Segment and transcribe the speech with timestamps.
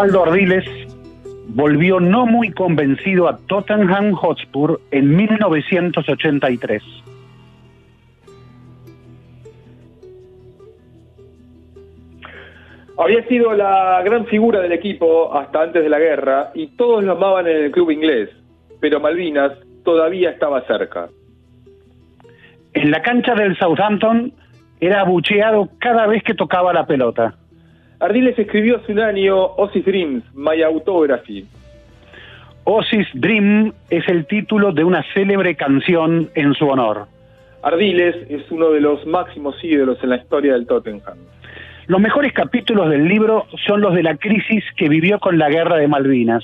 [0.00, 0.64] Osvaldo Ardiles
[1.48, 6.82] volvió no muy convencido a Tottenham Hotspur en 1983.
[12.96, 17.12] Había sido la gran figura del equipo hasta antes de la guerra y todos lo
[17.12, 18.30] amaban en el club inglés,
[18.80, 19.52] pero Malvinas
[19.84, 21.10] todavía estaba cerca.
[22.72, 24.32] En la cancha del Southampton
[24.80, 27.34] era abucheado cada vez que tocaba la pelota.
[28.00, 31.44] Ardiles escribió hace un año Osis Dreams, My Autography.
[32.64, 37.06] Osis Dream es el título de una célebre canción en su honor.
[37.62, 41.18] Ardiles es uno de los máximos ídolos en la historia del Tottenham.
[41.88, 45.76] Los mejores capítulos del libro son los de la crisis que vivió con la guerra
[45.76, 46.42] de Malvinas,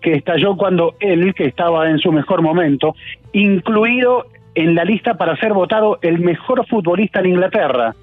[0.00, 2.96] que estalló cuando él, que estaba en su mejor momento,
[3.32, 7.94] incluido en la lista para ser votado el mejor futbolista en Inglaterra.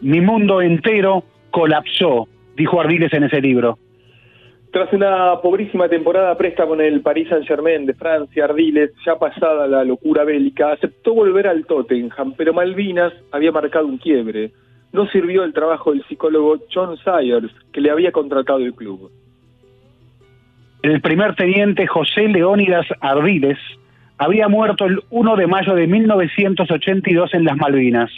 [0.00, 3.78] Mi mundo entero colapsó, dijo Ardiles en ese libro.
[4.74, 9.84] Tras una pobrísima temporada presta con el Paris Saint-Germain de Francia, Ardiles, ya pasada la
[9.84, 14.50] locura bélica, aceptó volver al Tottenham, pero Malvinas había marcado un quiebre.
[14.92, 19.12] No sirvió el trabajo del psicólogo John Sayers, que le había contratado el club.
[20.82, 23.58] El primer teniente José Leónidas Ardiles
[24.18, 28.10] había muerto el 1 de mayo de 1982 en las Malvinas.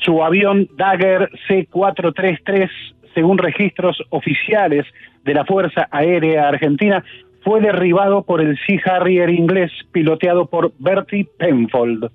[0.00, 2.70] Su avión Dagger C-433,
[3.14, 4.86] según registros oficiales
[5.24, 7.04] de la Fuerza Aérea Argentina,
[7.42, 12.10] fue derribado por el Sea Harrier inglés piloteado por Bertie Penfold.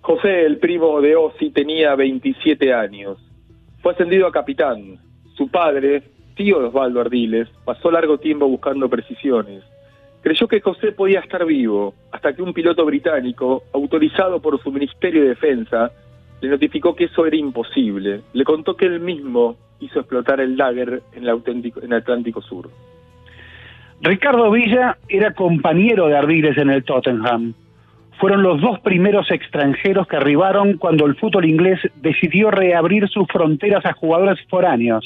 [0.00, 3.18] José, el primo de Ozzy, tenía 27 años.
[3.82, 4.98] Fue ascendido a capitán.
[5.34, 6.02] Su padre,
[6.36, 9.64] tío Osvaldo Ardiles, pasó largo tiempo buscando precisiones.
[10.22, 15.22] Creyó que José podía estar vivo, hasta que un piloto británico, autorizado por su Ministerio
[15.22, 15.90] de Defensa,
[16.40, 18.22] le notificó que eso era imposible.
[18.32, 22.42] Le contó que él mismo hizo explotar el Dagger en el, auténtico, en el Atlántico
[22.42, 22.70] Sur.
[24.00, 27.54] Ricardo Villa era compañero de Ardiles en el Tottenham.
[28.20, 33.84] Fueron los dos primeros extranjeros que arribaron cuando el fútbol inglés decidió reabrir sus fronteras
[33.84, 35.04] a jugadores foráneos.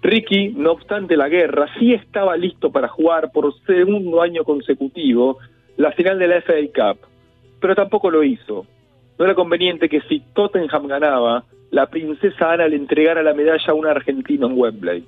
[0.00, 5.38] Ricky, no obstante la guerra, sí estaba listo para jugar por segundo año consecutivo
[5.76, 7.00] la final de la FA Cup,
[7.60, 8.64] pero tampoco lo hizo.
[9.18, 13.74] No era conveniente que si Tottenham ganaba, la princesa Ana le entregara la medalla a
[13.74, 15.04] un argentino en Wembley.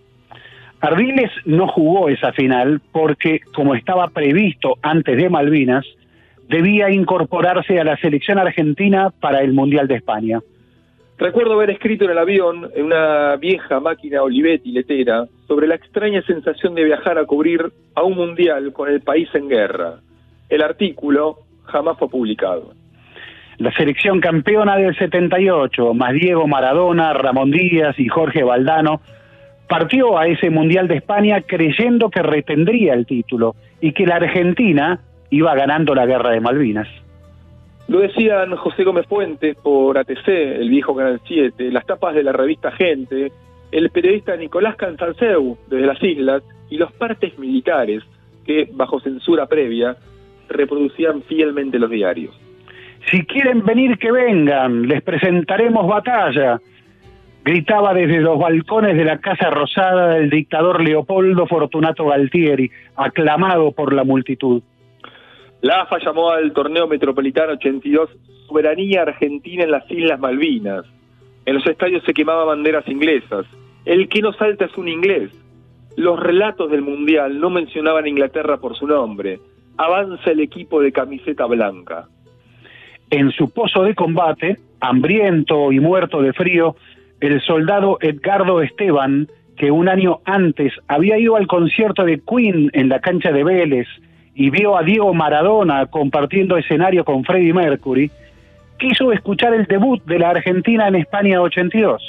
[0.80, 5.86] Ardiles no jugó esa final porque, como estaba previsto antes de Malvinas,
[6.48, 10.40] debía incorporarse a la selección argentina para el Mundial de España.
[11.18, 16.22] Recuerdo haber escrito en el avión, en una vieja máquina Olivetti letera, sobre la extraña
[16.22, 20.00] sensación de viajar a cubrir a un mundial con el país en guerra.
[20.48, 22.79] El artículo jamás fue publicado.
[23.60, 29.02] La selección campeona del 78, más Diego Maradona, Ramón Díaz y Jorge Valdano,
[29.68, 35.00] partió a ese Mundial de España creyendo que retendría el título y que la Argentina
[35.28, 36.88] iba ganando la guerra de Malvinas.
[37.86, 42.32] Lo decían José Gómez Fuentes por ATC, el viejo Canal 7, las tapas de la
[42.32, 43.30] revista Gente,
[43.72, 48.02] el periodista Nicolás Cansanseu, desde las islas, y los partes militares
[48.46, 49.98] que, bajo censura previa,
[50.48, 52.34] reproducían fielmente los diarios.
[53.08, 56.60] Si quieren venir, que vengan, les presentaremos batalla,
[57.44, 63.92] gritaba desde los balcones de la Casa Rosada el dictador Leopoldo Fortunato Galtieri, aclamado por
[63.92, 64.62] la multitud.
[65.62, 68.10] La AFA llamó al torneo metropolitano 82
[68.46, 70.84] Soberanía Argentina en las Islas Malvinas.
[71.46, 73.46] En los estadios se quemaban banderas inglesas.
[73.84, 75.30] El que no salta es un inglés.
[75.96, 79.40] Los relatos del Mundial no mencionaban a Inglaterra por su nombre.
[79.76, 82.06] Avanza el equipo de camiseta blanca.
[83.10, 86.76] En su pozo de combate, hambriento y muerto de frío,
[87.20, 92.88] el soldado Edgardo Esteban, que un año antes había ido al concierto de Queen en
[92.88, 93.88] la cancha de Vélez
[94.34, 98.10] y vio a Diego Maradona compartiendo escenario con Freddie Mercury,
[98.78, 102.02] quiso escuchar el debut de la Argentina en España 82.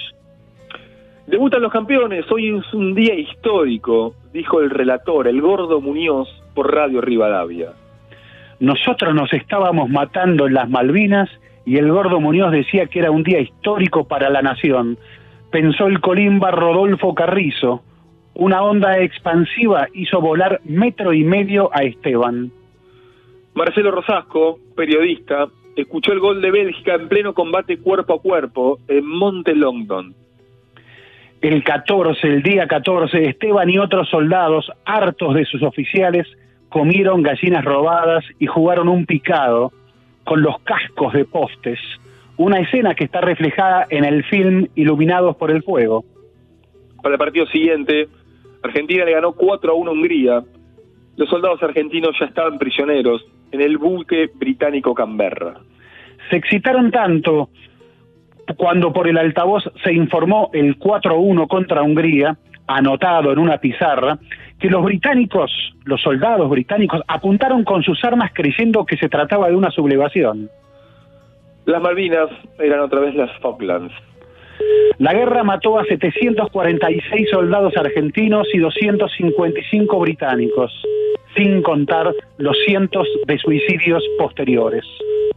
[1.28, 6.74] Debutan los campeones, hoy es un día histórico, dijo el relator, el gordo Muñoz, por
[6.74, 7.70] Radio Rivadavia.
[8.62, 11.28] Nosotros nos estábamos matando en las Malvinas
[11.66, 15.00] y el gordo Muñoz decía que era un día histórico para la nación.
[15.52, 17.82] Pensó el colimba Rodolfo Carrizo,
[18.36, 22.52] una onda expansiva hizo volar metro y medio a Esteban.
[23.56, 29.08] Marcelo Rosasco, periodista, escuchó el gol de Bélgica en pleno combate cuerpo a cuerpo en
[29.08, 30.14] Monte Longdon.
[31.42, 36.28] El 14, el día 14, Esteban y otros soldados, hartos de sus oficiales,
[36.72, 39.74] comieron gallinas robadas y jugaron un picado
[40.24, 41.80] con los cascos de postes,
[42.38, 46.06] una escena que está reflejada en el film Iluminados por el Fuego.
[47.04, 48.08] Para el partido siguiente,
[48.64, 50.44] Argentina le ganó 4 a 1 a Hungría.
[51.18, 55.56] Los soldados argentinos ya estaban prisioneros en el buque británico Canberra.
[56.30, 57.50] Se excitaron tanto
[58.56, 63.58] cuando por el altavoz se informó el 4 a 1 contra Hungría, anotado en una
[63.58, 64.20] pizarra,
[64.62, 65.52] que los británicos,
[65.86, 70.50] los soldados británicos, apuntaron con sus armas creyendo que se trataba de una sublevación.
[71.66, 72.30] Las Malvinas
[72.60, 73.94] eran otra vez las Falklands.
[75.00, 80.72] La guerra mató a 746 soldados argentinos y 255 británicos,
[81.36, 84.86] sin contar los cientos de suicidios posteriores.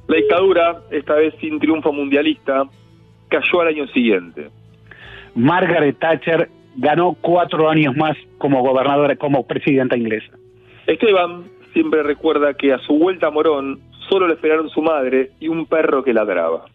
[0.07, 2.65] La dictadura, esta vez sin triunfo mundialista,
[3.29, 4.51] cayó al año siguiente.
[5.35, 10.33] Margaret Thatcher ganó cuatro años más como gobernadora, como presidenta inglesa.
[10.87, 15.49] Esteban siempre recuerda que a su vuelta a Morón solo le esperaron su madre y
[15.49, 16.67] un perro que ladraba.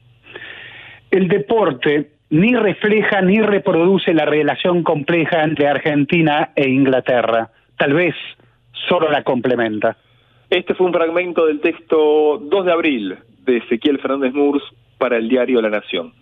[1.11, 7.49] El deporte ni refleja ni reproduce la relación compleja entre Argentina e Inglaterra.
[7.77, 8.15] Tal vez
[8.87, 9.97] solo la complementa.
[10.49, 14.63] Este fue un fragmento del texto 2 de abril de Ezequiel Fernández Murs
[14.97, 16.13] para el diario La Nación.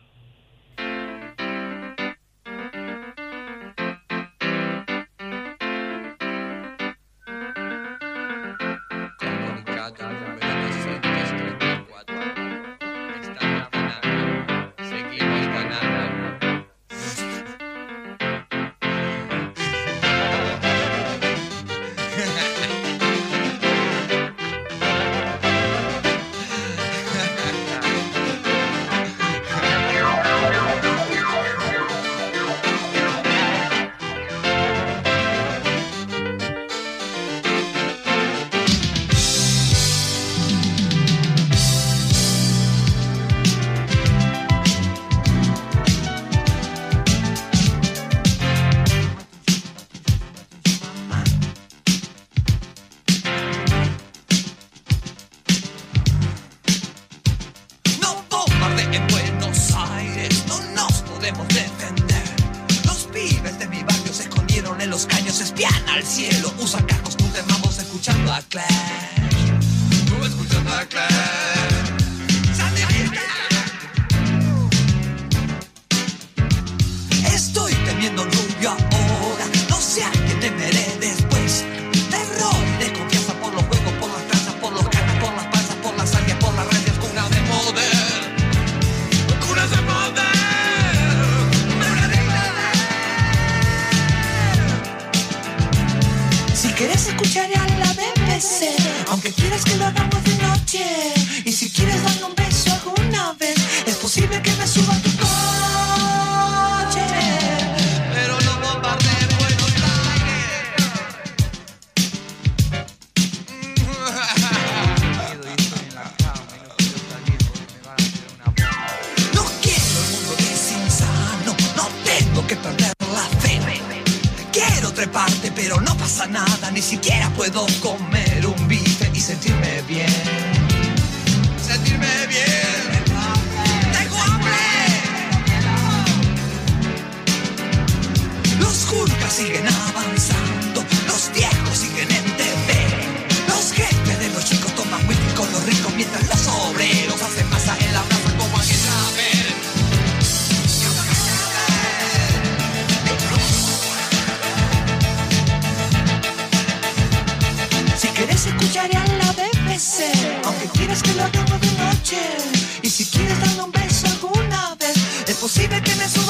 [165.68, 166.27] Imposible que me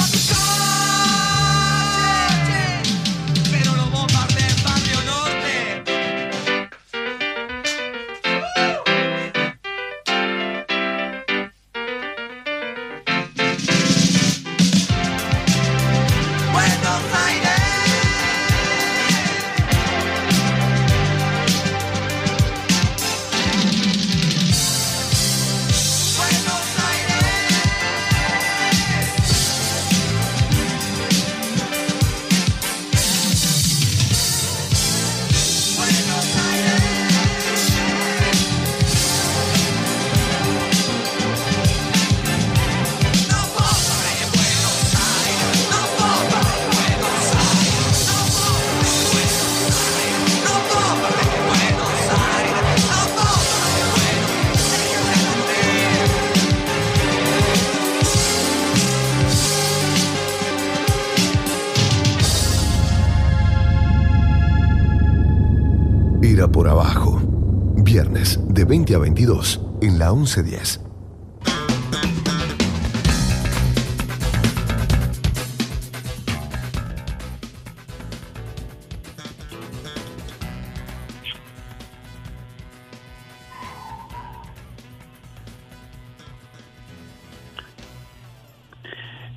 [68.88, 70.82] 20 a 22 en la 1110.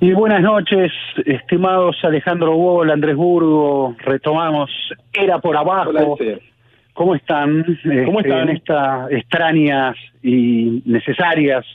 [0.03, 0.91] Y buenas noches,
[1.25, 4.71] estimados Alejandro Bol, Andrés Burgo, retomamos
[5.13, 5.89] Era por abajo.
[5.89, 6.41] Hola.
[7.01, 7.63] ¿Cómo están?
[8.05, 8.49] ¿Cómo Este, están?
[8.49, 11.65] En estas extrañas y necesarias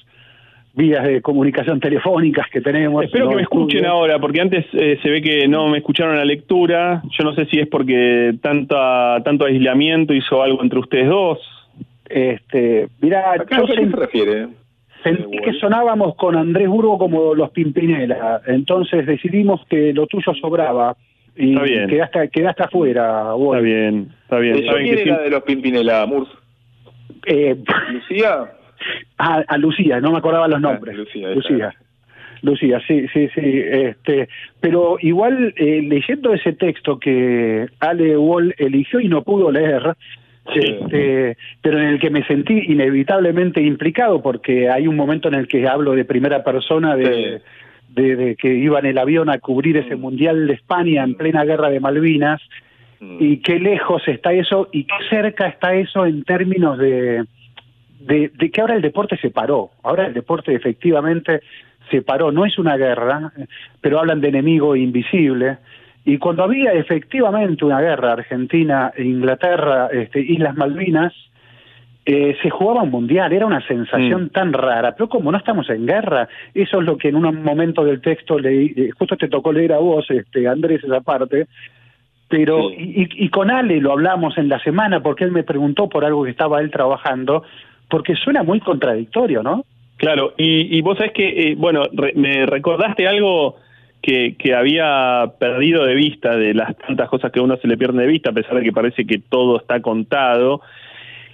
[0.73, 3.03] vías de comunicación telefónicas que tenemos.
[3.03, 3.31] Espero ¿no?
[3.31, 3.93] que me escuchen Estudios.
[3.93, 7.03] ahora, porque antes eh, se ve que no me escucharon la lectura.
[7.19, 11.41] Yo no sé si es porque tanta, tanto aislamiento hizo algo entre ustedes dos.
[12.09, 14.47] Este, yo ¿a qué se refiere?
[15.03, 20.97] sentí que sonábamos con Andrés Burgo como los Pimpinela, entonces decidimos que lo tuyo sobraba
[21.37, 21.87] y Está bien.
[21.89, 23.57] quedaste, quedaste afuera, Bol.
[23.57, 24.55] Está bien, está bien.
[24.55, 26.29] Que era sí- de los Pimpinela, Murs.
[27.27, 27.57] Eh,
[27.93, 28.53] ¿Lucía?
[29.19, 30.95] a, a Lucía, no me acordaba los nombres.
[30.97, 31.69] Ah, Lucía, esa Lucía.
[31.69, 31.87] es.
[32.43, 33.41] Lucía, sí, sí, sí.
[33.43, 34.29] Este,
[34.61, 39.95] pero igual eh, leyendo ese texto que Ale Wall eligió y no pudo leer,
[40.55, 40.61] Sí.
[40.63, 45.49] este, pero en el que me sentí inevitablemente implicado porque hay un momento en el
[45.49, 47.41] que hablo de primera persona de,
[47.97, 50.01] de, de que iba en el avión a cubrir ese Mm.
[50.01, 52.41] mundial de España en plena guerra de Malvinas
[53.01, 53.17] Mm.
[53.21, 57.25] y qué lejos está eso y qué cerca está eso en términos de,
[58.01, 59.71] de, de que ahora el deporte se paró.
[59.83, 61.41] Ahora el deporte efectivamente
[61.91, 62.33] se paró.
[62.33, 63.33] No es una guerra,
[63.81, 65.59] pero hablan de enemigo invisible.
[66.05, 71.13] Y cuando había efectivamente una guerra, Argentina, Inglaterra, este, Islas Malvinas,
[72.09, 74.29] eh, se jugaba un mundial, era una sensación Mm.
[74.29, 77.85] tan rara, pero como no estamos en guerra, eso es lo que en un momento
[77.85, 81.47] del texto leí, eh, justo te tocó leer a vos, este, Andrés, esa parte,
[82.29, 82.77] pero Sí.
[82.79, 86.05] y, y- y con Ale lo hablamos en la semana porque él me preguntó por
[86.05, 87.43] algo que estaba él trabajando,
[87.89, 89.65] porque suena muy contradictorio, ¿no?
[89.97, 93.57] Claro, y, y vos sabés que, eh, bueno, re- me recordaste algo
[94.03, 97.77] que, que había perdido de vista de las tantas cosas que a uno se le
[97.77, 100.61] pierde de vista, a pesar de que parece que todo está contado,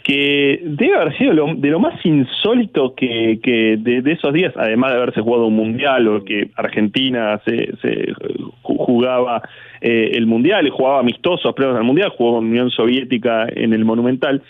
[0.02, 4.90] que debe haber sido lo- de lo más insólito que, que de, esos días, además
[4.92, 9.42] de haberse jugado un mundial o que Argentina se, se ju- jugaba
[9.80, 14.42] eh, el mundial jugaba amistosos previos al mundial, jugó con Unión Soviética en el Monumental,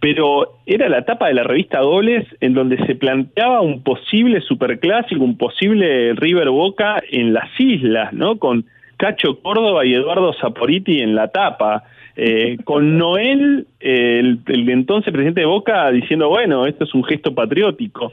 [0.00, 5.22] pero era la tapa de la revista Goles en donde se planteaba un posible superclásico,
[5.22, 8.38] un posible River Boca en las islas, ¿no?
[8.38, 8.64] Con
[8.96, 11.84] Cacho Córdoba y Eduardo Saporiti en la tapa,
[12.16, 17.04] eh, con Noel, eh, el, el entonces presidente de Boca, diciendo, bueno, esto es un
[17.04, 18.12] gesto patriótico.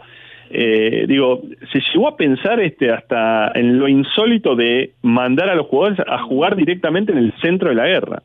[0.50, 1.42] Eh, digo,
[1.74, 6.20] se llegó a pensar este hasta en lo insólito de mandar a los jugadores a
[6.20, 8.24] jugar directamente en el centro de la guerra.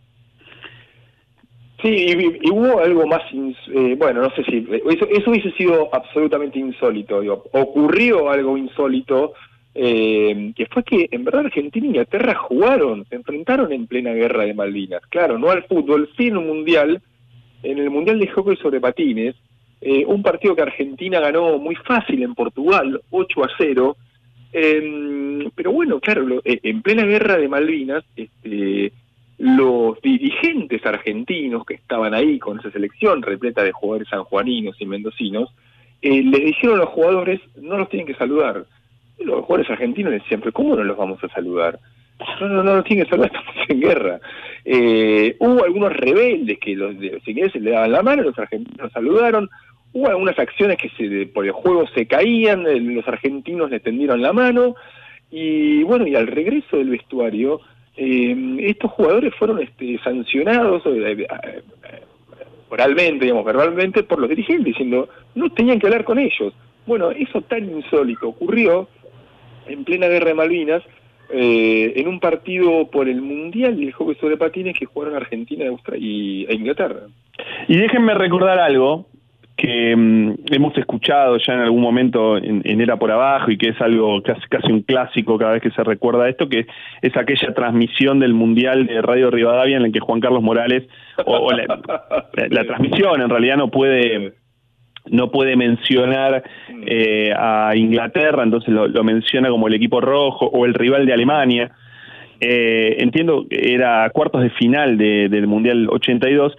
[1.83, 5.51] Sí, y, y hubo algo más, ins- eh, bueno, no sé si, eso, eso hubiese
[5.53, 9.33] sido absolutamente insólito, digo, ocurrió algo insólito,
[9.75, 14.45] eh, que fue que en verdad Argentina e Inglaterra jugaron, se enfrentaron en plena guerra
[14.45, 17.01] de Malvinas, claro, no al fútbol, en un mundial,
[17.63, 19.35] en el mundial de hockey sobre patines,
[19.81, 23.97] eh, un partido que Argentina ganó muy fácil en Portugal, 8 a 0,
[24.53, 28.93] eh, pero bueno, claro, lo- eh, en plena guerra de Malvinas, este,
[29.39, 35.51] los dirigentes argentinos que estaban ahí con esa selección repleta de jugadores sanjuaninos y mendocinos,
[36.03, 38.67] eh, les dijeron a los jugadores, no los tienen que saludar.
[39.19, 41.79] Los jugadores argentinos decían, pero ¿cómo no los vamos a saludar?
[42.41, 44.21] No, no, no los tienen que saludar, estamos en guerra.
[44.65, 49.49] Eh, hubo algunos rebeldes que los de, si le daban la mano, los argentinos saludaron.
[49.93, 54.23] Hubo algunas acciones que se, por el juego se caían, eh, los argentinos le tendieron
[54.23, 54.75] la mano.
[55.31, 57.61] Y bueno, y al regreso del vestuario,
[57.97, 61.63] eh, estos jugadores fueron este, sancionados eh, eh,
[62.71, 66.55] oralmente, digamos, verbalmente, por los dirigentes, diciendo, no tenían que hablar con ellos.
[66.87, 68.89] Bueno, eso tan insólito ocurrió
[69.67, 70.83] en plena guerra de Malvinas,
[71.33, 75.65] eh, en un partido por el Mundial del Hockey sobre Patines que jugaron Argentina
[75.99, 77.01] y, e Inglaterra.
[77.69, 79.07] Y déjenme recordar algo
[79.57, 83.69] que mm, hemos escuchado ya en algún momento en, en Era por Abajo y que
[83.71, 86.67] es algo casi, casi un clásico cada vez que se recuerda esto, que
[87.03, 90.85] es aquella transmisión del Mundial de Radio Rivadavia en la que Juan Carlos Morales,
[91.25, 91.79] o, la-
[92.51, 94.33] la transmisión en realidad no puede
[95.11, 96.43] no puede mencionar
[96.87, 101.13] eh, a Inglaterra, entonces lo, lo menciona como el equipo rojo o el rival de
[101.13, 101.71] Alemania.
[102.41, 106.57] Eh, entiendo que era cuartos de final de- del Mundial 82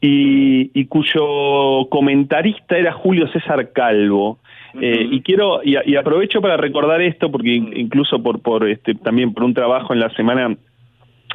[0.00, 4.38] y, y cuyo comentarista era Julio César Calvo.
[4.80, 8.94] Eh, y quiero y, y aprovecho para recordar esto porque in- incluso por por este
[8.94, 10.54] también por un trabajo en la semana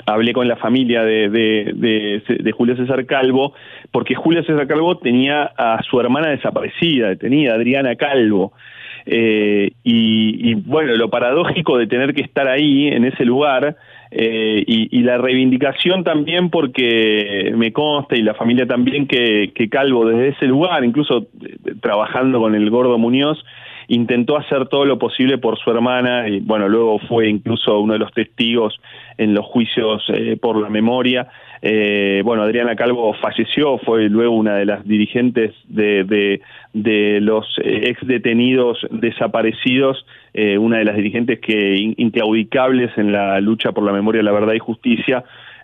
[0.05, 3.53] hablé con la familia de, de, de- de Julio César Calvo,
[3.91, 8.53] porque Julio César Calvo tenía a su hermana desaparecida, tenía a Adriana Calvo.
[9.05, 13.75] Eh, y, y, bueno, lo paradójico de tener que estar ahí, en ese lugar,
[14.11, 19.69] eh, y, y la reivindicación también porque me consta y la familia también que, que
[19.69, 23.43] Calvo desde ese lugar, incluso eh, trabajando con el gordo Muñoz,
[23.93, 27.99] intentó hacer todo lo posible por su hermana y bueno, luego fue incluso uno de
[27.99, 28.79] los testigos
[29.17, 31.27] en los juicios eh, por la memoria.
[31.61, 36.41] Eh, bueno, Adriana Calvo falleció, fue luego una de las dirigentes de, de,
[36.73, 43.11] de los eh, ex detenidos desaparecidos, eh, una de las dirigentes que in- inclaudicables en
[43.11, 45.23] la lucha por la memoria, la verdad y justicia,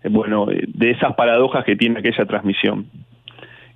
[0.09, 2.85] bueno, de esas paradojas que tiene aquella transmisión.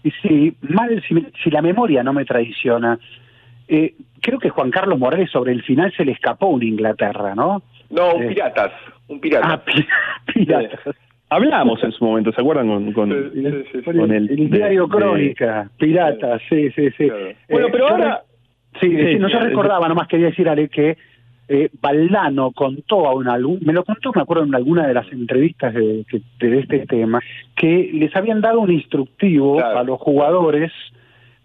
[0.03, 2.99] Y si mal, si, si la memoria no me traiciona,
[3.71, 7.63] eh, creo que Juan Carlos Morales sobre el final se le escapó un Inglaterra, ¿no?
[7.89, 8.27] No, un Eh.
[8.27, 8.71] piratas,
[9.07, 9.47] un pirata.
[9.53, 9.87] Ah, pi-
[10.33, 10.95] piratas.
[11.29, 12.67] Hablamos en su momento, ¿se acuerdan?
[12.67, 13.83] Con, con, Sí, sí, sí, sí.
[13.97, 17.07] con el, el, diario de- Crónica, piratas, sí, sí, sí.
[17.07, 17.33] Claro.
[17.49, 18.23] Bueno, Eh, pero ahora-
[18.79, 18.87] Sí,
[19.19, 20.97] no, sí, recordaba, nomás quería decir, Ale, que
[21.49, 25.11] eh, Valdano contó a una, algún- me lo contó, me acuerdo en alguna de las
[25.11, 26.05] entrevistas de,
[26.39, 27.19] de este tema,
[27.55, 29.79] que les habían dado un instructivo Claro.
[29.79, 30.71] a los jugadores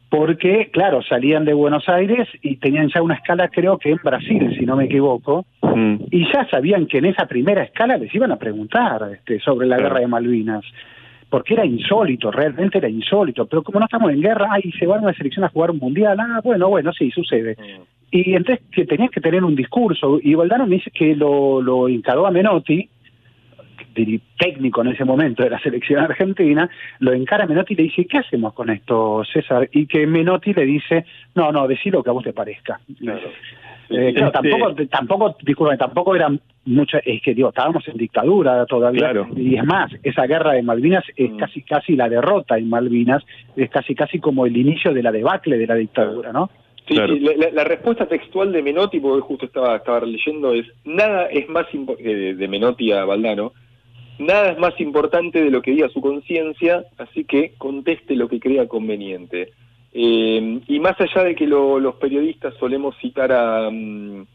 [0.09, 4.55] porque, claro, salían de Buenos Aires y tenían ya una escala, creo que en Brasil,
[4.59, 5.97] si no me equivoco, Mm.
[6.11, 9.77] y ya sabían que en esa primera escala les iban a preguntar este, sobre la
[9.77, 9.89] Claro.
[9.91, 10.65] guerra de Malvinas,
[11.29, 15.01] porque era insólito, realmente era insólito, pero como no estamos en guerra, ay, se van
[15.01, 17.57] a una selección a jugar un mundial, ah, bueno, bueno, sí, sucede.
[17.59, 17.83] Mm.
[18.13, 21.89] Y entonces que tenían que tener un discurso, y Valdano me dice que lo, lo
[21.89, 22.89] encaró a Menotti,
[24.39, 26.69] técnico en ese momento de la selección argentina,
[27.01, 29.69] lo encara a Menotti y le dice, ¿qué hacemos con esto, César?
[29.73, 31.05] Y que Menotti le dice,
[31.35, 32.79] no, no, decí lo que a vos te parezca.
[32.99, 33.29] Claro.
[33.89, 38.67] Eh, claro, Este- tampoco, tampoco, disculpen, tampoco eran muchas, es que digo, estábamos en dictadura
[38.67, 39.29] todavía, Claro.
[39.37, 41.37] y es más, esa guerra de Malvinas es Mm.
[41.37, 43.23] casi casi la derrota en Malvinas,
[43.55, 46.51] es casi casi como el inicio de la debacle de la dictadura, ¿no?
[46.89, 47.15] Sí, Claro.
[47.15, 51.27] sí, la, la- la respuesta textual de Menotti, porque justo estaba, estaba leyendo, es nada
[51.27, 51.67] es más
[51.99, 53.53] eh, de Menotti a Valdano,
[54.19, 58.41] nada es más importante de lo que diga su conciencia, así que conteste lo que
[58.41, 59.53] crea conveniente.
[59.93, 64.27] Eh, y más allá de que lo- los periodistas solemos citar a, mm,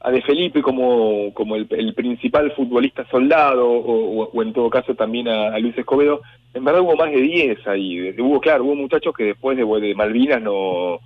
[0.00, 5.28] a De Felipe como, como el, el principal futbolista soldado, o, en todo caso también
[5.28, 6.20] a, Luis Escobedo,
[6.52, 8.14] en verdad hubo más de 10 ahí.
[8.20, 11.00] Hubo, claro, hubo muchachos que después de, de Malvinas no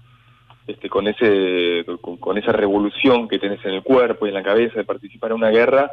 [0.66, 4.42] este, con ese con, con esa revolución que tenés en el cuerpo y en la
[4.42, 5.90] cabeza de participar en una guerra,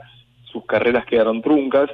[0.56, 1.90] sus carreras quedaron truncas,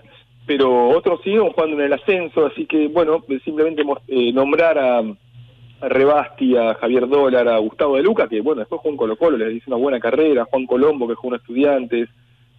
[0.45, 5.89] pero otros siguieron jugando en el ascenso, así que bueno, simplemente eh, nombrar a, a
[5.89, 9.37] Rebasti, a Javier Dólar, a Gustavo de Luca, que bueno, después jugó en Colo Colo,
[9.37, 12.09] le hizo una buena carrera, Juan Colombo, que jugó en Estudiantes,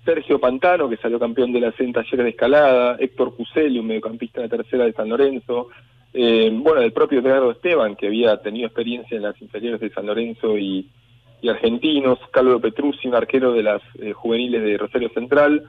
[0.05, 4.49] Sergio Pantano, que salió campeón de la CEN de Escalada, Héctor Cuseli, un mediocampista de
[4.49, 5.69] tercera de San Lorenzo,
[6.13, 10.07] eh, bueno, el propio Edgardo Esteban, que había tenido experiencia en las inferiores de San
[10.07, 10.89] Lorenzo y,
[11.49, 15.65] Argentinos, Carlos Petruzzi, un arquero de las eh, juveniles de Rosario Central,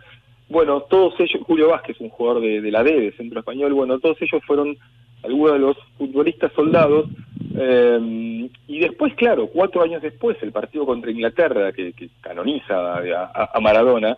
[0.54, 4.22] bueno, todos ellos, Julio Vázquez, un jugador de, la D, de Centro Español, bueno, todos
[4.22, 4.78] ellos fueron
[5.24, 7.08] algunos de los futbolistas soldados,
[7.56, 12.98] eh, y después, claro, cuatro años después, el partido contra Inglaterra, que, canoniza
[13.34, 14.16] a, Maradona,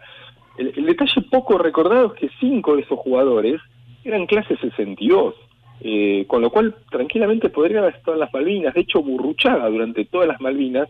[0.57, 3.61] el, detalle poco recordado es que cinco de esos jugadores
[4.03, 5.35] eran clase 62,
[5.81, 8.73] eh, con lo cual tranquilamente podrían haber estado en las Malvinas.
[8.73, 10.89] De hecho, Burruchaga durante todas las Malvinas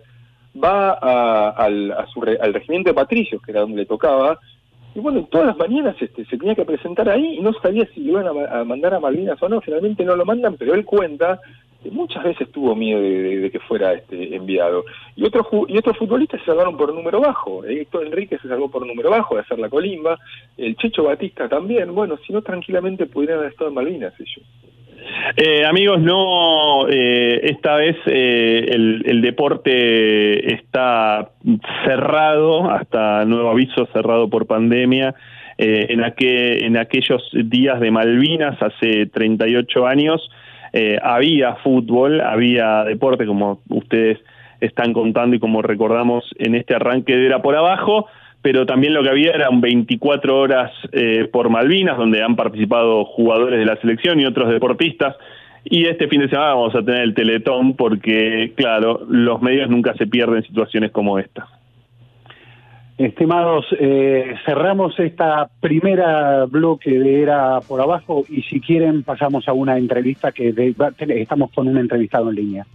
[0.61, 4.39] va a- al, a su al regimiento de Patricios, que era donde le tocaba,
[4.95, 8.01] y bueno, todas las mañanas este, se tenía que presentar ahí y no sabía si
[8.01, 9.61] lo iban a, ma- a mandar a Malvinas o no.
[9.61, 11.39] Finalmente no lo mandan, pero él cuenta
[11.91, 14.85] muchas veces tuvo miedo de, que fuera este enviado.
[15.15, 17.63] Y otros y otros futbolistas se salvaron por número bajo.
[17.63, 20.17] Héctor Enrique se salvó por número bajo de hacer la colimba.
[20.57, 21.93] El Checho Batista también.
[21.93, 24.41] Bueno, si no, tranquilamente pudieran haber estado en Malvinas ellos.
[25.37, 31.29] Eh, amigos, no, eh, esta vez eh, el, el deporte está
[31.85, 35.15] cerrado, hasta nuevo aviso, cerrado por pandemia.
[35.57, 40.29] Eh, en, aquel, en aquellos días de Malvinas, hace 38 años,
[40.73, 44.19] eh, había fútbol, había deporte, como ustedes
[44.59, 48.07] están contando y como recordamos en este arranque de Era por Abajo,
[48.45, 53.57] pero también lo que había eran 24 horas eh, por Malvinas, donde han participado jugadores
[53.57, 55.15] de la selección y otros deportistas.
[55.63, 59.95] Y este fin de semana vamos a tener el Teletón porque, claro, los medios nunca
[59.95, 61.47] se pierden situaciones como esta.
[62.99, 69.53] Estimados, eh, cerramos esta primera bloque de Era por Abajo y si quieren pasamos a
[69.53, 70.75] una entrevista que de-
[71.19, 72.67] estamos con un entrevistado en línea.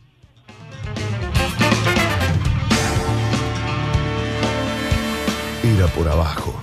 [5.62, 6.58] Era por abajo.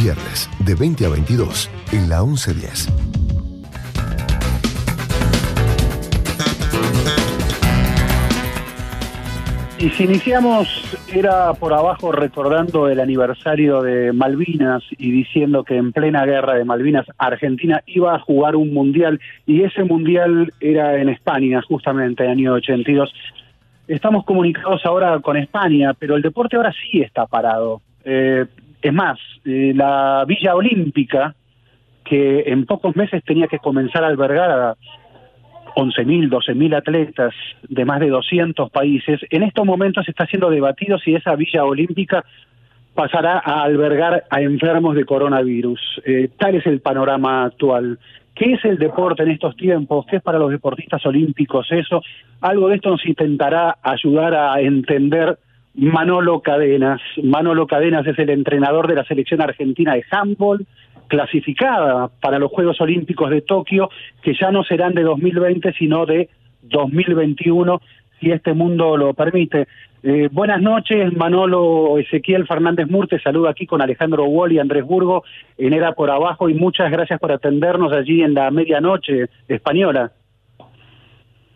[0.00, 2.86] Viernes de 20 a 22 en la 1110.
[9.80, 10.68] Y si iniciamos,
[11.12, 16.64] era por abajo recordando el aniversario de Malvinas y diciendo que en plena guerra de
[16.64, 22.52] Malvinas Argentina iba a jugar un mundial y ese mundial era en España, justamente, año
[22.52, 23.12] 82.
[23.88, 27.80] Estamos comunicados ahora con España, pero el deporte ahora sí está parado.
[28.12, 28.44] Eh,
[28.82, 31.32] es más, eh, la Villa Olímpica,
[32.04, 34.76] que en pocos meses tenía que comenzar a albergar a
[35.76, 37.32] 11.000, 12.000 atletas
[37.68, 42.24] de más de 200 países, en estos momentos está siendo debatido si esa Villa Olímpica
[42.94, 45.80] pasará a albergar a enfermos de coronavirus.
[46.04, 48.00] Eh, tal es el panorama actual.
[48.34, 50.04] ¿Qué es el deporte en estos tiempos?
[50.06, 52.02] ¿Qué es para los deportistas olímpicos eso?
[52.40, 55.38] Algo de esto nos intentará ayudar a entender
[55.74, 57.00] Manolo Cadenas.
[57.22, 60.66] Manolo Cadenas es el entrenador de la selección argentina de handball,
[61.08, 63.90] clasificada para los Juegos Olímpicos de Tokio,
[64.22, 66.28] que ya no serán de 2020, sino de
[66.62, 67.80] 2021,
[68.20, 69.66] si este mundo lo permite.
[70.02, 75.24] Eh, buenas noches, Manolo Ezequiel Fernández Murte, saluda aquí con Alejandro Wall y Andrés Burgo
[75.58, 80.12] en Era por Abajo y muchas gracias por atendernos allí en la medianoche española.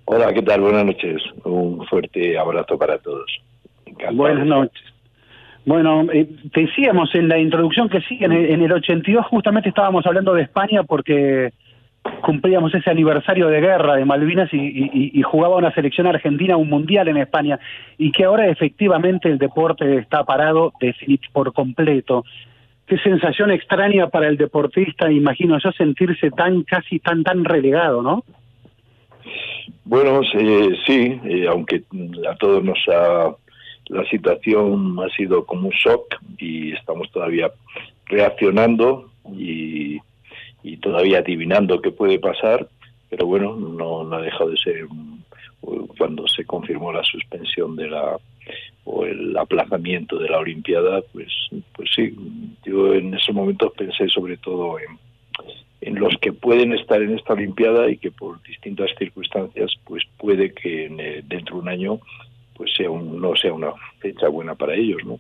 [0.05, 0.61] Hola, ¿qué tal?
[0.61, 1.23] Buenas noches.
[1.45, 3.25] Un fuerte abrazo para todos.
[3.95, 4.17] Encantado.
[4.17, 4.85] Buenas noches.
[5.67, 10.05] Bueno, eh, decíamos en la introducción que sí, en el, en el 82 justamente estábamos
[10.07, 11.53] hablando de España porque
[12.21, 16.69] cumplíamos ese aniversario de guerra de Malvinas y, y- y jugaba una selección argentina un
[16.69, 17.59] mundial en España
[17.97, 20.75] y que ahora efectivamente el deporte está parado
[21.33, 22.25] por completo.
[22.87, 28.23] Qué sensación extraña para el deportista, imagino yo, sentirse tan casi tan tan relegado, ¿no?
[29.87, 31.85] Bueno, eh, sí, eh, aunque
[32.31, 33.35] a todos nos ha
[33.89, 37.51] la situación ha sido como un shock y estamos todavía
[38.07, 39.99] reaccionando y,
[40.63, 42.69] y todavía adivinando qué puede pasar,
[43.11, 44.87] pero bueno, no, no ha dejado de ser
[45.97, 48.19] cuando se confirmó la suspensión de la
[48.85, 51.33] o el aplazamiento de la Olimpiada, pues,
[51.73, 52.15] pues sí,
[52.67, 54.99] yo en esos momentos pensé sobre todo en,
[55.81, 60.53] en los que pueden estar en esta Olimpiada y que por distintas circunstancias, pues puede
[60.53, 62.01] que en, dentro de un año
[62.57, 65.19] pues sea un- no sea una fecha buena para ellos, ¿no?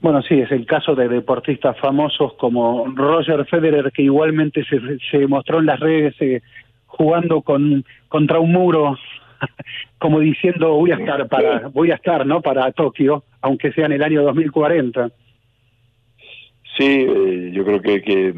[0.00, 5.26] Bueno, sí, es el caso de deportistas famosos como Roger Federer, que igualmente se, se
[5.26, 6.40] mostró en las redes eh,
[6.86, 8.96] jugando con contra un muro,
[9.98, 12.40] como diciendo voy a estar para voy a estar, ¿no?
[12.40, 15.10] Para Tokio, aunque sea en el año 2040.
[16.78, 18.32] Sí, eh, yo creo que,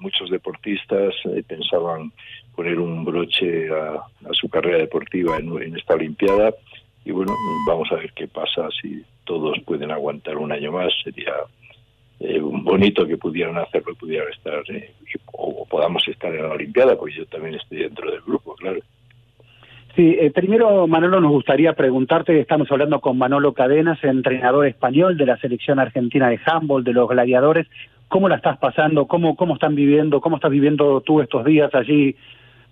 [0.00, 2.10] muchos deportistas eh, pensaban
[2.56, 3.94] poner un broche a,
[4.28, 6.52] a su carrera deportiva en, en esta Olimpiada
[7.06, 7.32] y bueno,
[7.68, 10.92] vamos a ver qué pasa si todos pueden aguantar un año más.
[11.04, 11.32] Sería
[12.18, 14.92] eh, bonito que pudieran hacerlo pudieran estar eh,
[15.32, 18.80] o podamos estar en la Olimpiada, porque yo también estoy dentro del grupo, claro.
[19.94, 25.26] Sí, eh, primero, Manolo, nos gustaría preguntarte, estamos hablando con Manolo Cadenas, entrenador español de
[25.26, 27.68] la selección argentina de handball, de los gladiadores,
[28.08, 29.06] ¿cómo la estás pasando?
[29.06, 30.20] ¿Cómo, cómo están viviendo?
[30.20, 32.16] ¿Cómo estás viviendo tú estos días allí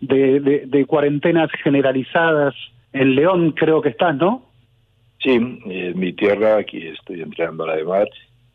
[0.00, 2.54] de, de, de cuarentenas generalizadas?
[2.94, 4.44] En León creo que estás, ¿no?
[5.18, 8.08] Sí, en mi tierra, aquí estoy entrenando a la de mar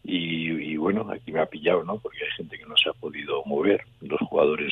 [0.06, 2.00] y, bueno, aquí me ha pillado, ¿no?
[2.00, 3.82] Porque hay gente que no se ha podido mover.
[4.02, 4.72] Los jugadores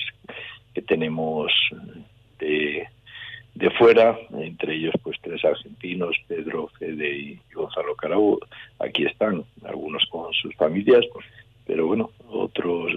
[0.74, 1.52] que tenemos
[2.40, 2.88] de,
[3.56, 8.40] de fuera, entre ellos pues tres argentinos, Pedro, Fede y Gonzalo Carau,
[8.80, 11.06] aquí están, algunos con sus familias,
[11.66, 12.94] pero bueno, otros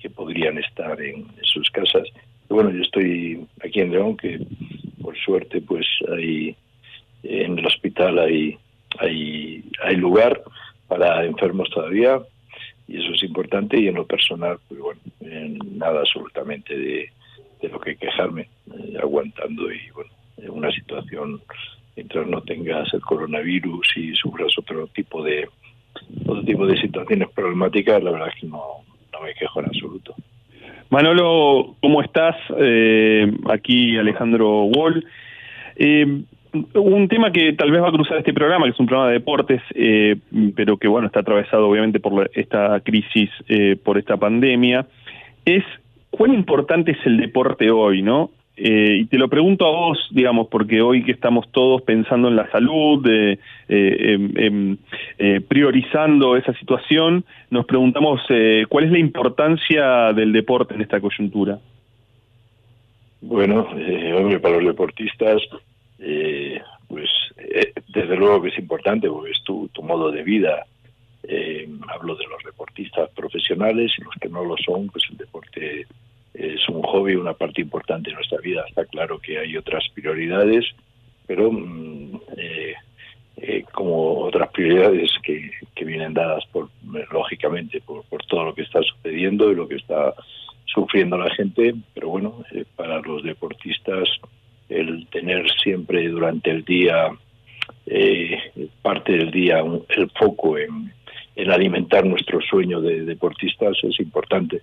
[0.00, 2.06] que podrían estar en, en sus casas.
[2.50, 4.38] Bueno, yo estoy aquí en León, que
[5.04, 6.56] por suerte pues hay
[7.22, 8.56] en el hospital hay
[8.98, 10.42] hay hay lugar
[10.88, 12.20] para enfermos todavía
[12.88, 17.10] y eso es importante y en lo personal pues bueno eh, nada absolutamente de,
[17.60, 21.42] de, lo que quejarme eh, aguantando y bueno en una situación
[21.96, 25.48] mientras no tengas el coronavirus y sufras otro tipo de
[26.26, 30.14] otro tipo de situaciones problemáticas la verdad es que no, no me quejo en absoluto.
[30.90, 32.36] Manolo, ¿cómo estás?
[32.58, 35.04] Eh, aquí Alejandro Wall.
[35.76, 36.22] Eh,
[36.74, 39.18] un tema que tal vez va a cruzar este programa, que es un programa de
[39.18, 40.16] deportes, eh,
[40.54, 44.86] pero que bueno está atravesado obviamente por esta crisis, eh, por esta pandemia,
[45.44, 45.64] es
[46.10, 48.30] cuán importante es el deporte hoy, ¿no?
[48.56, 52.36] Eh, y te lo pregunto a vos, digamos, porque hoy que estamos todos pensando en
[52.36, 53.38] la salud, eh,
[53.68, 54.76] em, em,
[55.18, 61.00] eh, priorizando esa situación, nos preguntamos eh, cuál es la importancia del deporte en esta
[61.00, 61.58] coyuntura.
[63.20, 65.42] Bueno, eh, hombre, para los deportistas,
[65.98, 67.10] eh, pues
[67.88, 70.64] desde luego que es importante porque es tu, tu modo de vida.
[71.88, 75.86] Hablo de los deportistas profesionales y los que no lo son, pues el deporte
[76.34, 78.64] es un hobby, una parte importante de nuestra vida.
[78.68, 80.64] Está claro que hay otras prioridades,
[81.26, 82.74] pero mm, eh,
[83.36, 86.68] eh, como otras prioridades que, que vienen dadas por
[87.12, 90.14] lógicamente por, por todo lo que está sucediendo y lo que está
[90.64, 94.08] sufriendo la gente, pero bueno, eh, para los deportistas
[94.68, 97.10] el tener siempre durante el día,
[98.82, 100.90] parte del día, el foco en,
[101.36, 104.62] en alimentar nuestro sueño de deportistas es importante.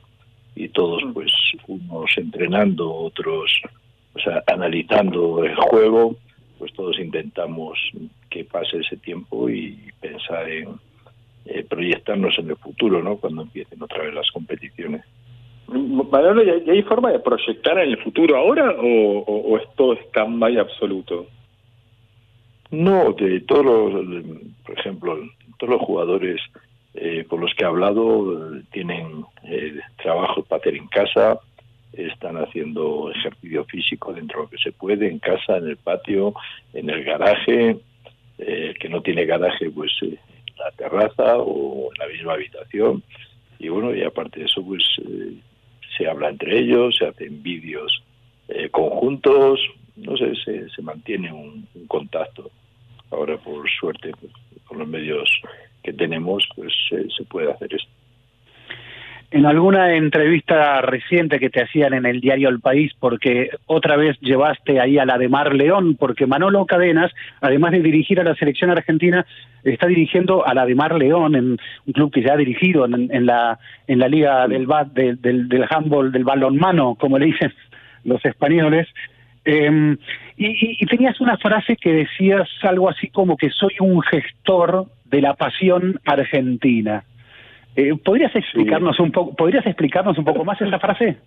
[0.56, 1.32] Y todos, pues,
[1.68, 3.52] unos entrenando, otros,
[4.14, 6.16] o sea, analizando el juego,
[6.60, 7.80] pues todos intentamos
[8.30, 10.70] que pase ese tiempo y pensar en
[11.46, 13.18] eh, proyectarnos en el futuro, ¿no?
[13.18, 15.04] Cuando empiecen otra vez las competiciones.
[15.68, 19.94] Manolo, ¿y hay, forma de proyectar en el futuro ahora o, o, o es todo
[19.94, 21.28] stand-by absoluto?
[22.72, 24.24] No, de todos los,
[24.66, 25.18] por ejemplo,
[25.58, 26.42] todos los jugadores
[26.94, 31.40] eh, con los que he hablado eh, tienen eh, trabajos para hacer en casa,
[31.94, 36.34] están haciendo ejercicio físico dentro de lo que se puede, en casa, en el patio,
[36.74, 37.78] en el garaje,
[38.38, 42.34] eh, el que no tiene garaje, pues eh, en la terraza o en la misma
[42.34, 43.04] habitación.
[43.60, 44.84] Y bueno, y aparte de eso, pues
[45.98, 48.04] se habla entre ellos, se hacen vídeos
[48.72, 49.60] conjuntos,
[49.96, 52.50] no sé, se, se mantiene un, un contacto.
[53.12, 54.32] Ahora, por suerte, pues,
[54.66, 55.30] con los medios
[55.84, 57.90] que tenemos, pues eh, se puede hacer esto.
[59.34, 64.18] En alguna entrevista reciente que te hacían en el diario El País, porque otra vez
[64.20, 68.36] llevaste ahí a la de Mar León, porque Manolo Cadenas, además de dirigir a la
[68.36, 69.26] selección argentina,
[69.64, 71.46] está dirigiendo a la de Mar León, en
[71.86, 75.16] un club que ya ha dirigido en, en la en la liga del bat, de-
[75.16, 77.54] del, del handball, del balonmano, como le dicen
[78.04, 78.90] los españoles.
[79.46, 79.98] Eh,
[80.38, 85.36] y, tenías una frase que decías algo así como que soy un gestor de la
[85.36, 87.04] pasión argentina.
[87.76, 91.18] Eh, ¿Podrías explicarnos un poco, podrías explicarnos un poco más esa frase?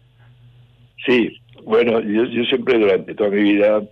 [1.07, 3.83] Sí, bueno, yo, yo siempre durante toda mi vida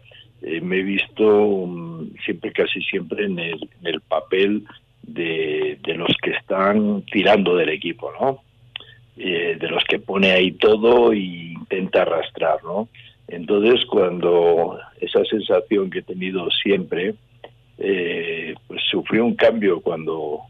[0.42, 4.64] eh, me he visto mm, siempre, casi siempre en el, en el papel
[5.02, 8.40] de, de los que están tirando del equipo, ¿no?
[9.16, 12.88] Eh, de los que pone ahí todo y intenta arrastrar, ¿no?
[13.32, 17.14] Entonces, cuando esa sensación que he tenido siempre,
[17.78, 20.40] eh, pues sufrió un cambio cuando,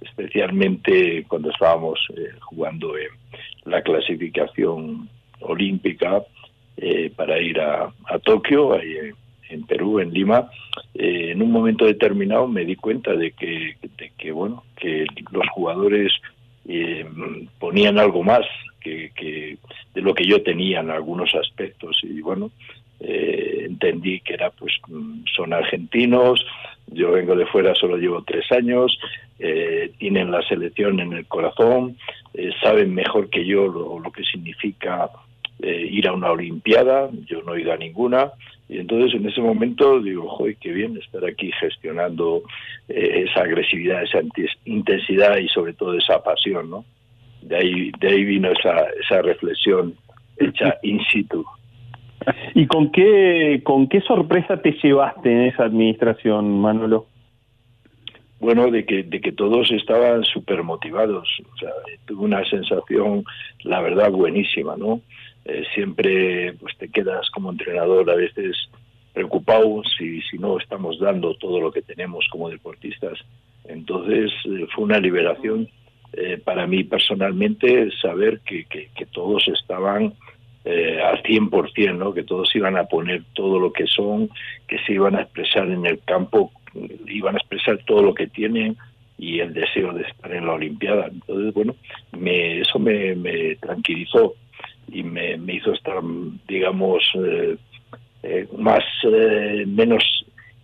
[0.00, 3.06] especialmente cuando estábamos eh, jugando en
[3.70, 5.08] la clasificación
[5.42, 6.24] olímpica
[6.76, 7.92] eh, para ir a,
[8.24, 9.14] Tokio, ahí en,
[9.50, 10.50] en Perú, en Lima,
[10.94, 15.48] eh, en un momento determinado me di cuenta de que, de que bueno, que los
[15.50, 16.12] jugadores
[17.60, 18.44] ponían algo más
[18.84, 19.56] que, que
[19.94, 22.52] de lo que yo tenía en algunos aspectos y bueno,
[23.00, 26.44] eh, entendí que era pues mm, son argentinos,
[26.86, 28.96] yo vengo de fuera, solo llevo tres años,
[29.38, 31.96] eh, tienen la selección en el corazón,
[32.34, 35.10] eh, saben mejor que yo lo, que significa
[35.60, 38.32] eh, ir a una Olimpiada, yo no he ido a ninguna,
[38.68, 42.42] y entonces en ese momento digo, joder, qué bien estar aquí gestionando
[42.88, 44.20] eh, esa agresividad, esa
[44.64, 46.84] intensidad y sobre todo esa pasión, ¿no?
[47.44, 49.94] De ahí, de ahí vino esa, esa reflexión
[50.38, 51.44] hecha in situ.
[52.54, 57.06] ¿Y con qué, con qué sorpresa te llevaste en esa administración, Manolo?
[58.44, 61.26] bueno, de que, de que todos estaban súper motivados.
[61.50, 61.70] O sea,
[62.04, 63.24] tuve una sensación,
[63.62, 65.00] la verdad, buenísima, ¿no?
[65.46, 68.56] Eh, siempre pues te quedas como entrenador a veces
[69.14, 73.18] preocupado si, si no estamos dando todo lo que tenemos como deportistas.
[73.64, 75.66] Entonces eh, fue una liberación
[76.16, 80.12] eh, para mí personalmente saber que, que, todos estaban
[80.64, 82.12] eh, al 100%, ¿no?
[82.14, 84.28] que todos iban a poner todo lo que son,
[84.66, 86.50] que se iban a expresar en el campo,
[87.06, 88.76] iban a expresar todo lo que tienen
[89.18, 91.06] y el deseo de estar en la Olimpiada.
[91.06, 91.76] Entonces, bueno,
[92.18, 94.34] me, eso me, me tranquilizó
[94.90, 96.00] y me, me hizo estar,
[96.48, 97.56] digamos, eh,
[98.22, 100.02] eh, más eh, menos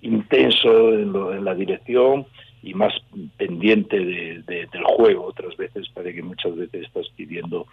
[0.03, 2.27] intenso en, lo- en la dirección
[2.63, 2.93] y más
[3.39, 5.25] pendiente de- de- del juego.
[5.27, 7.67] Otras veces parece que muchas veces estás pidiendo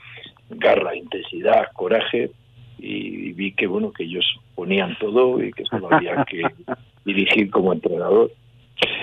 [0.49, 2.29] garra, intensidad, coraje
[2.79, 6.41] y, vi que bueno que ellos ponían todo y que solo había que
[7.05, 8.31] dirigir como entrenador.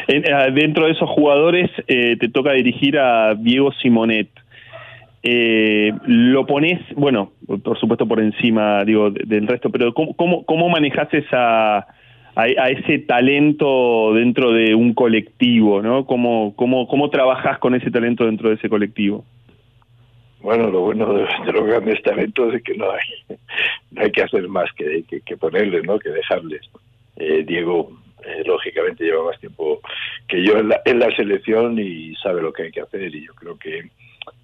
[0.08, 4.28] En- eh, dentro de esos jugadores eh, te toca dirigir a Diego Simonet.
[5.26, 10.44] Eh, lo pones, bueno, por supuesto por encima digo de- del resto, pero ¿cómo, cómo,
[10.44, 11.86] cómo manejas esa,
[12.34, 15.82] a, ese talento dentro de un colectivo?
[15.82, 16.06] ¿no?
[16.06, 19.24] ¿Cómo, cómo, ¿Cómo trabajas con ese talento dentro de ese colectivo?
[20.40, 23.36] Bueno, lo bueno de, los grandes talentos es que no hay,
[23.92, 25.98] no hay que hacer más que, que, que ponerles, ¿no?
[25.98, 26.60] que dejarles.
[27.16, 27.92] Eh, Diego,
[28.24, 29.80] eh, lógicamente, lleva más tiempo
[30.28, 33.24] que yo en la, en la selección y sabe lo que hay que hacer y
[33.24, 33.90] yo creo que,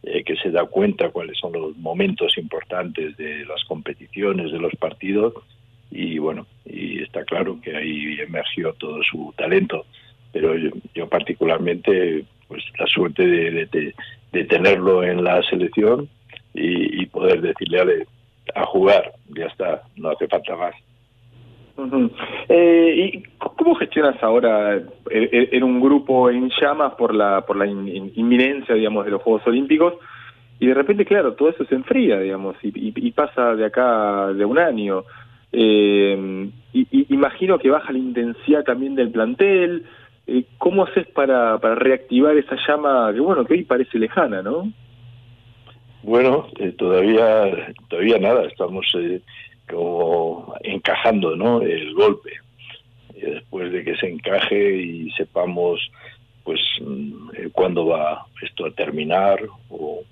[0.05, 4.75] eh, que se da cuenta cuáles son los momentos importantes de las competiciones, de los
[4.77, 5.35] partidos
[5.91, 9.85] y bueno, y está claro que ahí emergió todo su talento,
[10.33, 13.67] pero yo, yo particularmente, pues la suerte de,
[14.33, 16.09] de, tenerlo en la selección
[16.55, 18.07] y, y poder decirle Ale,
[18.55, 20.75] a jugar, ya está, no hace falta más.
[22.49, 27.57] Eh, ¿Y cómo gestionas ahora eh, eh, en un grupo en llamas por la por
[27.57, 29.95] la in- in- inminencia, digamos, de los Juegos Olímpicos?
[30.59, 34.29] Y de repente, claro, todo eso se enfría, digamos, y, y- y pasa de acá
[34.35, 35.05] de un año.
[35.53, 39.85] Eh, y, imagino que baja la intensidad también del plantel.
[40.27, 44.73] Eh, ¿Cómo haces para, para reactivar esa llama que, bueno, que hoy parece lejana, no?
[46.03, 49.21] Bueno, eh, todavía todavía nada, estamos eh,
[49.69, 51.61] como encajando ¿no?
[51.63, 52.31] el golpe.
[53.15, 55.81] Y después de que se encaje y sepamos
[56.45, 60.03] pues mm, cuándo va esto a terminar o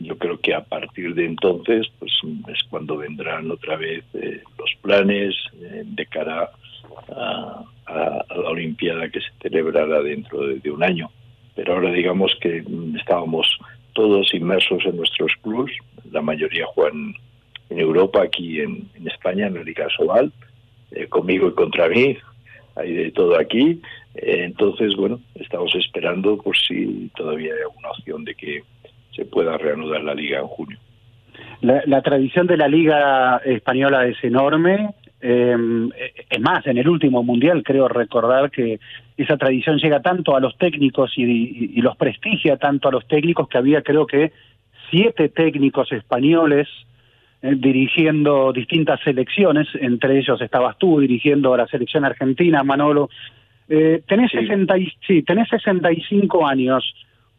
[0.00, 2.12] yo creo que a partir de entonces pues
[2.48, 6.50] es cuando vendrán otra vez eh, los planes eh, de cara
[7.10, 11.10] a, a- la Olimpiada que se celebrará dentro de, un año.
[11.54, 13.46] Pero ahora digamos que mm, estábamos
[13.94, 15.72] todos inmersos en nuestros clubs,
[16.12, 17.14] la mayoría juegan
[17.70, 20.32] en Europa, aquí en, España, en la Liga Sobal,
[20.92, 22.16] eh, conmigo y contra mí,
[22.76, 23.80] hay de todo aquí.
[24.14, 28.62] Entonces, bueno, estamos esperando por si todavía hay alguna opción de que
[29.18, 30.78] se pueda reanudar la liga en junio.
[31.60, 34.90] La, la tradición de la Liga Española es enorme.
[35.20, 35.56] eh,
[36.30, 38.78] es más, en el último mundial creo recordar que
[39.16, 43.04] esa tradición llega tanto a los técnicos y, y- y los prestigia tanto a los
[43.08, 44.30] técnicos que había creo que
[44.90, 46.68] siete técnicos españoles
[47.42, 53.10] eh, dirigiendo distintas selecciones, entre ellos estabas tú dirigiendo a la selección argentina, Manolo.
[53.68, 54.38] Eh, tenés, Sí.
[54.38, 56.84] 60 y, sí, tenés 65 años.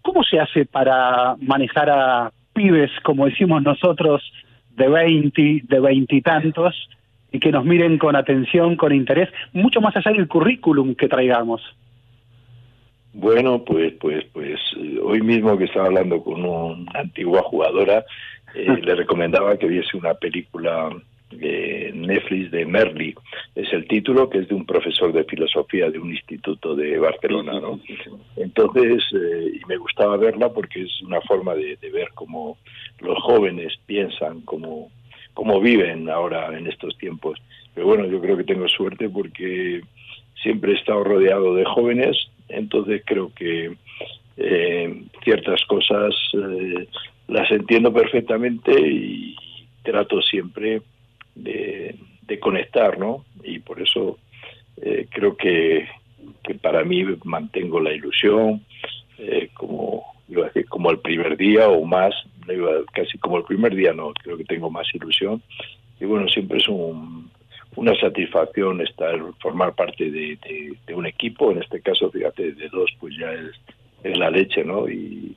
[0.02, 4.22] ¿Cómo se hace para manejar a pibes, como decimos nosotros,
[4.76, 6.90] de 20, de veintitantos,
[7.32, 11.62] y que nos miren con atención, con interés, mucho más allá del currículum que traigamos?
[13.14, 14.60] Bueno, pues, pues, pues
[15.04, 18.06] hoy mismo que estaba hablando con una antigua jugadora,
[18.56, 20.90] eh, le recomendaba que viese una película
[21.32, 23.15] de Netflix de Merli.
[23.56, 27.60] Es el título, que es de un profesor de filosofía de un instituto de Barcelona,
[27.60, 27.80] ¿no?
[28.36, 32.58] Entonces, eh, y me gustaba verla porque es una forma de, de ver cómo
[33.00, 34.89] los jóvenes piensan, cómo,
[35.34, 37.39] cómo viven ahora en estos tiempos.
[37.74, 39.82] Pero bueno, yo creo que tengo suerte porque
[40.42, 43.76] siempre he estado rodeado de jóvenes, entonces creo que
[44.38, 46.88] eh, ciertas cosas eh,
[47.28, 49.36] las entiendo perfectamente y
[49.84, 50.82] trato siempre
[51.43, 51.95] de,
[52.39, 53.25] conectar, ¿no?
[53.43, 54.18] Y por eso
[54.82, 55.88] eh, creo que,
[56.61, 58.64] para mí mantengo la ilusión,
[59.18, 62.14] eh, como iba a decir, como el primer día o más,
[62.93, 65.41] casi como el primer día, no, creo que tengo más ilusión.
[65.99, 67.30] Y bueno, siempre es un,
[67.76, 70.38] una satisfacción estar, formar parte de,
[70.93, 74.88] un equipo, en este caso, fíjate, de dos, pues ya es, la leche, ¿no?
[74.89, 75.36] Y,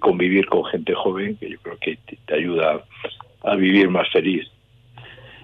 [0.00, 2.82] convivir con gente joven, que yo creo que te ayuda
[3.44, 4.50] a vivir más feliz.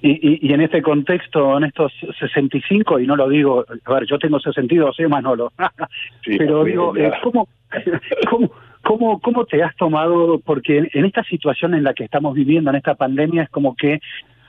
[0.02, 4.06] Y, y, y, en este contexto, en estos 65, y no lo digo, a ver,
[4.06, 5.52] yo tengo 62, ¿eh, Manolo?
[6.24, 7.48] Sí, Pero digo, eh, ¿cómo,
[8.30, 8.50] cómo,
[8.82, 10.38] cómo, ¿cómo te has tomado?
[10.38, 13.74] Porque en, en esta situación en la que estamos viviendo, en esta pandemia, es como
[13.74, 14.00] que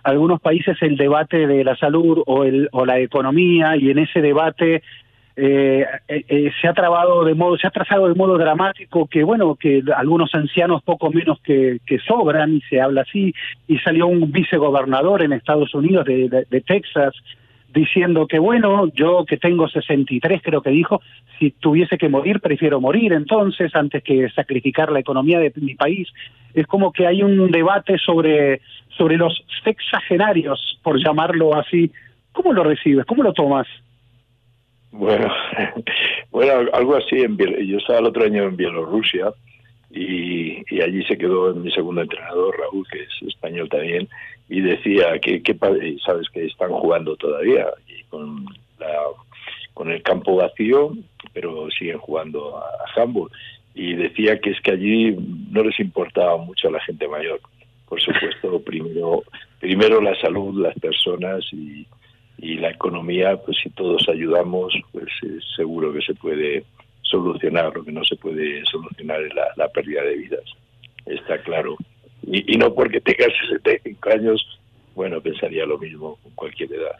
[0.04, 4.22] algunos países el debate de la salud o, el, o la economía, y en ese
[4.22, 4.84] debate
[5.42, 9.56] eh, eh, se ha trabado de modo, se ha trazado de modo dramático que bueno,
[9.56, 13.34] que algunos ancianos poco menos que, que sobran, y se habla así,
[13.68, 17.14] y salió un vicegobernador en Estados Unidos de, de, de, Texas
[17.74, 21.02] diciendo que bueno, yo que tengo 63 creo que dijo,
[21.38, 26.08] si tuviese que morir, prefiero morir entonces antes que sacrificar la economía de mi país.
[26.54, 28.62] Es como que hay un debate sobre,
[28.98, 31.92] sobre los sexagenarios, por llamarlo así.
[32.34, 33.06] ¿Cómo lo recibes?
[33.06, 33.68] ¿Cómo lo tomas?
[34.92, 35.32] Bueno,
[36.32, 37.22] bueno, algo así.
[37.22, 39.32] En yo estaba el otro año en Bielorrusia
[39.92, 44.08] y, allí se quedó mi segundo entrenador, Raúl, que es español también,
[44.48, 45.56] y decía que, que
[46.06, 48.46] sabes que están jugando todavía y con,
[48.80, 48.94] la,
[49.74, 50.94] con el campo vacío,
[51.34, 53.06] pero siguen jugando a, a.
[53.76, 55.16] Y decía que es que allí
[55.52, 57.40] no les importaba mucho a la gente mayor.
[57.88, 59.24] Por supuesto, primero,
[59.60, 61.88] primero la salud, las personas y,
[62.42, 66.64] y la economía, pues si todos ayudamos, pues eh, seguro que se puede
[67.02, 67.74] solucionar.
[67.76, 70.44] Lo que no se puede solucionar es la, la pérdida de vidas,
[71.06, 71.76] está claro.
[72.24, 74.60] Y, y no porque tengas 65 años,
[74.96, 76.98] bueno, pensaría lo mismo con cualquier edad.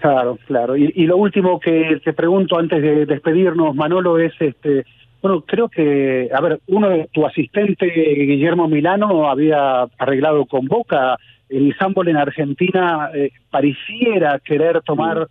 [0.00, 0.76] Claro, claro.
[0.76, 4.84] Y, y lo último que te pregunto antes de despedirnos, Manolo, es este,
[5.22, 11.16] bueno, creo que, a ver, uno de tu asistente, Guillermo Milano, había arreglado con Boca
[11.48, 15.28] el handball en Argentina, eh, pareciera querer tomar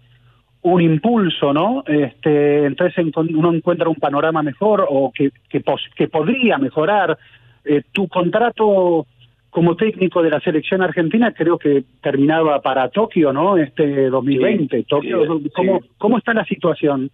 [0.61, 1.83] un impulso, ¿no?
[1.85, 7.17] Este, entonces uno encuentra un panorama mejor o que, que, pos- que podría mejorar.
[7.63, 9.05] Eh, tu contrato
[9.49, 13.57] como técnico de la selección argentina creo que terminaba para Tokio, ¿no?
[13.57, 14.77] Este 2020.
[14.77, 15.89] Sí, Tokio, sí, ¿cómo, sí.
[15.97, 17.09] ¿Cómo está la situación?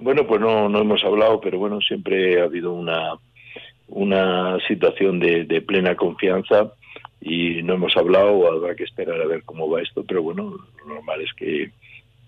[0.00, 3.14] Bueno, pues no, no hemos hablado, pero bueno, siempre ha habido una,
[3.88, 6.72] una situación de, de plena confianza
[7.24, 10.56] y no hemos hablado, habrá que esperar a ver cómo va esto, pero bueno,
[10.86, 11.70] lo normal es que,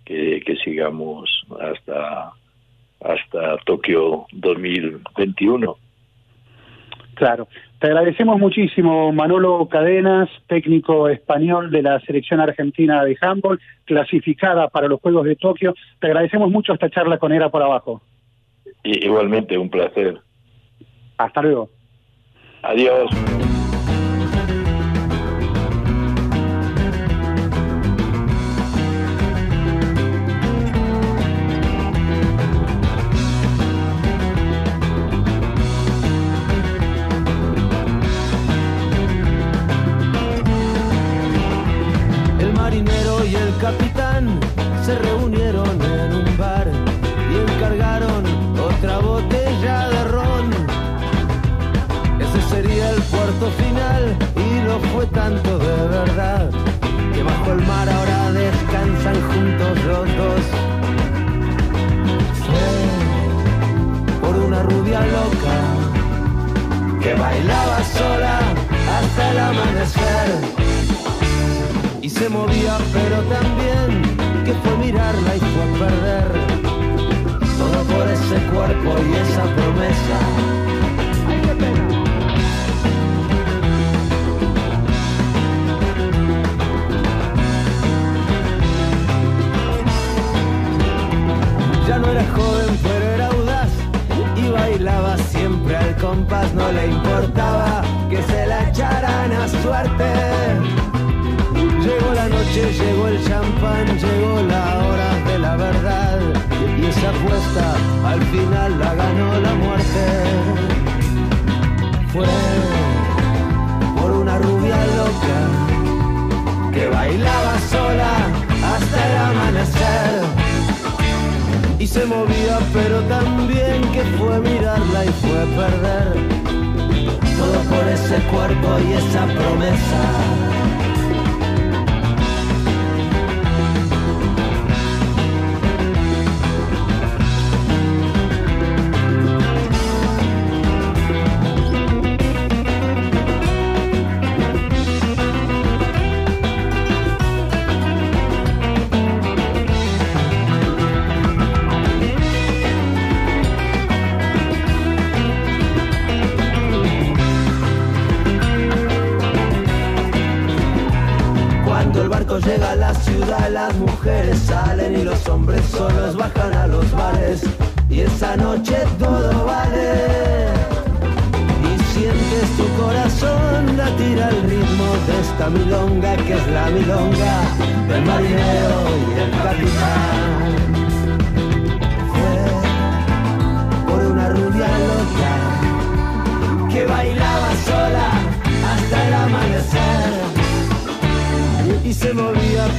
[0.07, 1.29] que, que sigamos
[1.61, 2.33] hasta,
[3.01, 5.77] hasta Tokio 2021.
[7.15, 7.47] Claro.
[7.79, 14.89] Te agradecemos muchísimo, Manolo Cadenas, técnico español de la selección argentina de handball, clasificada para
[14.89, 15.75] los Juegos de Tokio.
[16.01, 18.01] Te agradecemos mucho esta charla con Era por abajo.
[18.83, 20.19] Igualmente, un placer.
[21.19, 21.69] Hasta luego.
[22.63, 23.11] Adiós.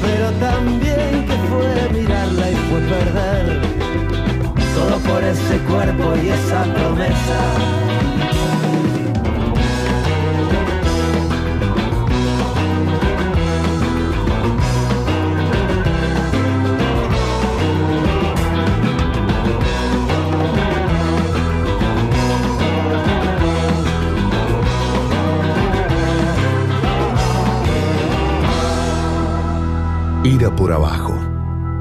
[0.02, 3.62] Pero también que fue mirarla y fue perder
[4.76, 8.27] todo por ese cuerpo y esa promesa.
[30.56, 31.14] Por abajo.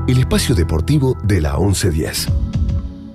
[0.08, 2.45] El espacio deportivo de la 1110.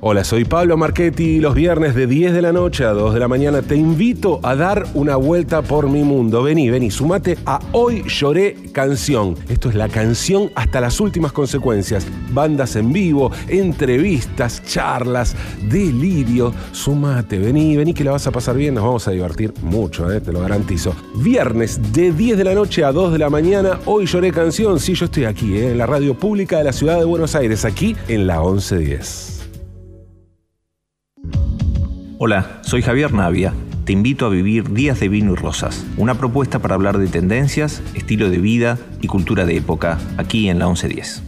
[0.04, 3.20] Hola, soy Pablo Marchetti y los viernes de 10 de la noche a 2 de
[3.20, 6.42] la mañana te invito a dar una vuelta por mi mundo.
[6.42, 9.36] Vení, vení, sumate a Hoy Lloré Canción.
[9.48, 12.08] Esto es la canción hasta las últimas consecuencias.
[12.32, 15.36] Bandas en vivo, entrevistas, charlas,
[15.70, 16.52] delirio.
[16.72, 20.20] Sumate, vení, vení que la vas a pasar bien, nos vamos a divertir mucho, eh,
[20.20, 20.96] te lo garantizo.
[21.18, 24.80] Viernes de 10 de la noche a 2 de la mañana, Hoy Lloré Canción.
[24.80, 27.66] Sí, yo estoy aquí, eh, en la radio pública de la ciudad de Buenos Aires,
[27.66, 29.31] aquí en la 1110.
[32.24, 33.52] Hola, soy Javier Navia.
[33.84, 37.82] Te invito a vivir Días de Vino y Rosas, una propuesta para hablar de tendencias,
[37.96, 41.24] estilo de vida y cultura de época, aquí en la 1110.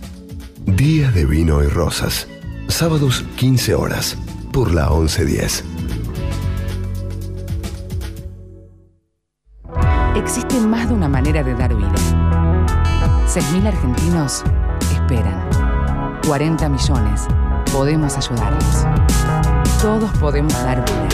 [0.68, 2.28] Días de vino y rosas.
[2.68, 4.20] Sábados 15 horas
[4.52, 5.66] por la 1110.
[10.16, 11.96] Existe más de una manera de dar vida.
[13.26, 14.44] 6.000 argentinos
[14.92, 15.50] esperan.
[16.28, 17.26] 40 millones.
[17.72, 18.86] Podemos ayudarlos.
[19.84, 21.08] Todos podemos dar vida.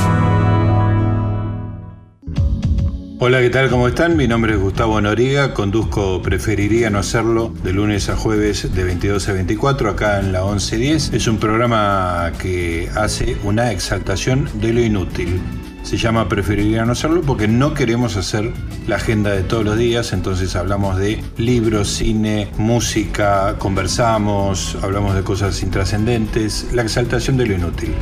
[3.19, 3.71] Hola, ¿qué tal?
[3.71, 4.19] ¿Cómo están?
[4.19, 9.27] Mi nombre es Gustavo Noriga, conduzco Preferiría no hacerlo de lunes a jueves de 22
[9.31, 11.15] a 24 acá en la 1110.
[11.15, 15.41] Es un programa que hace una exaltación de lo inútil.
[15.85, 18.51] Se llama Preferiría no hacerlo porque no queremos hacer
[18.89, 25.23] la agenda de todos los días, entonces hablamos de libros, cine, música, conversamos, hablamos de
[25.23, 27.95] cosas intrascendentes, la exaltación de lo inútil.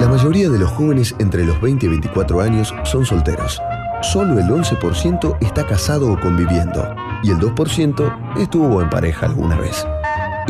[0.00, 3.62] La mayoría de los jóvenes entre los 20 y 24 años son solteros.
[4.02, 6.92] Solo el 11% está casado o conviviendo
[7.22, 9.86] y el 2% estuvo en pareja alguna vez.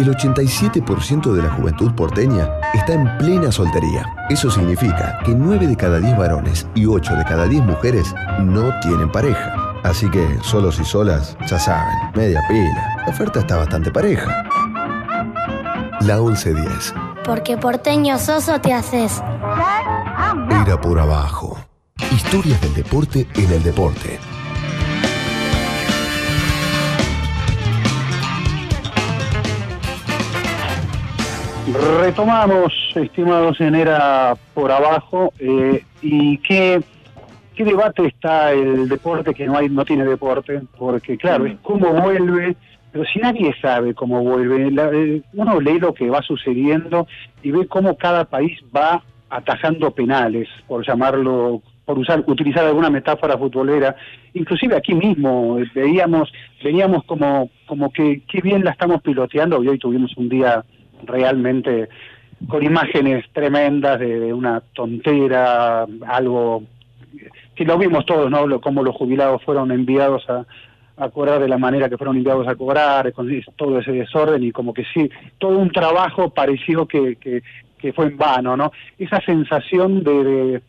[0.00, 4.06] El 87% de la juventud porteña está en plena soltería.
[4.30, 8.72] Eso significa que 9 de cada 10 varones y 8 de cada 10 mujeres no
[8.80, 9.54] tienen pareja.
[9.82, 12.96] Así que solos y solas, ya saben, media pila.
[13.04, 14.42] La oferta está bastante pareja.
[16.00, 16.94] La 1110.
[17.22, 19.22] Porque porteño soso te haces.
[20.64, 21.58] Era por abajo.
[22.10, 24.18] Historias del deporte en el deporte.
[31.66, 36.80] Retomamos, estimados en Era por abajo, eh, y qué,
[37.54, 41.92] qué debate está el deporte que no hay no tiene deporte, porque claro, es cómo
[41.92, 42.56] vuelve,
[42.92, 47.06] pero si nadie sabe cómo vuelve, la- eh, uno lee lo que va sucediendo
[47.42, 53.38] y ve cómo cada país va atajando penales, por llamarlo, por usar, utilizar alguna metáfora
[53.38, 53.94] futbolera,
[54.34, 56.32] inclusive aquí mismo eh, veíamos,
[56.64, 59.62] veníamos como, como que qué bien la estamos piloteando.
[59.62, 60.64] Y hoy tuvimos un día
[61.04, 61.88] realmente
[62.48, 66.62] con imágenes tremendas de, una tontera, algo
[67.54, 68.46] que lo vimos todos, ¿no?
[68.46, 70.44] Lo- cómo los jubilados fueron enviados a,
[71.14, 73.26] cobrar de la manera que fueron enviados a cobrar, con
[73.56, 78.18] todo ese desorden y como que sí, todo un trabajo pareció que, que, fue en
[78.18, 78.70] vano, ¿no?
[78.98, 80.62] Esa sensación de, de,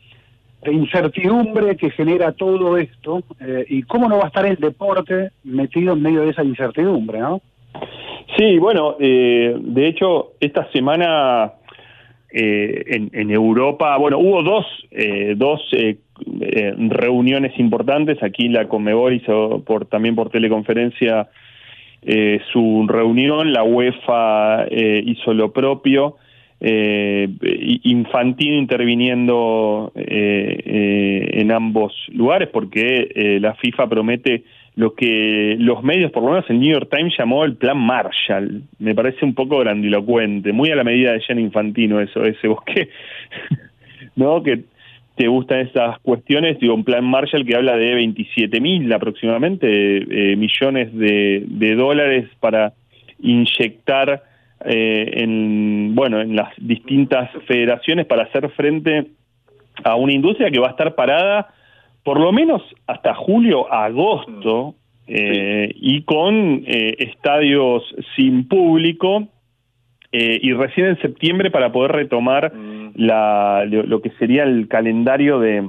[0.64, 5.32] de incertidumbre que genera todo esto eh, y cómo no va a estar el deporte
[5.44, 7.42] metido en medio de esa incertidumbre, ¿no?
[8.38, 11.54] Sí, bueno, eh, de hecho, esta semana
[12.32, 15.98] eh, en, en Europa, bueno, hubo dos, eh, dos eh,
[16.42, 18.24] eh, reuniones importantes.
[18.24, 21.28] Aquí la Conmebol hizo por, también por teleconferencia
[22.04, 26.16] eh, su reunión, la UEFA hizo lo propio.
[27.84, 34.44] Infantino interviniendo en ambos lugares porque la FIFA promete
[34.82, 38.64] lo que los medios, por lo menos el New York Times llamó el plan Marshall.
[38.80, 42.90] Me parece un poco grandilocuente, muy a la medida de Gianni Infantino eso, ese bosque,
[44.16, 44.42] ¿no?
[44.42, 44.64] Que
[45.16, 50.36] te gustan esas cuestiones, digo, un plan Marshall que habla de 27 mil aproximadamente eh,
[50.36, 52.74] millones de, de dólares para
[53.20, 54.24] inyectar
[54.66, 59.12] eh, en, bueno, en las distintas federaciones para hacer frente
[59.84, 61.54] a una industria que va a estar parada
[62.04, 64.76] por lo menos hasta julio, agosto,
[65.08, 67.84] eh, y con eh, estadios
[68.16, 69.28] sin público
[70.12, 72.54] eh, y recién en septiembre para poder retomar
[72.96, 75.68] la, lo, lo que sería el calendario de,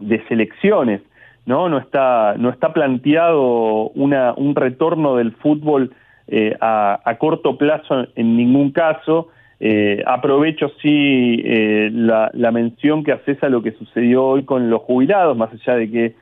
[0.00, 1.02] de selecciones.
[1.46, 5.92] No, no está, no está planteado una, un retorno del fútbol
[6.26, 9.28] eh, a, a corto plazo en ningún caso.
[9.66, 14.82] Eh, aprovecho sí eh, la, mención que haces a lo que sucedió hoy con los
[14.82, 16.14] jubilados, más allá de que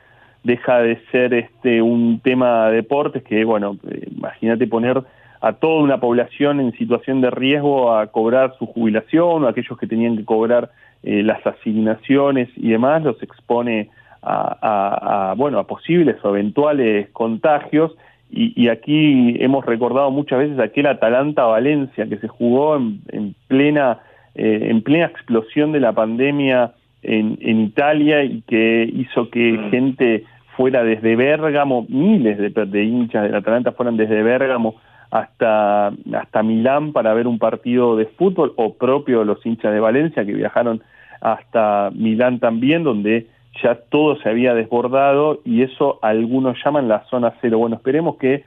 [0.43, 5.03] deja de ser este un tema de deportes, que bueno, eh, imagínate poner
[5.41, 9.87] a toda una población en situación de riesgo a cobrar su jubilación o aquellos que
[9.87, 10.71] tenían que cobrar
[11.03, 13.89] eh, las asignaciones y demás, los expone
[14.21, 17.91] a, bueno, a posibles o eventuales contagios
[18.33, 23.99] y, y aquí hemos recordado muchas veces aquel Atalanta-Valencia que se jugó en, en plena
[24.35, 26.73] eh, en plena explosión de la pandemia
[27.03, 30.23] en, en Italia y que hizo que gente
[30.57, 34.75] fuera desde Bérgamo, miles de, de hinchas del Atalanta fueran desde Bérgamo
[35.11, 40.25] hasta, hasta Milán para ver un partido de fútbol o propio los hinchas de Valencia
[40.25, 40.81] que viajaron
[41.21, 43.27] hasta Milán también, donde
[43.61, 47.59] ya todo se había desbordado y eso algunos llaman la zona cero.
[47.59, 48.43] Bueno, esperemos que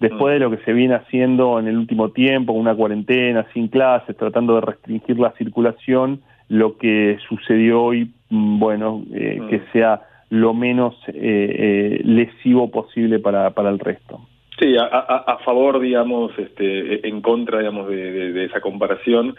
[0.00, 4.16] después de lo que se viene haciendo en el último tiempo, una cuarentena, sin clases,
[4.16, 10.54] tratando de restringir la circulación, lo que sucedió hoy, mm, bueno, eh, que sea lo
[10.54, 14.20] menos eh, eh, lesivo posible para, para el resto.
[14.58, 19.34] Sí, a, a- a favor, digamos, este, en contra, digamos, de, de- de esa comparación,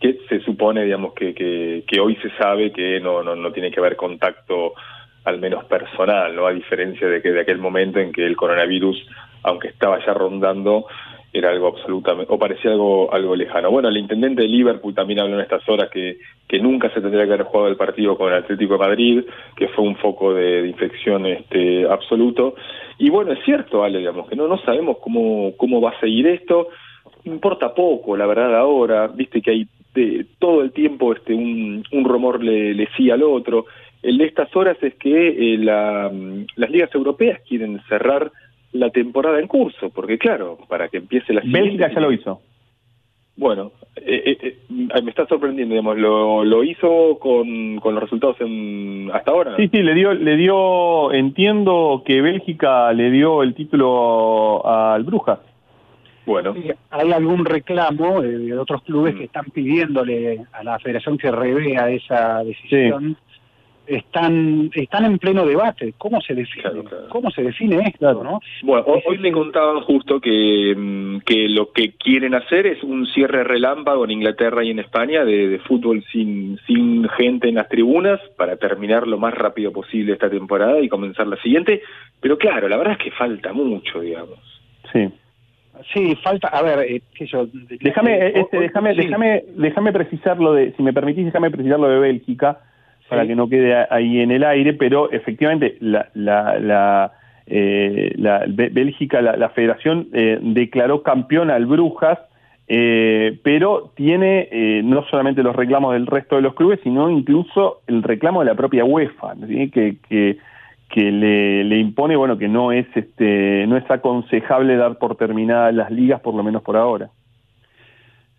[0.00, 3.80] que se supone, digamos, que, que, hoy se sabe que no, no, no tiene que
[3.80, 4.72] haber contacto,
[5.24, 6.46] al menos personal, ¿no?
[6.46, 9.06] A diferencia de que de aquel momento en que el coronavirus,
[9.42, 10.86] aunque estaba ya rondando,
[11.32, 13.70] era algo absolutamente, o parecía algo, algo lejano.
[13.70, 17.26] Bueno, el intendente de Liverpool también habló en estas horas que, que nunca se tendría
[17.26, 19.24] que haber jugado el partido con el Atlético de Madrid,
[19.54, 22.54] que fue un foco de, de infección este, absoluto.
[22.98, 26.26] Y bueno, es cierto, Ale, digamos, que no, no sabemos cómo, cómo va a seguir
[26.26, 26.68] esto.
[27.24, 32.04] Importa poco, la verdad, ahora, viste que hay de, todo el tiempo este un, un
[32.04, 33.66] rumor le, le al otro.
[34.02, 38.30] El de estas horas es que eh, la, mm, las ligas europeas quieren cerrar
[38.72, 42.40] la temporada en curso, porque claro, para que empiece la Bélgica ya lo hizo.
[43.36, 48.36] Bueno, eh, eh, eh, me está sorprendiendo, digamos, lo, lo hizo con, con los resultados
[48.40, 49.56] en, hasta ahora.
[49.56, 55.38] Sí, sí, le dio, le dio, entiendo que Bélgica le dio el título al Brujas.
[56.30, 56.54] Bueno.
[56.90, 61.90] Hay algún reclamo eh, de otros clubes que están pidiéndole a la federación que revea
[61.90, 63.16] esa decisión.
[63.84, 65.94] Están están en pleno debate.
[65.98, 66.84] ¿Cómo se define?
[67.08, 68.38] ¿Cómo se define esto, no?
[68.62, 73.08] Bueno, hoy, hoy me contaban justo que, mm, que lo que quieren hacer es un
[73.08, 77.68] cierre relámpago en Inglaterra y en España de, de fútbol sin, sin gente en las
[77.68, 81.82] tribunas para terminar lo más rápido posible esta temporada y comenzar la siguiente.
[82.20, 84.38] Pero claro, la verdad es que falta mucho, digamos.
[84.92, 85.10] Sí.
[85.92, 87.46] Sí, falta, a ver, eh, sé yo,
[87.80, 89.00] Déjame, eh, este, déjame, sí.
[89.02, 92.58] déjame, déjame precisar lo de, si me permitís, déjame precisar lo de Bélgica
[93.08, 97.12] para que no quede ahí en el aire, pero efectivamente la, la, la,
[97.46, 102.20] eh, la Bé- Bélgica, la, la Federación eh, declaró campeón al Brujas,
[102.68, 107.80] eh, pero tiene eh, no solamente los reclamos del resto de los clubes, sino incluso
[107.88, 109.70] el reclamo de la propia UEFA, ¿sí?
[109.70, 110.36] que, que,
[110.90, 115.74] que le, le impone, bueno, que no es este, no es aconsejable dar por terminadas
[115.74, 117.10] las ligas, por lo menos por ahora.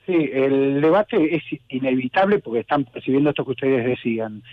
[0.06, 4.44] Sí, el debate es inevitable porque están percibiendo esto que ustedes decían.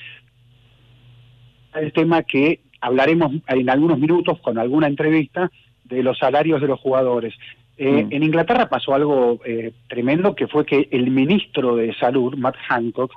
[1.75, 5.51] El tema que hablaremos en algunos minutos con alguna entrevista
[5.85, 7.35] de los salarios de los jugadores.
[7.77, 8.13] Eh, Mm.
[8.13, 13.13] En Inglaterra pasó algo eh, tremendo que fue que el ministro de Salud, Matt Hancock,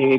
[0.00, 0.18] eh,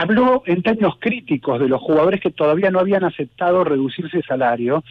[0.00, 4.84] habló en términos críticos de los jugadores que todavía no habían aceptado reducirse salario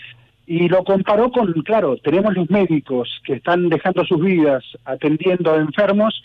[0.45, 5.57] y lo comparó con, claro, tenemos los médicos que están dejando sus vidas atendiendo a
[5.57, 6.23] enfermos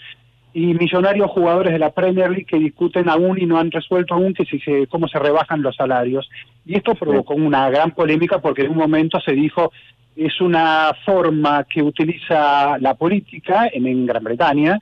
[0.54, 4.34] y millonarios jugadores de la Premier League que discuten aún y no han resuelto aún
[4.34, 6.28] que si se, cómo se rebajan los salarios.
[6.66, 9.72] Y esto provocó una gran polémica porque en un momento se dijo
[10.14, 14.78] es una forma que utiliza la política en, en Gran Bretaña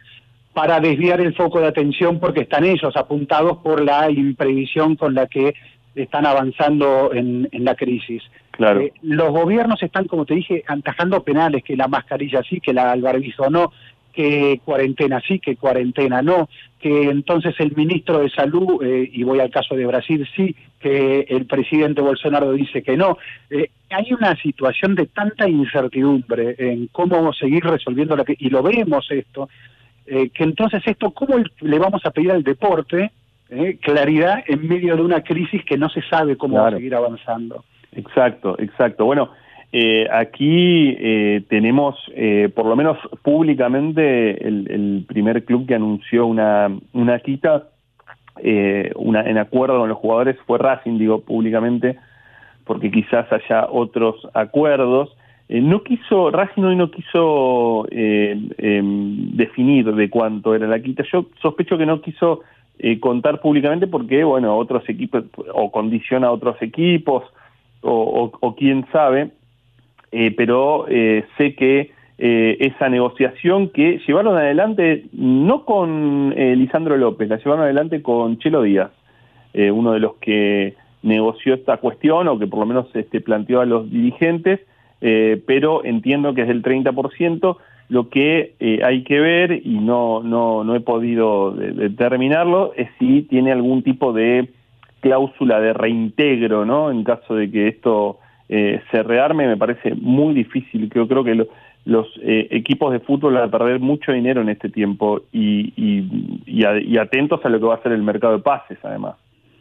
[0.53, 5.27] para desviar el foco de atención porque están ellos apuntados por la imprevisión con la
[5.27, 5.55] que
[5.95, 8.23] están avanzando en, en la crisis.
[8.53, 8.81] Claro.
[8.81, 12.93] Eh, los gobiernos están, como te dije, antajando penales, que la mascarilla sí, que la,
[12.93, 13.73] el barbijo no,
[14.13, 16.49] que cuarentena sí, que cuarentena no,
[16.81, 21.27] que entonces el ministro de Salud, eh, y voy al caso de Brasil, sí, que
[21.29, 23.19] el presidente Bolsonaro dice que no.
[23.51, 28.63] Eh, hay una situación de tanta incertidumbre en cómo seguir resolviendo la que, y lo
[28.63, 29.49] vemos esto,
[30.07, 33.11] eh, que entonces esto, ¿cómo le vamos a pedir al deporte
[33.49, 36.95] eh, claridad en medio de una crisis que no se sabe cómo va a seguir
[36.95, 37.65] avanzando?
[37.93, 39.05] Exacto, exacto.
[39.05, 39.31] Bueno,
[39.73, 46.27] eh, aquí eh, tenemos, eh, por lo menos públicamente, el, el primer club que anunció
[46.27, 47.69] una, una quita
[48.43, 51.99] eh, una, en acuerdo con los jugadores fue Racing, digo públicamente,
[52.65, 55.15] porque quizás haya otros acuerdos.
[55.53, 61.03] Eh, no quiso, Racing hoy no quiso eh, em, definir de cuánto era la quita.
[61.13, 62.43] Yo sospecho que no quiso
[62.79, 67.25] eh, contar públicamente porque, bueno, otros equipos, o condiciona a otros equipos,
[67.83, 69.31] o, o- o quién sabe,
[70.37, 70.87] pero
[71.39, 78.39] sé que esa negociación que llevaron adelante no con Lisandro López, la llevaron adelante con
[78.39, 78.91] Chelo Díaz,
[79.55, 80.75] uno de los que
[81.05, 84.61] negoció esta cuestión o que por lo menos este, planteó a los dirigentes,
[85.01, 87.57] eh, pero entiendo que es del 30%.
[87.89, 92.89] Lo que eh, hay que ver, y no, no, no he podido de- determinarlo, es
[93.01, 94.49] si tiene algún tipo de
[95.01, 96.91] cláusula de reintegro, ¿no?
[96.91, 100.89] En caso de que esto eh, se rearme, me parece muy difícil.
[100.89, 101.49] Creo, creo que lo-
[101.85, 106.05] los eh, equipos de fútbol van a perder mucho dinero en este tiempo y, y,
[106.47, 109.17] y a- y atentos a lo que va a ser el mercado de pases, además.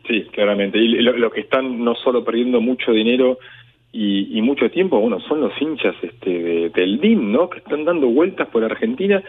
[0.07, 0.77] Sí, claramente.
[0.79, 3.37] Y lo, lo que están no solo perdiendo mucho dinero
[3.91, 7.49] y, y mucho tiempo, bueno, son los hinchas este, de- del DIM, ¿no?
[7.49, 9.23] Que están dando vueltas por Argentina.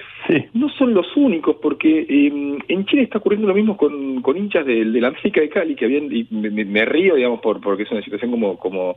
[0.53, 4.67] No son los únicos, porque eh, en Chile está ocurriendo lo mismo con, con hinchas
[4.67, 7.85] del de la América de Cali, que habían, y me- me río, digamos, por porque
[7.85, 8.97] es una situación como, como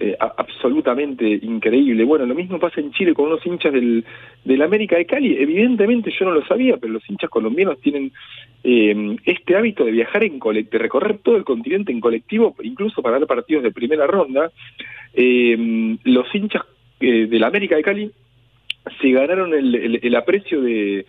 [0.00, 2.04] eh, absolutamente increíble.
[2.04, 4.04] Bueno, lo mismo pasa en Chile con unos hinchas del,
[4.44, 5.36] del América de Cali.
[5.38, 8.12] Evidentemente yo no lo sabía, pero los hinchas colombianos tienen
[8.64, 13.18] eh, este hábito de viajar en colectivo, recorrer todo el continente en colectivo, incluso para
[13.18, 14.50] ver partidos de primera ronda.
[15.14, 16.62] Eh, los hinchas
[17.00, 18.10] eh, del América de Cali
[19.00, 21.04] se ganaron el, el- el aprecio de,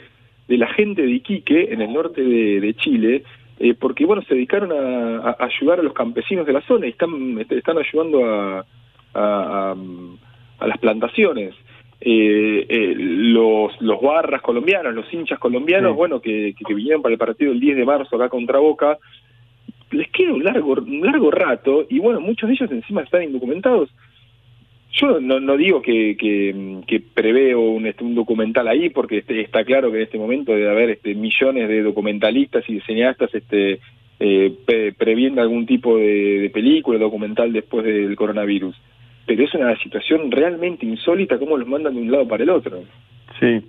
[0.47, 3.23] la gente de Iquique, en el norte de Chile,
[3.59, 6.91] eh, porque bueno, se dedicaron a, a ayudar a los campesinos de la zona y
[6.91, 8.63] están, este, están ayudando a, a,
[9.73, 9.75] a-
[10.59, 11.53] a las plantaciones.
[12.01, 15.97] Eh, eh, los, los barras colombianos, los hinchas colombianos, Sí.
[15.97, 18.97] bueno, que, que, que vinieron para el partido el 10 de marzo acá contra Boca,
[19.91, 23.89] les queda un largo, un largo rato y bueno, muchos de ellos encima están indocumentados.
[24.91, 26.75] Yo no, no digo que, que,
[27.13, 30.69] preveo un, este, un documental ahí, porque este- está claro que en este momento debe
[30.69, 33.79] haber este, millones de documentalistas y cineastas este,
[34.19, 38.75] eh, pre- previendo algún tipo de, de película, documental después del coronavirus.
[39.25, 42.83] Pero es una situación realmente insólita cómo los mandan de un lado para el otro.
[43.39, 43.61] Sí.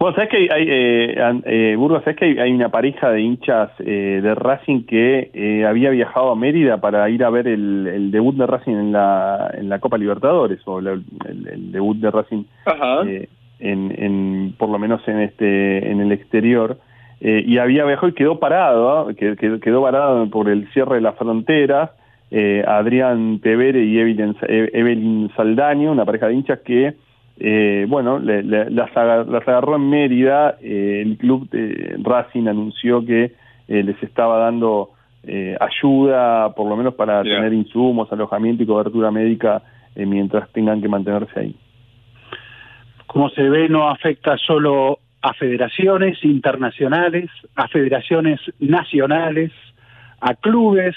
[0.00, 3.70] Bueno, ¿sabes que hay, eh, eh, Burgos, ¿sabes que hay, hay una pareja de hinchas
[3.80, 8.10] eh, de Racing que eh, había viajado a Mérida para ir a ver el, el
[8.12, 12.10] debut de Racing en la, en la Copa Libertadores, o la- el, el debut de
[12.12, 13.02] Racing Ajá.
[13.08, 13.28] eh,
[13.58, 16.78] en, en, por lo menos en este en el exterior
[17.20, 19.14] eh, y había viajado y quedó parado ¿ah?
[19.14, 21.90] que, que- quedó parado por el cierre de las fronteras
[22.30, 26.94] eh, Adrián Tevere y Evelyn, Evelyn Saldaño una pareja de hinchas que
[27.40, 32.46] eh, bueno le- le- las, aga- las agarró en Mérida eh, el club de Racing
[32.48, 33.32] anunció que
[33.68, 34.90] eh, les estaba dando
[35.24, 39.62] eh, ayuda por lo menos para tener insumos alojamiento y cobertura médica
[39.94, 41.56] eh, mientras tengan que mantenerse ahí.
[43.06, 49.50] Como se ve, no afecta solo a federaciones internacionales, a federaciones nacionales,
[50.20, 50.94] a clubes,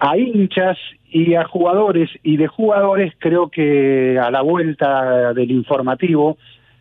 [0.00, 0.78] a hinchas
[1.10, 2.10] y a jugadores.
[2.22, 6.38] Y de jugadores creo que a la vuelta del informativo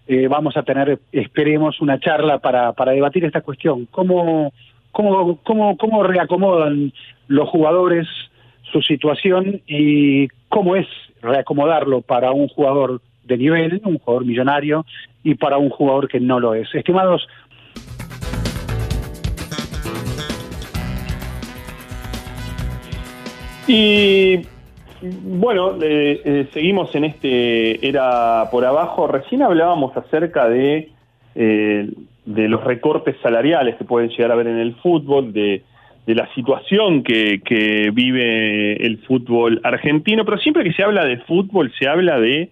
[0.08, 3.86] eh, vamos a tener, esperemos, una charla para, para debatir esta cuestión.
[3.92, 4.52] ¿Cómo,
[4.92, 6.92] cómo, cómo, ¿Cómo reacomodan
[7.28, 8.08] los jugadores
[8.72, 10.88] su situación y cómo es
[11.22, 14.86] reacomodarlo para un jugador de nivel, un jugador millonario,
[15.24, 16.74] y para un jugador que no lo es.
[16.74, 17.28] Estimados,
[23.72, 24.42] Y
[25.02, 29.06] bueno, eh, eh, seguimos en este era por abajo.
[29.06, 30.90] Recién hablábamos acerca de,
[31.36, 31.88] eh,
[32.26, 35.62] de los recortes salariales que pueden llegar a haber en el fútbol, de,
[36.08, 41.18] de la situación que, que vive el fútbol argentino, pero siempre que se habla de
[41.18, 42.50] fútbol se habla de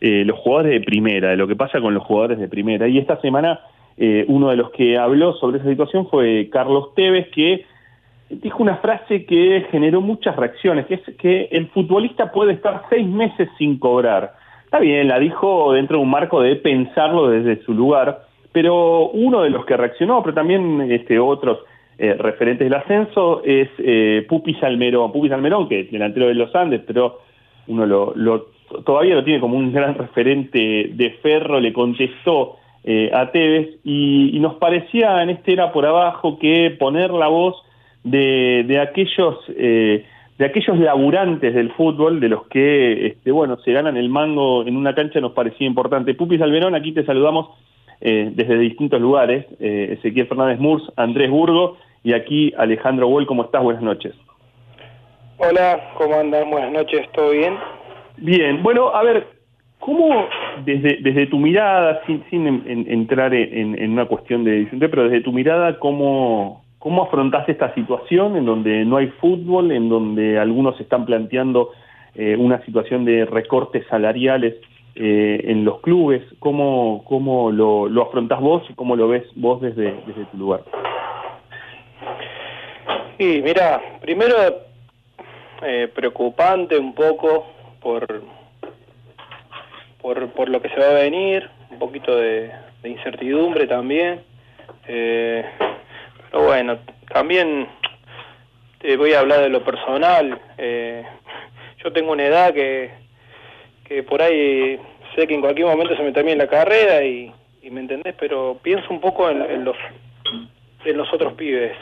[0.00, 2.88] eh, los jugadores de primera, de lo que pasa con los jugadores de primera.
[2.88, 3.60] Y esta semana
[3.96, 7.64] eh, uno de los que habló sobre esa situación fue Carlos Tevez, que
[8.30, 13.06] dijo una frase que generó muchas reacciones, que es que el futbolista puede estar seis
[13.06, 14.34] meses sin cobrar.
[14.64, 18.22] Está bien, la dijo dentro de un marco de pensarlo desde su lugar,
[18.52, 21.58] pero uno de los que reaccionó, pero también este, otros
[21.98, 25.12] eh, referentes del ascenso, es eh, Pupi Salmerón.
[25.12, 27.18] Pupi Salmerón, que es delantero de los Andes, pero
[27.66, 28.46] uno lo, lo-
[28.84, 34.30] todavía lo tiene como un gran referente de Ferro, le contestó eh, a Tevez y,
[34.36, 37.56] y nos parecía en este era por abajo que poner la voz
[38.04, 40.04] de, de aquellos eh,
[40.38, 44.74] de aquellos laburantes del fútbol, de los que, este, bueno, se ganan el mango en
[44.74, 46.14] una cancha, nos parecía importante.
[46.14, 47.50] Pupi Salverón, aquí te saludamos
[48.00, 53.44] eh, desde distintos lugares, eh, Ezequiel Fernández Murs, Andrés Burgo, y aquí Alejandro Boll, ¿cómo
[53.44, 53.62] estás?
[53.62, 54.14] Buenas noches.
[55.36, 56.50] Hola, ¿cómo andan?
[56.50, 57.56] Buenas noches, ¿todo bien?
[58.16, 59.26] Bien, bueno, a ver,
[59.78, 60.26] ¿cómo
[60.64, 64.80] desde, desde tu mirada, sin, sin en- en- entrar en, en una cuestión de edición,
[64.80, 69.88] pero desde tu mirada, ¿cómo, ¿cómo afrontás esta situación en donde no hay fútbol, en
[69.88, 71.70] donde algunos están planteando
[72.14, 74.56] eh, una situación de recortes salariales
[74.96, 76.22] eh, en los clubes?
[76.40, 80.62] ¿Cómo, cómo lo, lo afrontás vos y cómo lo ves vos desde, desde tu lugar?
[83.18, 84.34] Y mira, primero
[85.62, 87.46] eh, preocupante un poco
[87.82, 88.22] por,
[90.00, 92.50] por por lo que se va a venir, un poquito de,
[92.82, 94.22] de incertidumbre también.
[94.88, 95.44] Eh,
[96.30, 96.78] pero bueno,
[97.12, 97.66] también
[98.78, 100.40] te voy a hablar de lo personal.
[100.58, 101.04] Eh,
[101.82, 102.90] yo tengo una edad que,
[103.84, 104.78] que por ahí
[105.14, 108.58] sé que en cualquier momento se me termina la carrera y, y me entendés, pero
[108.62, 109.76] pienso un poco en, en los
[110.84, 111.76] en los otros pibes,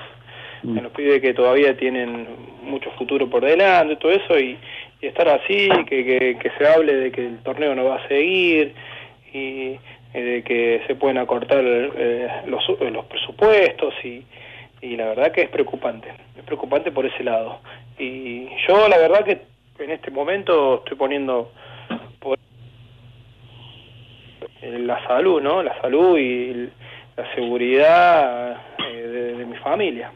[0.65, 2.27] en los pibes que todavía tienen
[2.63, 4.59] mucho futuro por delante, todo eso, y,
[5.01, 8.09] y estar así, que, que, que se hable de que el torneo no va a
[8.09, 8.75] seguir,
[9.33, 9.79] y
[10.15, 14.25] eh, de que se pueden acortar eh, los, eh, los presupuestos, y,
[14.81, 17.61] y la verdad que es preocupante, es preocupante por ese lado.
[17.99, 19.43] Y yo la verdad que
[19.79, 21.53] en este momento estoy poniendo
[22.21, 22.39] por
[24.63, 25.63] eh, la salud, ¿no?
[25.63, 26.69] La salud y
[27.17, 30.13] la seguridad de, de mi familia.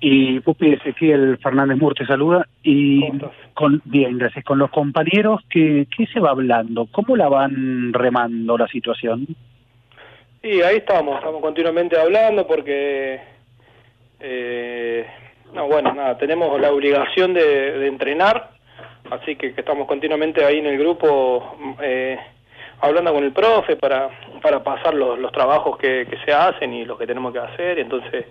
[0.00, 2.46] Y Pupi Ezequiel Fernández Mur te saluda.
[2.62, 3.06] Y
[3.54, 4.44] con, bien, gracias.
[4.44, 6.88] Con los compañeros, ¿qué, ¿qué se va hablando?
[6.90, 9.26] ¿Cómo la van remando la situación?
[10.42, 13.20] Y ahí estamos, estamos continuamente hablando porque,
[14.20, 15.06] eh,
[15.52, 18.52] no, bueno, nada, tenemos la obligación de, de entrenar,
[19.10, 22.18] así que, que estamos continuamente ahí en el grupo eh,
[22.80, 24.08] hablando con el profe para,
[24.40, 27.76] para pasar los, los trabajos que, que se hacen y los que tenemos que hacer,
[27.76, 28.24] y entonces,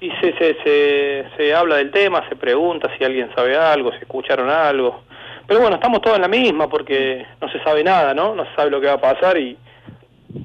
[0.00, 3.98] y se, se, se, se habla del tema, se pregunta si alguien sabe algo, si
[3.98, 5.02] escucharon algo,
[5.46, 8.34] pero bueno, estamos todos en la misma porque no se sabe nada, ¿no?
[8.34, 9.56] No se sabe lo que va a pasar y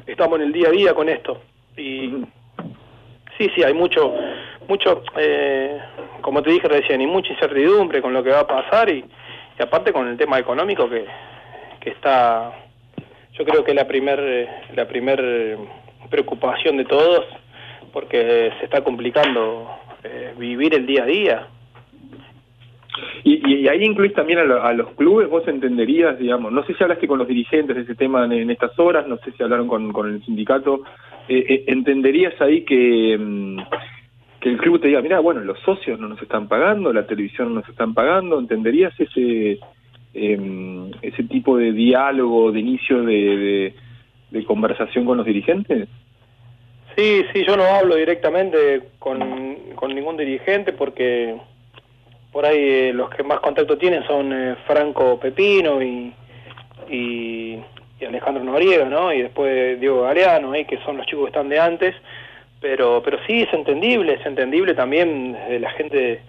[0.05, 1.41] estamos en el día a día con esto.
[1.75, 2.23] Y
[3.37, 4.13] sí, sí, hay mucho,
[4.67, 5.79] mucho, eh,
[6.21, 9.03] como te dije recién, y mucha incertidumbre con lo que va a pasar y,
[9.57, 11.05] y aparte con el tema económico que,
[11.79, 12.51] que está,
[13.33, 15.57] yo creo que es la primer, eh, la primer eh,
[16.11, 17.25] preocupación de todos
[17.93, 19.69] porque se está complicando
[20.03, 21.47] eh, vivir el día a día.
[23.23, 26.83] Y, ahí incluís también a, lo- a los clubes, vos entenderías, digamos, no sé si
[26.83, 29.93] hablaste con los dirigentes de ese tema en, estas horas, no sé si hablaron con,
[29.93, 30.81] con el sindicato,
[31.29, 33.59] eh, eh, entenderías ahí que, mm,
[34.41, 37.49] que el club te diga, mira, bueno, los socios no nos están pagando, la televisión
[37.49, 39.59] no nos están pagando, ¿entenderías ese
[40.13, 43.73] em, ese tipo de diálogo, de inicio de-
[44.31, 45.87] de conversación con los dirigentes?
[46.95, 51.35] Sí, sí, yo no hablo directamente con, con ningún dirigente porque
[52.31, 56.13] por ahí eh, los que más contacto tienen son eh, Franco Pepino y,
[56.89, 57.63] y,
[58.05, 59.13] Alejandro Noriega, ¿no?
[59.13, 61.95] Y después Diego Galeano, ahí que son los chicos que están de antes.
[62.59, 66.21] Pero, pero sí, es entendible, es entendible también de la gente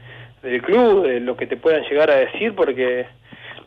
[0.43, 3.07] del club, de lo que te puedan llegar a decir, porque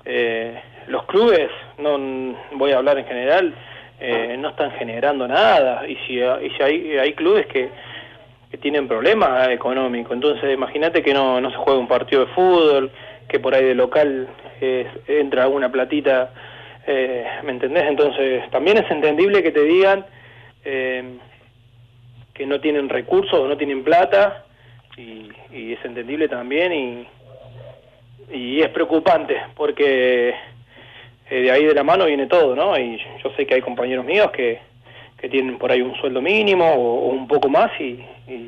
[0.05, 3.55] eh, los clubes, no voy a hablar en general,
[3.99, 5.87] eh, no están generando nada.
[5.87, 7.69] Y si, y si hay, hay clubes que,
[8.51, 12.91] que tienen problemas económicos, entonces imagínate que no, no se juega un partido de fútbol,
[13.27, 14.27] que por ahí de local
[14.61, 16.31] eh, entra alguna platita,
[16.87, 17.83] eh, ¿me entendés?
[17.83, 20.05] Entonces también es entendible que te digan
[20.63, 21.17] eh,
[22.33, 24.45] que no tienen recursos o no tienen plata,
[24.97, 27.07] y, y es entendible también y,
[28.31, 30.33] y es preocupante porque
[31.29, 32.77] eh, de ahí de la mano viene todo, ¿no?
[32.77, 34.59] Y yo sé que hay compañeros míos que,
[35.17, 38.47] que tienen por ahí un sueldo mínimo o, o un poco más y, y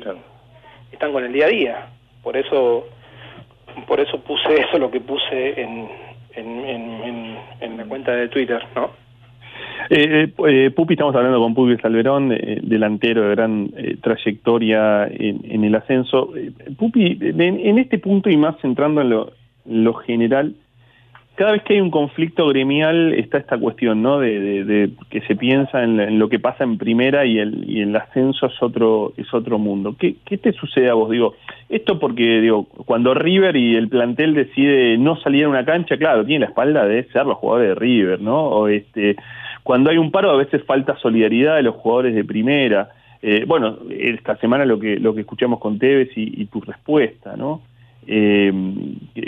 [0.92, 1.86] están con el día a día.
[2.22, 2.86] Por eso,
[3.86, 5.88] por eso puse eso lo que puse en,
[6.34, 8.90] en, en, en- en la cuenta de Twitter, ¿no?
[9.90, 10.32] Eh, eh,
[10.66, 15.64] eh, Pupi, estamos hablando con Pupi Salverón, eh, delantero de gran eh, trayectoria en, en
[15.64, 16.30] el ascenso.
[16.78, 19.32] Pupi, en, en este punto y más centrando en lo,
[19.66, 20.54] lo general,
[21.38, 24.18] cada vez que hay un conflicto gremial está esta cuestión, ¿no?
[24.18, 28.60] De, que se piensa en, en lo que pasa en primera y el, ascenso es
[28.60, 29.94] otro es otro mundo.
[29.96, 31.10] ¿Qué, ¿Qué te sucede a vos?
[31.10, 31.36] Digo,
[31.68, 36.26] esto porque digo, cuando River y el plantel decide no salir a una cancha, claro,
[36.26, 38.42] tiene la espalda de ser los jugadores de River, ¿no?
[38.42, 39.14] O este,
[39.62, 42.88] cuando hay un paro a veces falta solidaridad de los jugadores de primera.
[43.22, 47.62] Eh, bueno, esta semana lo que lo que escuchamos con Tevez y, tu respuesta, ¿no?
[48.08, 48.52] Eh,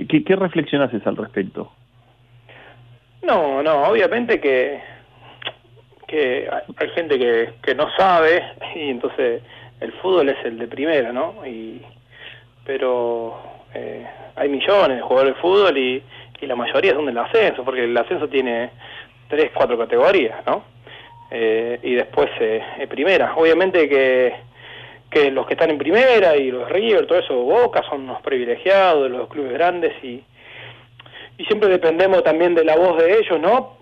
[0.08, 1.70] ¿qué, ¿Qué reflexión haces al respecto?
[3.22, 4.80] No, no, obviamente que,
[6.06, 6.48] que
[6.78, 8.42] hay- gente que, que no sabe
[8.74, 9.42] y entonces
[9.80, 11.46] el fútbol es el de primera, ¿no?
[11.46, 11.82] Y,
[12.64, 13.38] pero
[13.74, 14.06] eh,
[14.36, 16.02] hay millones de jugadores de fútbol y,
[16.40, 18.70] y la mayoría son del ascenso, porque el ascenso tiene
[19.28, 20.64] tres, cuatro categorías, ¿no?
[21.30, 23.34] Eh, y después eh, primera.
[23.36, 24.34] Obviamente que,
[25.10, 29.10] que los que están en primera y los River, todo eso, Boca, son unos privilegiados
[29.10, 30.22] los clubes grandes y,
[31.40, 33.78] y siempre dependemos también de la voz de ellos, ¿no?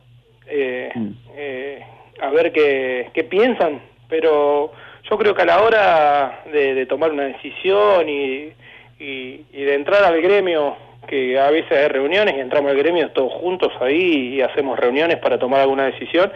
[0.47, 0.93] Eh,
[1.37, 1.85] eh,
[2.21, 4.71] a ver qué, qué piensan, pero
[5.11, 8.53] yo creo que a la hora de, de tomar una decisión y,
[9.01, 10.77] y, y de entrar al gremio,
[11.09, 15.17] que a veces hay reuniones y entramos al gremio todos juntos ahí y hacemos reuniones
[15.17, 16.31] para tomar alguna decisión,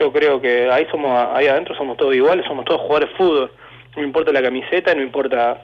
[0.00, 3.52] yo creo que ahí somos ahí adentro somos todos iguales, somos todos jugadores de fútbol,
[3.94, 5.62] no importa la camiseta, no importa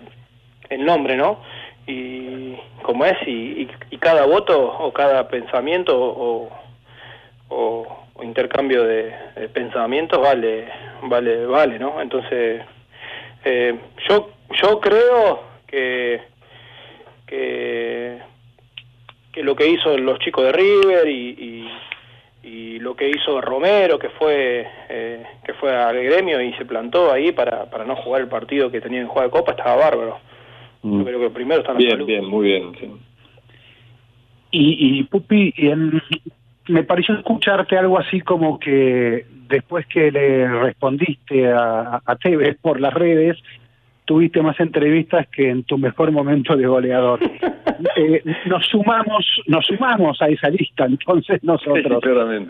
[0.70, 1.40] el nombre, ¿no?
[1.86, 6.48] Y como es, y, y- y cada voto o cada pensamiento o,
[7.48, 9.12] o- intercambio de,
[9.52, 10.68] pensamientos vale,
[11.02, 12.00] vale, vale, ¿no?
[12.00, 12.62] Entonces,
[13.44, 13.74] eh,
[14.08, 14.30] yo,
[14.62, 16.20] yo creo que,
[17.26, 18.18] que,
[19.32, 21.30] que lo que hizo los chicos de River y,
[22.42, 26.64] y, y lo que hizo Romero, que fue eh, que fue al gremio y se
[26.64, 29.76] plantó ahí para, para no jugar el partido que tenía en juego de Copa, estaba
[29.76, 30.20] bárbaro.
[30.82, 32.06] Yo creo que primero está la Bien, salud.
[32.06, 32.72] bien, muy bien.
[32.80, 32.86] sí.
[34.50, 36.02] Y, y Pupi, en-
[36.68, 42.80] me pareció escucharte algo así como que después que le respondiste a, a Tevez por
[42.80, 43.38] las redes,
[44.04, 47.20] tuviste más entrevistas que en tu mejor momento de goleador.
[47.96, 52.00] Eh, nos sumamos, nos sumamos a esa lista, entonces nosotros.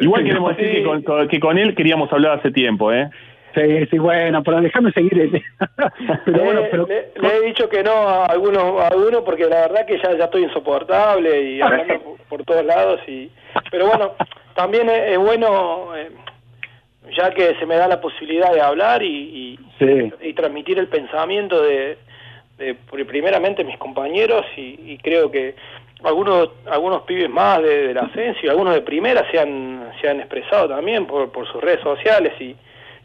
[0.01, 3.09] Igual queremos decir que con, con- que con él queríamos hablar hace tiempo, ¿eh?
[3.55, 5.19] Sí, sí, bueno, pero déjame seguir.
[5.21, 5.43] el-
[6.25, 9.45] pero bueno, le, pero le- le he dicho que no a algunos, a algunos porque
[9.45, 13.01] la verdad que ya, ya estoy insoportable y hablando por, por todos lados.
[13.07, 13.31] y
[13.71, 14.13] Pero bueno,
[14.55, 16.11] también es, es bueno, eh,
[17.17, 20.13] ya que se me da la posibilidad de hablar y, y, Sí.
[20.23, 21.99] y transmitir el pensamiento de,
[22.59, 25.57] de pri- primeramente mis compañeros y, y creo que
[26.05, 30.21] algunos algunos pibes más de, del ascenso y algunos de primera se han, se han
[30.21, 32.55] expresado también por, por sus redes sociales y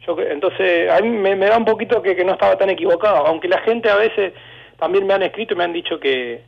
[0.07, 3.27] yo entonces a mí me, me da un poquito que, que no estaba tan equivocado
[3.27, 4.33] aunque la gente a veces
[4.79, 6.41] también me han escrito y me han dicho que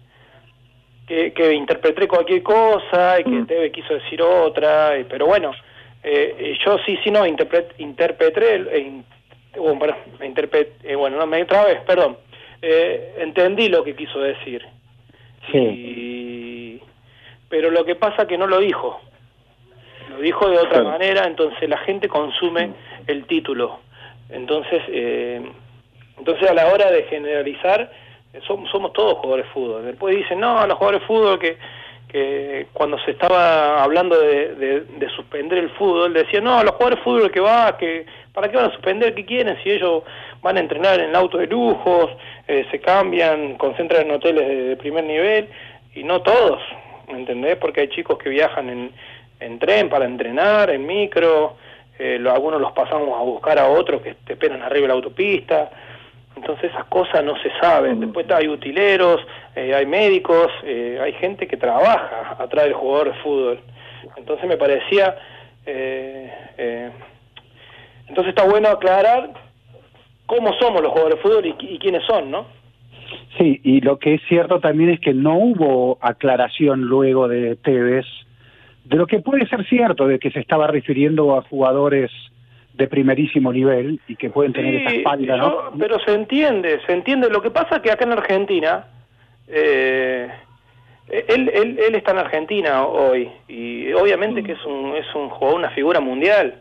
[1.07, 5.51] que, que interpreté cualquier cosa y que Teve quiso decir otra y- pero bueno
[6.03, 9.05] eh, eh, yo sí sí no interpret, interpreté el- eh, in-
[9.57, 12.18] bueno, perdón, me interpret- eh, bueno no me trabé perdón
[12.62, 14.62] Eh, entendí lo que quiso decir.
[15.74, 16.82] Y
[17.47, 18.99] pero lo que pasa que no lo dijo
[20.20, 20.89] lo dijo de otra Claro.
[20.89, 22.72] manera entonces la gente consume
[23.07, 23.80] el título
[24.30, 25.41] entonces eh,
[26.17, 27.89] entonces a la hora de generalizar
[28.45, 31.57] somos, somos todos jugadores de fútbol después dicen no los jugadores de fútbol que
[32.09, 36.99] que cuando se estaba hablando de, de- de suspender el fútbol decían no los jugadores
[36.99, 40.03] de fútbol que va que para qué van a suspender qué quieren si ellos
[40.41, 42.09] van a entrenar en auto de lujos
[42.47, 45.47] eh, se cambian concentran en hoteles de, de primer nivel
[45.95, 46.59] y no todos
[47.07, 47.55] ¿me entendés?
[47.57, 48.91] porque hay chicos que viajan en,
[49.39, 51.55] en tren para entrenar en micro
[51.97, 54.93] eh, lo- algunos los pasamos a buscar a otros que te esperan arriba de la
[54.95, 55.69] autopista
[56.35, 57.99] entonces esas cosas no se saben.
[57.99, 59.19] Después hay utileros,
[59.57, 63.59] eh, hay médicos, eh, hay gente que trabaja atrás del jugador de fútbol.
[64.15, 65.17] Entonces me parecía...
[65.65, 66.91] eh, eh,
[68.07, 69.31] entonces está bueno aclarar
[70.27, 72.45] cómo somos los jugadores de fútbol y, y quiénes son, ¿no?
[73.37, 78.05] Sí, y lo que es cierto también es que no hubo aclaración luego de Tevez
[78.89, 82.11] de lo que puede ser cierto, de que se estaba refiriendo a jugadores
[82.73, 85.49] de primerísimo nivel y que pueden tener esa espalda, ¿no?
[85.51, 87.29] yo- pero se entiende, se entiende.
[87.29, 88.85] Lo que pasa es que acá en Argentina,
[89.47, 90.27] eh,
[91.09, 95.59] él, él, él está en Argentina hoy y obviamente que es un, es un jugador,
[95.59, 96.55] una figura mundial.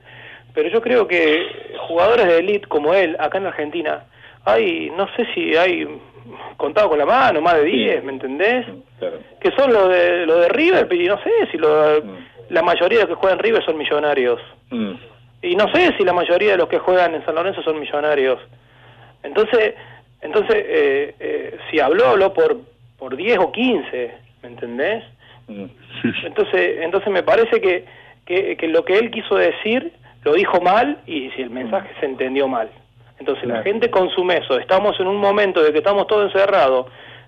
[0.54, 1.46] Pero yo creo que
[1.86, 4.04] jugadores de elite como él, acá en Argentina,
[4.44, 5.86] hay, no sé si hay
[6.56, 8.66] contado con la mano, más de 10, ¿me entendés?
[9.40, 12.02] Que son los de, lo de River, y no sé si lo,
[12.48, 14.40] la mayoría de los que juegan en River son millonarios.
[15.42, 18.40] Y no sé si la mayoría de los que juegan en San Lorenzo son millonarios.
[19.22, 19.74] Entonces,
[20.20, 22.58] entonces eh, eh, si habló, habló por,
[22.98, 25.04] por 10 o 15, ¿me entendés?
[26.24, 27.84] Entonces, entonces me parece que,
[28.26, 29.92] que, que lo que él quiso decir
[30.24, 32.68] lo dijo mal y si el mensaje se entendió mal.
[33.18, 34.58] Entonces la gente consume eso.
[34.58, 36.86] Estamos en un momento de que estamos todos encerrados,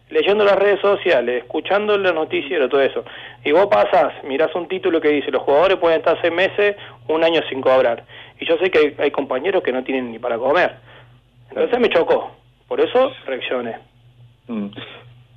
[0.08, 3.04] leyendo las redes sociales, escuchando los noticieros, todo eso.
[3.44, 6.76] Y vos pasás, mirás un título que dice, los jugadores pueden estar seis meses,
[7.08, 8.04] un año sin cobrar.
[8.38, 10.76] Y yo sé que hay, hay compañeros que no tienen ni para comer.
[11.50, 12.32] Entonces me chocó.
[12.68, 13.78] Por eso reaccioné.
[14.46, 14.66] Mm.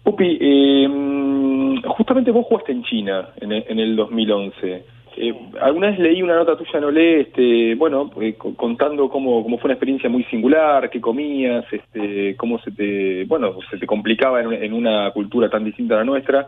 [0.04, 4.84] Pupi, eh, justamente vos jugaste en China en el, en el 2011.
[5.16, 9.43] Eh, alguna vez leí una nota tuya en Olé, este, bueno, eh, co- contando cómo,
[9.43, 13.86] cómo fue una experiencia muy singular, qué comías, este, cómo se te, bueno, se te
[13.86, 16.47] complicaba en, una- cultura tan distinta a la nuestra.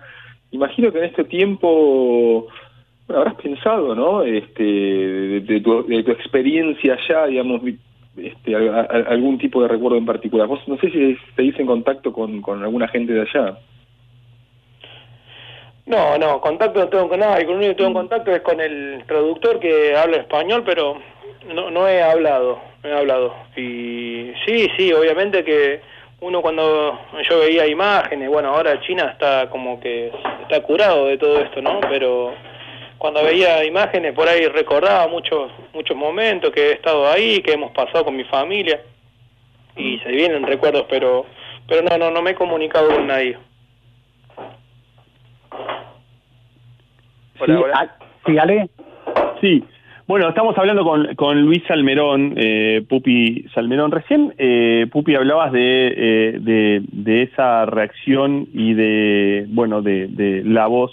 [0.51, 2.47] Imagino que en este tiempo,
[3.07, 4.23] bueno, habrás pensado, ¿no?
[4.23, 7.61] Este, de, de tu, de tu experiencia allá, digamos,
[8.17, 10.47] este, a- algún tipo de recuerdo en particular.
[10.47, 13.57] Vos no sé si seguís en contacto con, con alguna gente de allá.
[15.85, 18.59] No, no, contacto no tengo con nadie, con el único que tengo contacto es con
[18.59, 20.99] el traductor que habla español, pero
[21.53, 23.35] no, no he hablado, no he hablado.
[23.55, 25.81] Y sí, sí, obviamente que
[26.21, 30.11] uno cuando yo veía imágenes, bueno, ahora China está como que
[30.41, 31.79] está curado de todo esto, ¿no?
[31.81, 32.33] Pero
[32.97, 37.71] cuando veía imágenes por ahí recordaba muchos muchos momentos que he estado ahí, que hemos
[37.73, 38.81] pasado con mi familia
[39.75, 41.27] y se vienen recuerdos, pero
[41.67, 43.37] pero no, no, no me he comunicado con nadie.
[47.45, 47.87] Sí, ah,
[48.25, 48.69] sí, Ale.
[49.41, 49.63] Sí,
[50.07, 53.91] bueno, estamos hablando con, con Luis Salmerón, eh, Pupi Salmerón.
[53.91, 60.43] Recién, eh, Pupi, hablabas de, eh, de, de esa reacción y de, bueno, de, de
[60.43, 60.91] la voz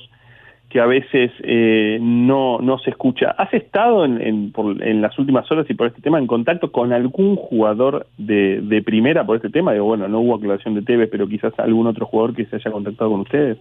[0.70, 3.32] que a veces eh, no, no se escucha.
[3.36, 6.72] ¿Has estado en, en, por- en las últimas horas y por este tema en contacto
[6.72, 9.74] con algún jugador de, de primera por este tema?
[9.74, 12.70] Digo, bueno, no hubo aclaración de Tevez, pero quizás algún otro jugador que se haya
[12.70, 13.58] contactado con ustedes.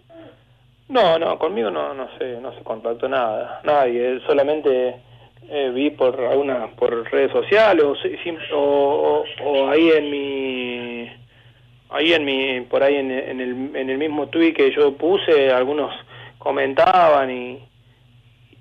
[0.92, 4.96] No, no, conmigo no, no sé, no se contactó nada, nadie, solamente
[5.50, 7.86] eh, vi por alguna, por redes sociales
[8.54, 11.10] o, o, o- ahí en mi,
[11.92, 15.52] ahí en mi, por ahí en, en el, en el mismo tweet que yo puse,
[15.52, 15.94] algunos
[16.40, 17.60] comentaban y,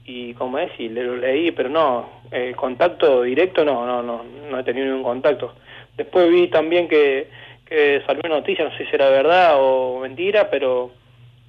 [0.05, 4.59] y como es, y lo leí, pero no, eh, contacto directo no, no, no, no
[4.59, 5.55] he tenido ningún contacto.
[5.97, 7.29] Después vi también que,
[7.67, 10.93] que salió una noticia, no sé si era verdad o mentira, pero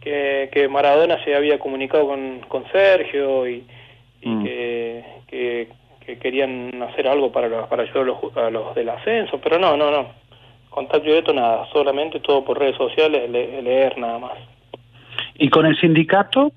[0.01, 3.63] que, que Maradona se había comunicado con, con Sergio y,
[4.21, 5.67] y que, que,
[6.05, 9.57] que querían hacer algo para, los- para ayudar a los, a los del ascenso, pero
[9.59, 10.19] no, no, no.
[10.69, 14.33] Contacto directo nada, solamente todo por redes sociales, le- leer nada más.
[15.35, 16.51] ¿Y con el sindicato?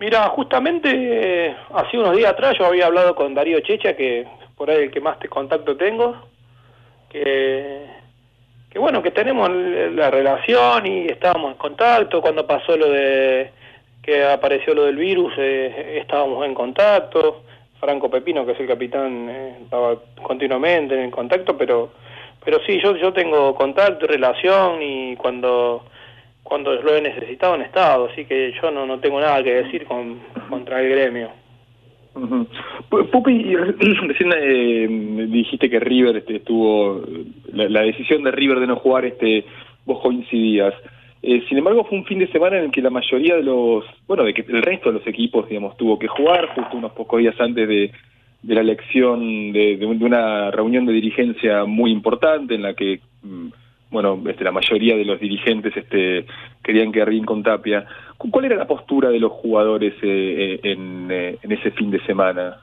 [0.00, 0.88] Mira, justamente
[1.48, 4.90] eh, hace unos días atrás yo había hablado con Darío Checha, que por ahí el
[4.90, 6.16] que más te contacto tengo,
[7.10, 7.84] que,
[8.78, 12.20] que bueno, que tenemos la relación y estábamos en contacto.
[12.20, 13.50] Cuando pasó lo de
[14.00, 17.42] que apareció lo del virus, eh, estábamos en contacto.
[17.80, 21.90] Franco Pepino, que es el capitán, eh, estaba continuamente en contacto, pero
[22.44, 25.84] pero sí, yo yo tengo contacto, relación y cuando
[26.44, 29.86] cuando lo he necesitado han estado, así que yo no, no tengo nada que decir
[29.86, 31.30] con, contra el gremio.
[32.14, 32.46] Ujú.
[32.90, 37.02] Pu- Pupi, recién eh, dijiste que River este, estuvo,
[37.52, 39.44] la, la decisión de River de no jugar, este,
[39.84, 40.74] vos coincidías.
[41.22, 43.84] Eh, sin embargo, fue un fin de semana en el que la mayoría de los,
[44.06, 47.18] bueno, de que el resto de los equipos, digamos, tuvo que jugar justo unos pocos
[47.20, 47.90] días antes de,
[48.42, 52.74] de la elección de, de un- de una reunión de dirigencia muy importante en la
[52.74, 53.48] que, mm,
[53.90, 56.24] bueno, este, la mayoría de los dirigentes este,
[56.62, 57.84] querían quedar bien con Tapia.
[58.18, 61.90] ¿Cu- ¿Cuál era la postura de los jugadores eh, eh, en, eh, en ese fin
[61.90, 62.58] de semana?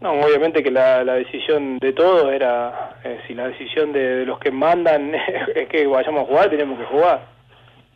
[0.00, 4.26] No, obviamente que la, la decisión de todos era, eh, si la decisión de, de
[4.26, 5.14] los que mandan
[5.54, 7.26] es que vayamos a jugar, tenemos que jugar.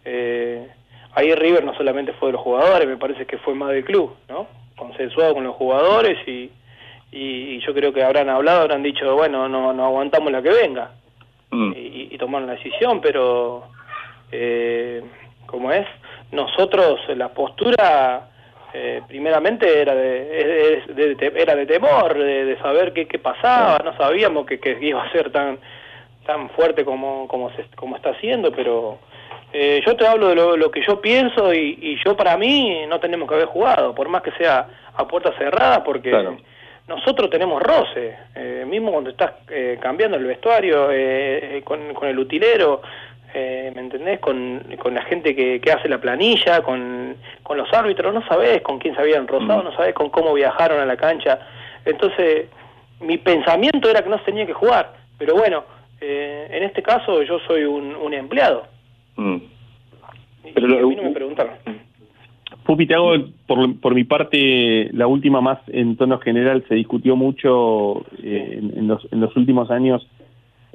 [0.05, 0.67] Eh,
[1.13, 4.15] ahí River no solamente fue de los jugadores, me parece que fue más del club,
[4.29, 4.47] ¿no?
[4.77, 6.51] Consensuado con los jugadores y,
[7.13, 10.51] y, y yo creo que habrán hablado, habrán dicho, bueno, no, no aguantamos la que
[10.51, 10.93] venga.
[11.53, 13.65] Y, y tomaron la decisión, pero,
[14.33, 15.03] eh,
[15.47, 15.87] ¿cómo es?
[16.33, 18.29] Nosotros, la postura
[18.73, 23.79] eh, primeramente era de, de- de- era de temor, de, de saber qué, qué pasaba,
[23.85, 25.59] no sabíamos que, que iba a ser tan
[26.27, 28.99] tan fuerte como como, se, como está haciendo, pero
[29.53, 32.85] eh, yo te hablo de lo, lo que yo pienso y, y yo para mí
[32.87, 36.11] no tenemos que haber jugado, por más que sea a puerta cerrada, porque
[36.87, 42.09] nosotros tenemos roce, eh, mismo cuando estás eh, cambiando el vestuario eh, eh, con, con
[42.09, 42.83] el utilero,
[43.35, 44.21] eh, ¿me entendés?
[44.21, 48.63] Con, con la gente que, que hace la planilla, con, con los árbitros, no sabés
[48.63, 51.39] con quién se habían rozado, no sabés con cómo viajaron a la cancha.
[51.85, 52.47] Entonces,
[53.01, 55.65] mi pensamiento era que no se tenía que jugar, pero bueno,
[56.01, 58.65] eh, en este caso yo soy un, un empleado.
[59.17, 59.37] Mm.
[60.55, 61.53] Pero y a mí no me preguntaron.
[62.65, 63.15] Pupi, te hago
[63.47, 66.65] por, por mi parte la última más en tono general.
[66.69, 70.07] Se discutió mucho eh, en, en los, en los últimos años,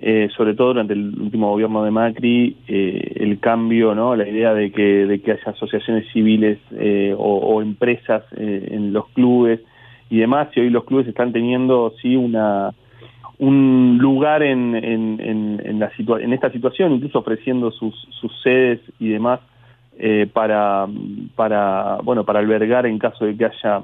[0.07, 4.53] eh, sobre todo durante el último gobierno de Macri, eh, el cambio, no, la idea
[4.53, 9.61] de que, de que haya asociaciones civiles eh, o, o empresas eh, en los clubes
[10.11, 10.49] y demás.
[10.55, 12.71] Y hoy los clubes están teniendo sí una
[13.39, 18.31] un lugar en, en, en, en la situa- en esta situación, incluso ofreciendo sus, sus
[18.43, 19.39] sedes y demás
[19.97, 20.87] eh, para,
[21.35, 23.81] para, bueno, para albergar en caso de que haya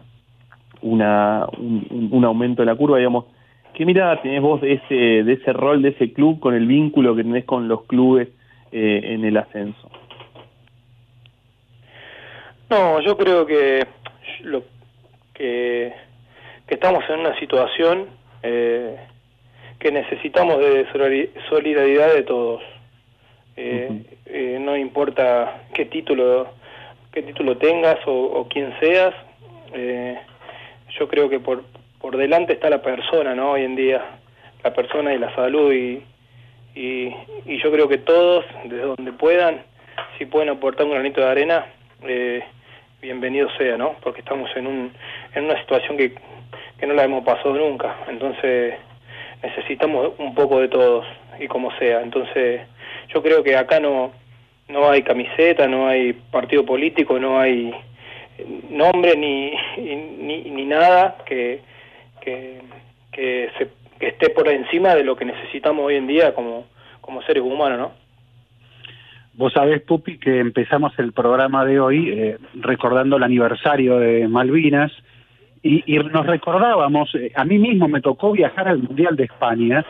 [0.84, 3.26] una, un, un- aumento de la curva, digamos.
[3.74, 7.16] ¿Qué mirada tenés vos de ese, de ese rol, de ese club, con el vínculo
[7.16, 8.30] que tenés con los clubes
[8.72, 9.90] eh, en el ascenso?
[12.70, 13.86] No, yo creo que
[14.44, 14.64] lo
[15.34, 15.94] que,
[16.68, 18.08] que estamos en una situación
[18.44, 18.98] eh,
[19.80, 22.62] que necesitamos de solidari- solidaridad de todos.
[23.58, 26.48] Eh, eh, no importa qué título
[27.12, 29.14] qué título tengas o, o quién seas,
[29.74, 30.18] eh,
[30.98, 31.64] yo creo que por
[32.02, 33.52] por delante está la persona, ¿no?
[33.52, 34.02] Hoy en día,
[34.64, 36.04] la persona y la salud y,
[36.76, 37.16] y,
[37.46, 39.62] y yo creo que todos, desde donde puedan,
[40.18, 41.66] si pueden aportar un granito de arena,
[42.04, 42.44] eh,
[43.02, 43.96] bienvenido sea, ¿no?
[44.02, 44.92] Porque estamos en, un,
[45.36, 46.16] en una situación que,
[46.80, 47.96] que no la hemos pasado nunca.
[48.10, 48.76] Entonces
[49.44, 51.06] necesitamos un poco de todos
[51.40, 52.02] y como sea.
[52.02, 52.62] Entonces
[53.14, 54.12] yo creo que acá no,
[54.70, 57.74] no hay camiseta, no hay partido político, no hay
[58.70, 61.62] nombre ni, ni, ni nada que,
[62.22, 62.62] que,
[63.12, 63.70] que, se,
[64.00, 66.66] esté por encima de lo que necesitamos hoy en día como,
[67.02, 67.92] como seres humanos, ¿no?
[69.34, 74.92] Vos sabés, Pupi, que empezamos el programa de hoy eh, recordando el aniversario de Malvinas
[75.64, 79.86] y, y nos recordábamos, eh, a mí mismo me tocó viajar al Mundial de España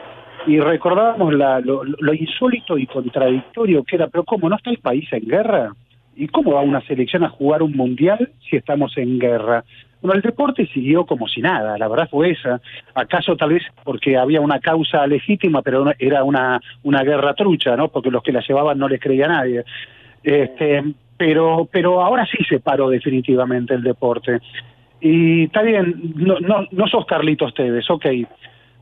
[0.45, 4.79] y recordábamos la, lo, lo insólito y contradictorio que era, pero ¿cómo no está el
[4.79, 5.73] país en guerra?
[6.15, 9.63] ¿Y cómo va una selección a jugar un mundial si estamos en guerra?
[10.01, 12.59] Bueno, el deporte siguió como si nada, la verdad fue esa.
[12.95, 17.89] ¿Acaso tal vez porque había una causa legítima, pero era una, una guerra trucha, ¿no?
[17.89, 19.63] Porque los que la llevaban no les creía nadie.
[20.23, 20.83] Este,
[21.17, 24.39] pero, pero ahora sí se paró definitivamente el deporte.
[24.99, 28.05] Y está bien, no, no, no sos Carlitos Tevez, ok,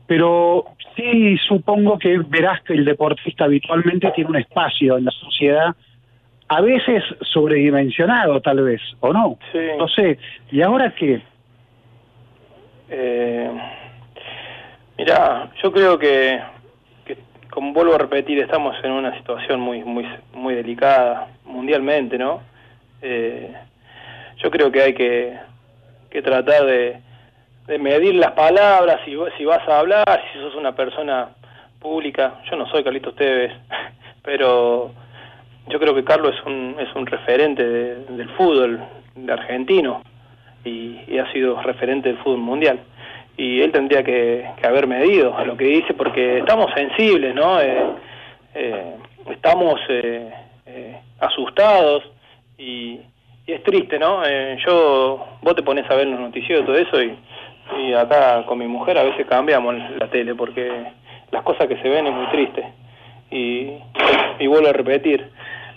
[0.06, 0.64] pero
[0.96, 5.76] sí supongo que verás que el deportista habitualmente tiene un espacio en la sociedad,
[6.50, 9.38] a veces sobredimensionado tal vez, o no,
[9.78, 10.18] no sé.
[10.50, 11.22] ¿Y ahora qué?
[12.88, 13.50] Eh,
[14.98, 16.40] mira, yo creo que,
[17.04, 17.18] que,
[17.50, 22.42] como vuelvo a repetir, estamos en una situación muy, muy, muy delicada mundialmente, ¿no?
[23.00, 23.54] Eh,
[24.38, 25.38] yo creo que hay que,
[26.10, 26.96] que tratar de,
[27.68, 31.28] de medir las palabras, si, si vas a hablar, si sos una persona
[31.78, 32.40] pública.
[32.50, 33.52] Yo no soy Carlitos Tevez,
[34.24, 34.90] pero
[35.68, 38.80] yo creo que Carlos es un, es un referente de- del fútbol
[39.14, 40.02] de argentino
[40.64, 42.80] y, ha sido referente del fútbol mundial.
[43.36, 47.60] Y él tendría que, haber medido lo que dice porque estamos sensibles, ¿no?
[47.60, 47.82] Eh,
[48.54, 48.94] eh,
[49.30, 50.30] estamos eh,
[50.66, 52.02] eh, asustados
[52.58, 53.00] y,
[53.46, 54.22] es triste, ¿no?
[54.24, 58.66] Eh, yo, vos te pones a ver los noticieros todo eso y acá con mi
[58.68, 60.70] mujer a veces cambiamos la tele porque
[61.32, 62.64] las cosas que se ven es muy triste.
[63.30, 63.78] Y,
[64.38, 65.30] y vuelvo a repetir,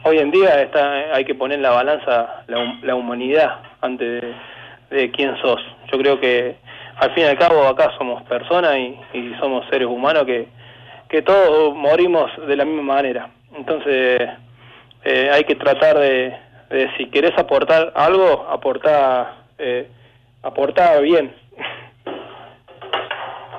[0.04, 4.98] hoy en día está, hay que poner en la balanza la, la humanidad antes de,
[4.98, 5.62] de quién sos.
[5.92, 6.56] Yo creo que
[6.98, 10.48] al fin y al cabo acá somos personas y, y somos seres humanos que,
[11.10, 13.30] que todos morimos de la misma manera.
[13.56, 14.30] Entonces
[15.04, 16.36] eh, hay que tratar de,
[16.70, 19.88] de si querés aportar algo, aportar, eh,
[20.42, 21.34] aportar bien.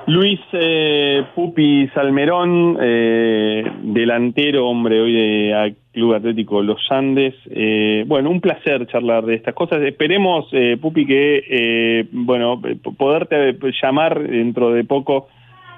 [0.07, 7.33] Luis eh, Pupi Salmerón, eh, delantero, hombre, hoy de Club Atlético Los Andes.
[7.49, 9.81] Eh, bueno, un placer charlar de estas cosas.
[9.81, 12.61] Esperemos, eh, Pupi, que, eh, bueno,
[12.97, 15.27] poderte llamar dentro de poco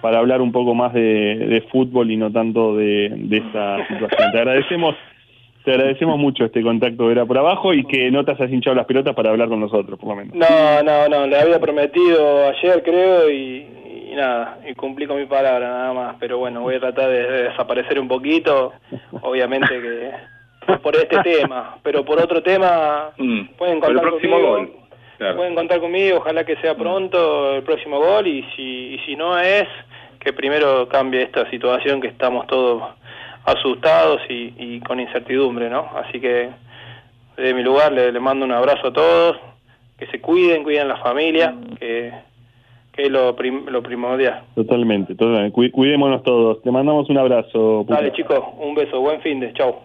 [0.01, 4.31] para hablar un poco más de, fútbol y no tanto de, de esta situación.
[4.31, 4.95] Te agradecemos.
[5.63, 8.85] Te agradecemos mucho este contacto era por abajo y que no te hayas hinchado las
[8.85, 10.33] pelotas para hablar con nosotros, por lo menos.
[10.33, 13.65] No, no, no, le había prometido ayer creo y
[14.17, 17.43] nada, y cumplí con mi palabra nada más, pero bueno, voy a tratar de, de
[17.43, 18.73] desaparecer un poquito,
[19.21, 20.11] obviamente que
[20.83, 24.71] por este tema, pero por otro tema pueden Por el contar próximo conmigo, gol.
[25.17, 25.37] Claro.
[25.37, 29.39] pueden contar conmigo, ojalá que sea pronto el próximo gol y si, y si no
[29.39, 29.67] es,
[30.19, 32.83] que primero cambie esta situación que estamos todos
[33.45, 35.89] asustados y, y con incertidumbre, ¿no?
[35.95, 36.49] Así que
[37.37, 39.37] de mi lugar le, le mando un abrazo a todos,
[39.97, 42.11] que se cuiden, cuiden la familia, que,
[42.97, 44.43] que es lo, prim- lo primordial.
[44.55, 45.51] Totalmente, totalmente.
[45.53, 46.61] Cu- Cuidémonos todos.
[46.63, 47.83] Te mandamos un abrazo.
[47.87, 47.93] Pupi.
[47.93, 49.75] Dale chicos, un beso, buen fin de, chau.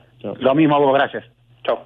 [0.40, 1.24] Lo mismo a vos, gracias.
[1.64, 1.78] Chau.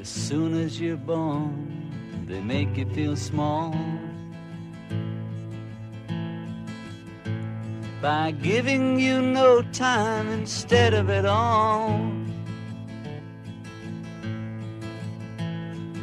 [0.00, 1.90] As soon as you're born,
[2.26, 3.74] they make you feel small.
[8.00, 12.00] By giving you no time instead of it all.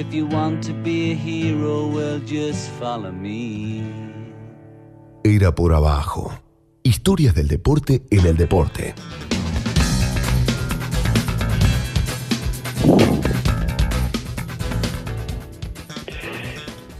[0.00, 3.82] If you want to be a hero, well, just follow me.
[5.24, 6.32] Era por abajo.
[6.82, 8.94] Historias del deporte en el deporte.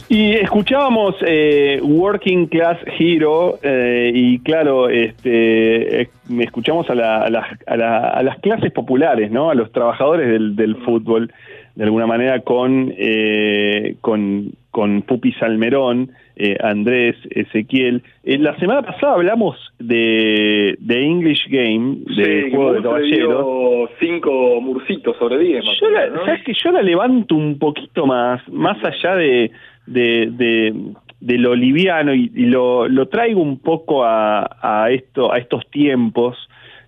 [0.08, 6.08] Y escuchábamos eh, Working Class Hero eh, y claro, este, eh,
[6.40, 9.50] escuchamos a, la- a las, a la- a las clases populares, ¿no?
[9.50, 11.32] A los trabajadores del, del fútbol,
[11.80, 18.02] de alguna manera con, eh, con, con Pupi Salmerón, eh, Andrés, Ezequiel.
[18.22, 23.90] Eh, la semana pasada hablamos de, de English Game, de Sí, Juego de Caballeros.
[23.98, 25.64] cinco murcitos sobre diez.
[25.64, 26.24] más Yo la.
[26.26, 29.50] ¿Sabes que yo la levanto un poquito más, más allá de,
[29.86, 30.74] de, de,
[31.18, 35.66] de lo liviano y, y lo, lo traigo un poco a, a, esto, a estos
[35.70, 36.36] tiempos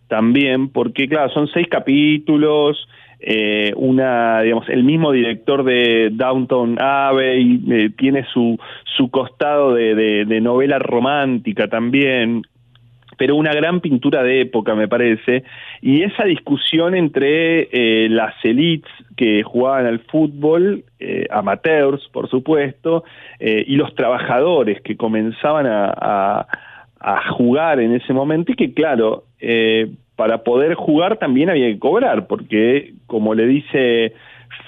[0.09, 2.87] también, porque claro, son seis capítulos,
[3.25, 8.59] eh, una, digamos, el mismo director de Downton Abbey eh, tiene su,
[8.97, 12.43] su costado de, de- novela romántica también,
[13.17, 15.45] pero una gran pintura de época, me parece,
[15.81, 20.85] y esa discusión entre eh, las elites que jugaban al fútbol,
[21.31, 23.05] amateurs, por supuesto,
[23.39, 26.47] y los trabajadores que comenzaban a, a-
[27.05, 29.25] a jugar en ese momento y que, claro,
[30.23, 34.13] para poder jugar también había que cobrar, porque, como le dice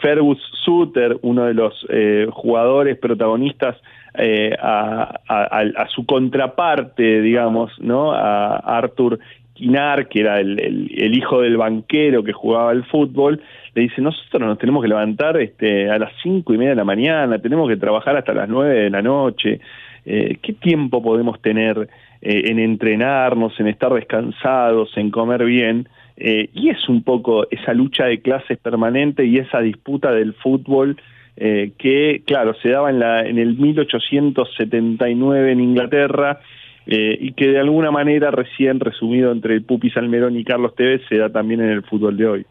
[0.03, 3.77] Fergus Suter, uno de los eh, jugadores protagonistas,
[4.19, 8.11] eh, a, su contraparte, digamos, ¿no?
[8.11, 9.21] A Arthur
[9.53, 13.41] Quinar, que era el hijo del banquero que jugaba al fútbol,
[13.77, 16.85] le dice, nosotros nos tenemos que levantar este, a las cinco y media de la
[16.85, 19.61] mañana, tenemos que trabajar hasta las nueve de la noche,
[20.05, 21.89] eh, ¿qué tiempo podemos tener
[22.27, 25.89] eh, en entrenarnos, en estar descansados, en comer bien?
[26.17, 30.97] Eh, y es un poco esa lucha de clases permanente y esa disputa del fútbol
[31.37, 36.41] eh, que, claro, se daba en, la, en el 1879 en Inglaterra
[36.87, 41.17] y que de alguna manera recién resumido entre el Pupi Salmerón y Carlos Tevez se
[41.17, 42.47] da también en el fútbol de hoy.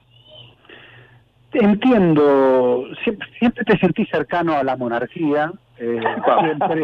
[1.53, 5.51] Entiendo, siempre, siempre te sentí cercano a la monarquía,
[5.83, 5.99] eh,
[6.41, 6.83] siempre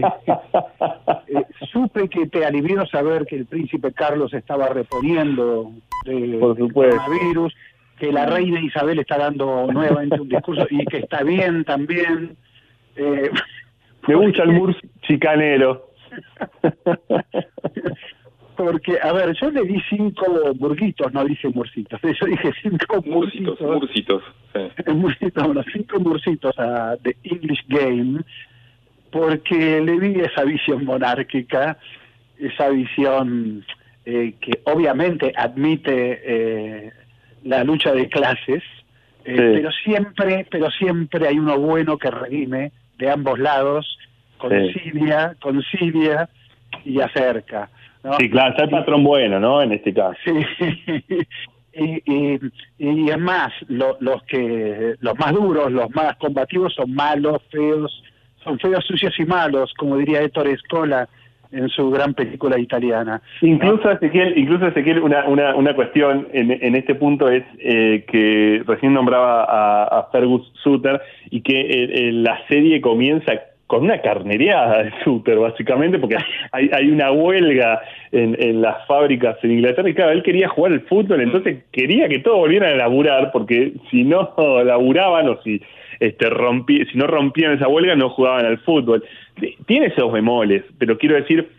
[1.27, 5.71] eh, supe que te alivió saber que el príncipe Carlos estaba reponiendo
[6.05, 7.55] de, Por del coronavirus,
[7.97, 12.35] que la reina Isabel está dando nuevamente un discurso y que está bien también.
[12.95, 13.29] Eh,
[14.07, 15.89] Me gusta el murs chicanero.
[18.55, 23.61] porque, a ver, yo le di cinco burguitos, no dije murcitos, yo dije cinco Murcitos,
[23.61, 24.23] murcitos.
[24.53, 24.91] sí.
[24.91, 28.21] murcitos, bueno, cinco murcitos a The English Game,
[29.11, 31.77] porque le vi esa visión monárquica,
[32.39, 33.65] esa visión
[34.05, 36.91] eh, que obviamente admite eh,
[37.43, 38.63] la lucha de clases,
[39.25, 39.35] eh, Sí.
[39.35, 43.97] pero siempre, pero siempre hay uno bueno que redime de ambos lados,
[44.37, 46.29] concilia, concilia
[46.85, 47.69] y acerca.
[48.03, 48.13] ¿no?
[48.13, 49.61] Sí, claro, está el patrón bueno, ¿no?
[49.61, 50.17] En este caso.
[50.23, 50.31] Sí.
[51.73, 52.39] y, y,
[52.77, 58.03] y es más, lo- los que los más duros, los más combativos son malos, feos,
[58.43, 61.07] son feos, sucios y malos, como diría Héctor Escola
[61.51, 63.21] en su gran película italiana.
[63.41, 68.63] Incluso Ezequiel, incluso Ezequiel una, una, una cuestión en, en este punto es eh, que
[68.67, 71.01] recién nombraba a, a Fergus Suter
[71.31, 73.33] y que eh, eh, la serie comienza
[73.65, 76.17] con una carnereada de Suter, básicamente, porque
[76.51, 77.79] hay, hay una huelga
[78.11, 82.09] en, en las fábricas en Inglaterra y claro, él quería jugar al fútbol, entonces quería
[82.09, 84.33] que todos volvieran a laburar, porque si no
[84.65, 85.61] laburaban o si
[85.99, 89.03] este rompí, si no rompían esa huelga no jugaban al fútbol.
[89.65, 91.49] Tiene esos bemoles, pero quiero decir,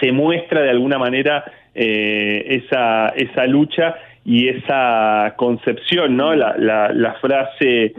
[0.00, 6.34] se muestra de alguna manera eh, esa, esa lucha y esa concepción, ¿no?
[6.34, 7.92] La, la, la frase eh,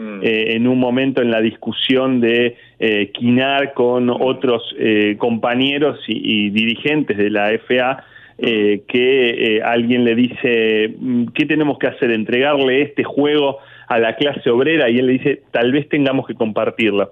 [0.56, 6.50] en un momento en la discusión de eh, quinar con otros eh, compañeros y, y
[6.52, 8.04] dirigentes de la FA,
[8.38, 12.12] eh, que eh, alguien le dice, mm, ¿qué tenemos que hacer?
[12.12, 13.60] ¿Entregarle este juego
[13.94, 14.90] a la clase obrera?
[14.90, 17.12] Y él le dice, tal vez tengamos que compartirlo.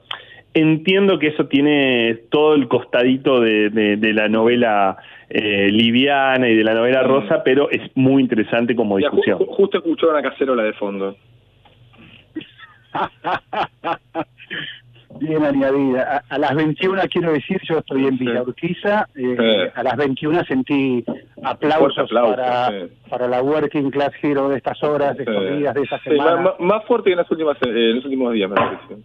[0.54, 4.98] Entiendo que eso tiene todo el costadito de, de- de la novela
[5.30, 9.38] eh, liviana y de la novela rosa, pero es muy interesante como discusión.
[9.40, 11.16] ju- justo escuchó una cacerola de fondo.
[15.20, 16.24] Bien añadida.
[16.30, 19.72] A, a las 21 quiero decir, yo estoy en Villa Urquiza, eh, Sí.
[19.76, 21.04] a las 21 sentí
[21.44, 22.94] aplausos, para, sí.
[23.10, 25.56] para la Working Class Hero de estas horas, de estos Sí.
[25.58, 26.54] días, de esta semana.
[26.60, 28.98] más, fuerte que en, las últimas, eh, en los últimos días, me parece.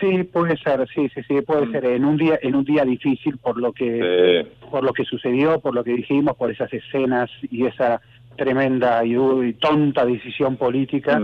[0.00, 3.38] Sí, puede ser, sí, sí, sí, puede ser en un día en un día difícil
[3.38, 7.66] por lo que por lo que sucedió, por lo que dijimos, por esas escenas y
[7.66, 8.00] esa
[8.36, 11.20] tremenda y, y tonta decisión política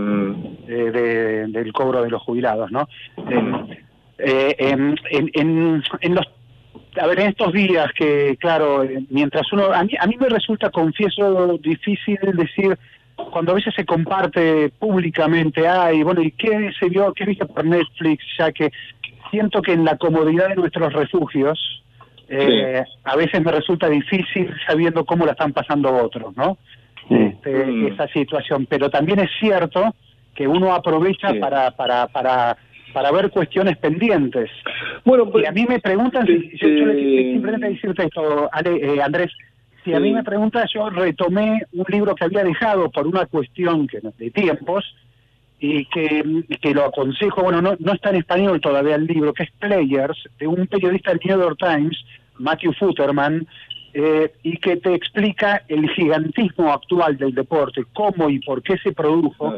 [0.67, 2.87] eh, de- del cobro de los jubilados, ¿no?
[3.29, 3.79] Eh,
[4.19, 6.25] eh, en, en, en- los
[6.99, 10.27] a ver, en estos días que, claro, eh, mientras uno, a mí, a mí me
[10.27, 12.77] resulta, confieso, difícil decir,
[13.31, 17.63] cuando a veces se comparte públicamente, ay, bueno, ¿y qué se vio, qué viste por
[17.63, 18.23] Netflix?
[18.37, 18.71] Ya que
[19.29, 21.83] siento que en la comodidad de nuestros refugios,
[22.27, 26.57] eh, a veces me resulta difícil sabiendo cómo la están pasando otros, ¿no?
[27.09, 29.93] Este, Esa situación, pero también es cierto
[30.35, 31.39] que uno aprovecha Sí.
[31.39, 32.57] para, para, para,
[32.93, 34.49] para ver cuestiones pendientes.
[35.05, 39.01] Bueno, y a mí me preguntan, si, yo, yo le- simplemente decirte esto, Ale, eh,
[39.01, 39.31] Andrés,
[39.83, 43.87] si a mí me preguntan, yo retomé un libro que había dejado por una cuestión
[43.87, 44.83] que, de tiempos
[45.59, 46.23] y que,
[46.61, 50.17] que lo aconsejo, bueno, no, no está en español todavía el libro, que es Players,
[50.39, 51.97] de un periodista del New York Times,
[52.37, 53.47] Matthew Futterman,
[53.93, 58.91] eh, y que te explica el gigantismo actual del deporte, cómo y por qué se
[58.91, 59.55] produjo,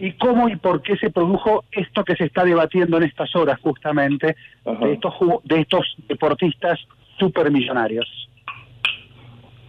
[0.00, 3.60] y cómo y por qué se produjo esto que se está debatiendo en estas horas
[3.60, 5.14] justamente, de estos,
[5.44, 6.78] de estos deportistas
[7.18, 8.08] supermillonarios.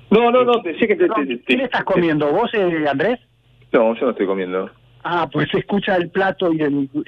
[0.09, 2.31] No, no, no, decía que te, te- te- ¿Qué le estás comiendo?
[2.31, 3.19] ¿Vos, eh, Andrés?
[3.71, 4.69] No, yo no estoy comiendo.
[5.03, 6.89] Ah, pues se escucha el plato y el...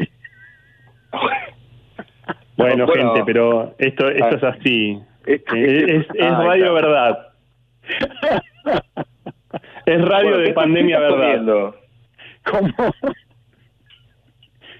[2.55, 2.87] Bueno, Bueno.
[3.13, 4.99] gente, pero esto, esto es así.
[5.25, 7.27] Es, es- es Ah, radio verdad.
[9.85, 11.17] Es radio Bueno, de ¿qué- pandemia verdad.
[11.17, 11.75] comiendo?
[12.49, 12.73] ¿Cómo?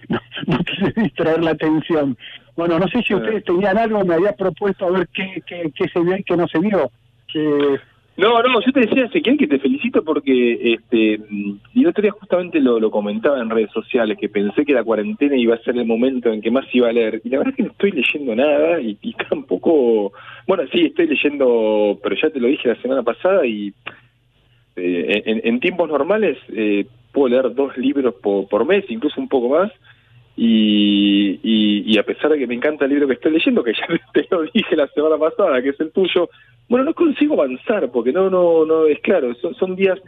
[0.10, 2.18] No, no quise distraer la atención.
[2.57, 5.88] Bueno, no sé si ustedes tenían algo, me había propuesto a ver qué, qué, qué
[5.88, 6.91] se vio y qué no se vio.
[7.34, 7.80] Eh,
[8.18, 12.02] No, no, yo te decía, Ezequiel, que te felicito porque este, mm, y el otro
[12.02, 15.64] día justamente lo, lo comentaba en redes sociales, que pensé que la cuarentena iba a
[15.64, 17.22] ser el momento en que más iba a leer.
[17.23, 20.11] Y la verdad es que no estoy leyendo nada y, y tampoco...
[20.48, 23.73] Bueno, sí, estoy leyendo, pero ya te lo dije la semana pasada y
[24.76, 29.30] eh, en, en tiempos normales eh, puedo leer dos libros por, por mes, incluso un
[29.30, 29.72] poco más.
[30.35, 34.27] Y, a pesar de que me encanta el libro que estoy leyendo, que ya te
[34.31, 36.30] lo dije la semana pasada, que es el tuyo,
[36.68, 39.99] bueno, no consigo avanzar, porque no, no, no, es claro, son, son días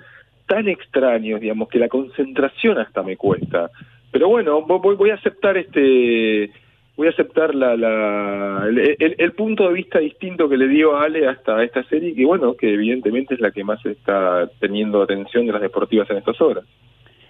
[0.47, 3.69] tan extraños, digamos, que la concentración hasta me cuesta.
[4.11, 6.49] Pero bueno, voy, voy a aceptar este,
[6.95, 10.97] voy a aceptar la, la el, el- el punto de vista distinto que le dio
[10.97, 15.45] Ale hasta esta serie, que bueno, que evidentemente es la que más está teniendo atención
[15.45, 16.63] de las deportivas en estas horas.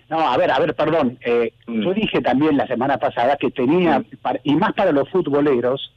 [0.09, 1.17] No, a ver, a ver, perdón.
[1.25, 5.91] Eh, Yo dije también la semana pasada que tenía, para- y más para los futboleros,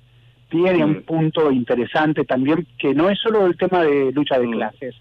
[0.48, 4.94] tiene un punto interesante también, que no es solo el tema de lucha de clases,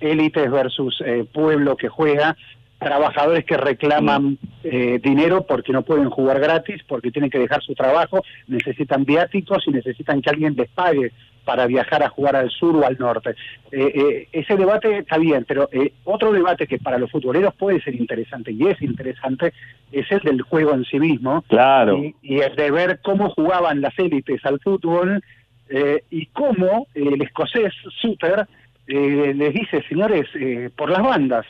[0.00, 2.36] élites versus eh, pueblo que juega,
[2.78, 7.74] trabajadores que reclaman eh, dinero porque no pueden jugar gratis, porque tienen que dejar su
[7.74, 11.12] trabajo, necesitan viáticos y necesitan que alguien les pague
[11.44, 13.30] para viajar a jugar al sur o al norte.
[13.70, 17.80] Eh, eh, ese debate está bien, pero eh, otro debate que para los futboleros puede
[17.82, 19.52] ser interesante y es interesante
[19.92, 21.42] es el del juego en sí mismo.
[21.48, 21.98] Claro.
[21.98, 25.22] Y, y el de ver cómo jugaban las élites al fútbol
[25.68, 28.46] eh, y cómo el escocés Suter
[28.86, 31.46] eh, les dice, señores, eh, por las bandas,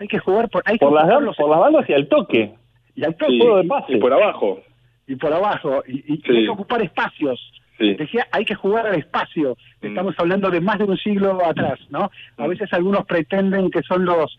[0.00, 2.52] hay que jugar por, hay que Por las, jugarlos por las bandas y al toque.
[2.94, 3.32] y al toque.
[3.32, 3.92] Sí, Juego de pase.
[3.94, 4.60] y por abajo.
[5.08, 5.82] Y por abajo.
[5.88, 6.22] Y, y Sí.
[6.36, 7.40] hay que ocupar espacios.
[7.78, 7.94] Sí.
[7.94, 9.56] Decía, hay que jugar al espacio.
[9.80, 9.86] Mm.
[9.86, 12.10] Estamos hablando de más de un siglo atrás, ¿no?
[12.36, 14.36] A veces algunos pretenden que son los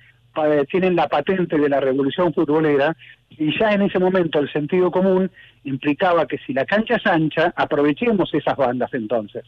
[0.69, 2.95] tienen la patente de la revolución futbolera
[3.29, 5.29] y ya en ese momento el sentido común
[5.63, 9.43] implicaba que si la cancha es ancha, aprovechemos esas bandas entonces.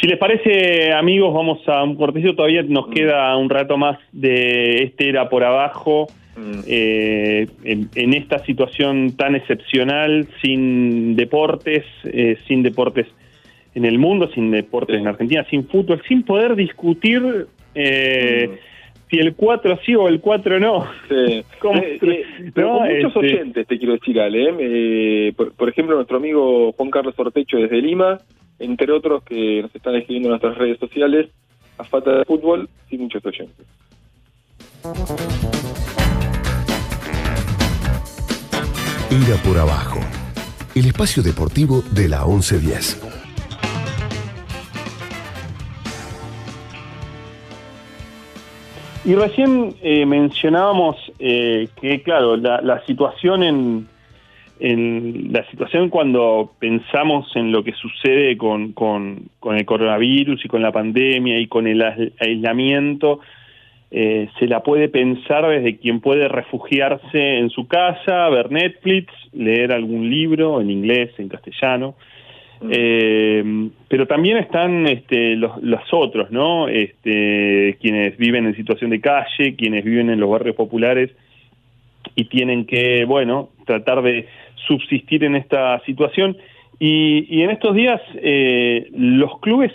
[0.00, 2.34] Si les parece, amigos, vamos a un cortecito.
[2.34, 6.06] Todavía nos queda un rato más de este era por abajo.
[6.66, 13.06] Eh, en, en esta situación tan excepcional, sin deportes, eh, sin deportes
[13.74, 18.58] en el mundo, sin deportes en Argentina, sin fútbol, sin poder discutir eh,
[19.10, 20.86] si el 4 sí o el 4 no.
[21.08, 25.32] Pero No, con muchos este- oyentes, te quiero decir, Ale.
[25.36, 28.18] por, por ejemplo, nuestro amigo Juan Carlos Ortecho desde Lima,
[28.58, 31.28] entre otros que nos están escribiendo en nuestras redes sociales,
[31.78, 33.66] a falta de fútbol, sí muchos oyentes.
[39.10, 39.98] Ira por abajo.
[40.76, 43.02] El espacio deportivo de la 1110.
[49.04, 57.50] Y recién eh, mencionábamos eh, que, claro, la, situación en, la situación cuando pensamos en
[57.50, 58.74] lo que sucede con,
[59.42, 63.18] el coronavirus y con la pandemia y con el ais- aislamiento,
[63.90, 69.72] eh, se la puede pensar desde quien puede refugiarse en su casa, ver Netflix, leer
[69.72, 71.96] algún libro en inglés, en castellano.
[72.70, 73.42] Eh,
[73.88, 76.68] pero también están este, los, los otros, ¿no?
[76.68, 81.10] Este, quienes viven en situación de calle, quienes viven en los barrios populares
[82.14, 84.26] y tienen que, bueno, tratar de
[84.68, 86.36] subsistir en esta situación.
[86.78, 89.72] Y, y en estos días eh, los clubes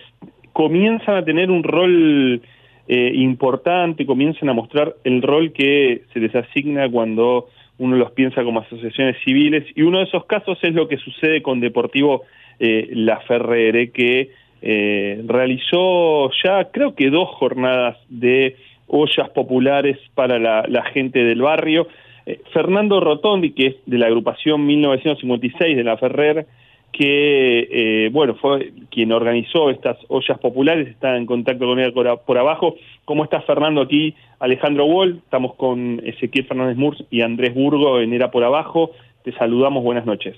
[0.53, 2.41] comienzan a tener un rol
[2.87, 7.47] eh, importante, comienzan a mostrar el rol que se les asigna cuando
[7.77, 9.65] uno los piensa como asociaciones civiles.
[9.75, 12.23] Y uno de esos casos es lo que sucede con Deportivo
[12.59, 14.31] eh, La Ferrere, que
[14.61, 18.55] eh, realizó ya creo que dos jornadas de
[18.87, 21.87] ollas populares para la, la gente del barrio.
[22.25, 26.47] Eh, Fernando Rotondi, que es de la agrupación 1956 de La Ferrer,
[26.97, 27.67] que
[28.05, 32.37] eh, bueno fue quien organizó estas ollas populares, está en contacto con él por, por
[32.37, 32.75] abajo.
[33.05, 34.15] ¿Cómo está Fernando aquí?
[34.39, 38.91] Alejandro Wall, estamos con Ezequiel Fernández Murs y Andrés Burgo en Era por Abajo.
[39.23, 40.35] Te saludamos, buenas noches.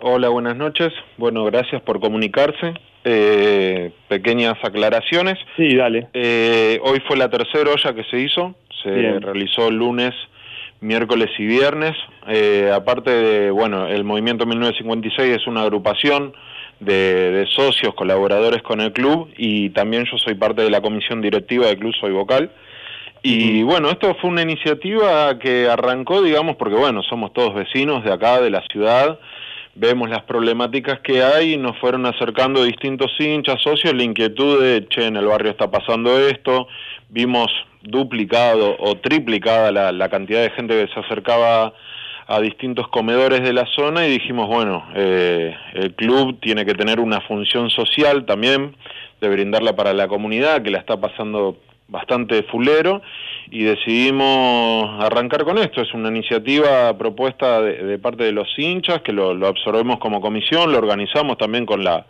[0.00, 0.92] Hola, buenas noches.
[1.18, 2.74] Bueno, gracias por comunicarse.
[3.04, 5.38] Eh, pequeñas aclaraciones.
[5.56, 6.08] Sí, dale.
[6.14, 8.54] Eh, hoy fue la tercera olla que se hizo.
[8.82, 9.20] Se Bien.
[9.20, 10.12] realizó lunes,
[10.80, 11.96] miércoles y viernes.
[12.26, 16.32] Eh, aparte de, bueno, el Movimiento 1956 es una agrupación
[16.80, 21.20] de, de socios, colaboradores con el club y también yo soy parte de la comisión
[21.20, 22.50] directiva del club, soy vocal.
[23.22, 28.12] Y bueno, esto fue una iniciativa que arrancó, digamos, porque bueno, somos todos vecinos de
[28.12, 29.18] acá, de la ciudad,
[29.74, 34.86] vemos las problemáticas que hay y nos fueron acercando distintos hinchas, socios, la inquietud de,
[34.88, 36.66] che, en el barrio está pasando esto,
[37.10, 37.50] vimos
[37.82, 41.72] duplicado o triplicada la, la cantidad de gente que se acercaba
[42.26, 47.00] a distintos comedores de la zona y dijimos, bueno, eh, el club tiene que tener
[47.00, 48.76] una función social también,
[49.20, 51.56] de brindarla para la comunidad, que la está pasando
[51.88, 53.02] bastante fulero,
[53.50, 55.82] y decidimos arrancar con esto.
[55.82, 60.20] Es una iniciativa propuesta de, de parte de los hinchas, que lo, lo absorbemos como
[60.20, 62.06] comisión, lo organizamos también con la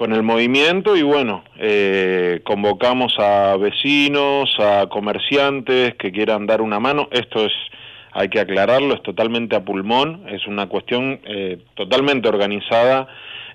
[0.00, 6.80] con el movimiento y bueno, eh, convocamos a vecinos, a comerciantes que quieran dar una
[6.80, 7.08] mano.
[7.10, 7.52] Esto es,
[8.12, 13.08] hay que aclararlo, es totalmente a pulmón, es una cuestión eh, totalmente organizada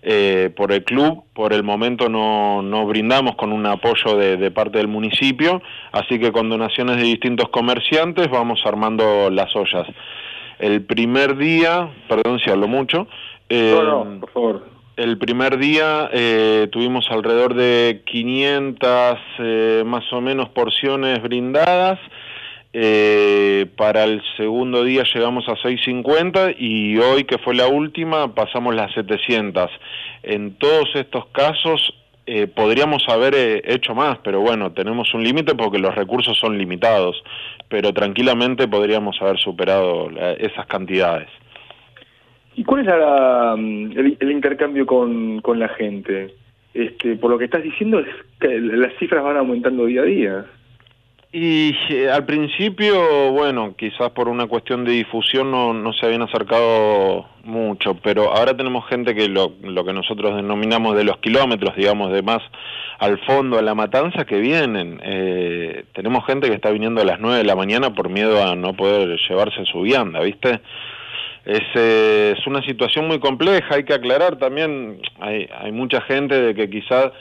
[0.03, 1.23] eh, por el club.
[1.33, 5.63] Por el momento no, no brindamos con un apoyo de, de parte del municipio,
[5.93, 9.87] así que con donaciones de distintos comerciantes vamos armando las ollas.
[10.59, 13.07] El primer día, perdón si hablo mucho,
[13.49, 14.74] No, no, por favor.
[14.97, 21.99] El primer día eh, tuvimos alrededor de 500 eh, más o menos porciones brindadas.
[22.77, 28.75] Eh, para el segundo día llegamos a 650 y hoy que fue la última pasamos
[28.75, 29.69] las 700.
[30.23, 31.93] En todos estos casos
[32.25, 37.21] eh, podríamos haber hecho más, pero bueno, tenemos un límite porque los recursos son limitados,
[37.69, 40.09] pero tranquilamente podríamos haber superado
[40.39, 41.29] esas cantidades.
[42.55, 46.33] ¿Y cuál es la, mm, el, intercambio con, con la gente?
[46.73, 48.07] Este, por lo que estás diciendo es
[48.39, 50.45] que las cifras van aumentando día a día.
[51.37, 56.21] Y eh, al principio, bueno, quizás por una cuestión de difusión no, no se habían
[56.21, 61.75] acercado mucho, pero ahora tenemos gente que lo, lo que nosotros denominamos de los kilómetros,
[61.75, 62.41] digamos, de más
[62.99, 65.01] al fondo, a la matanza, que vienen.
[65.03, 68.55] Eh, tenemos gente que está viniendo a las 9 de la mañana por miedo a
[68.55, 70.61] no poder llevarse su vianda, ¿viste?
[71.45, 76.33] Es, eh, es una situación muy compleja, hay que aclarar también, hay, hay mucha gente
[76.41, 77.11] de que quizás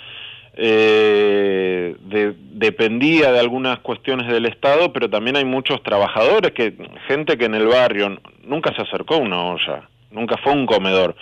[0.56, 6.72] eh, de- dependía de algunas cuestiones del Estado, pero también hay muchos trabajadores, que
[7.09, 11.14] gente que en el barrio nunca se acercó a una olla, nunca fue un comedor,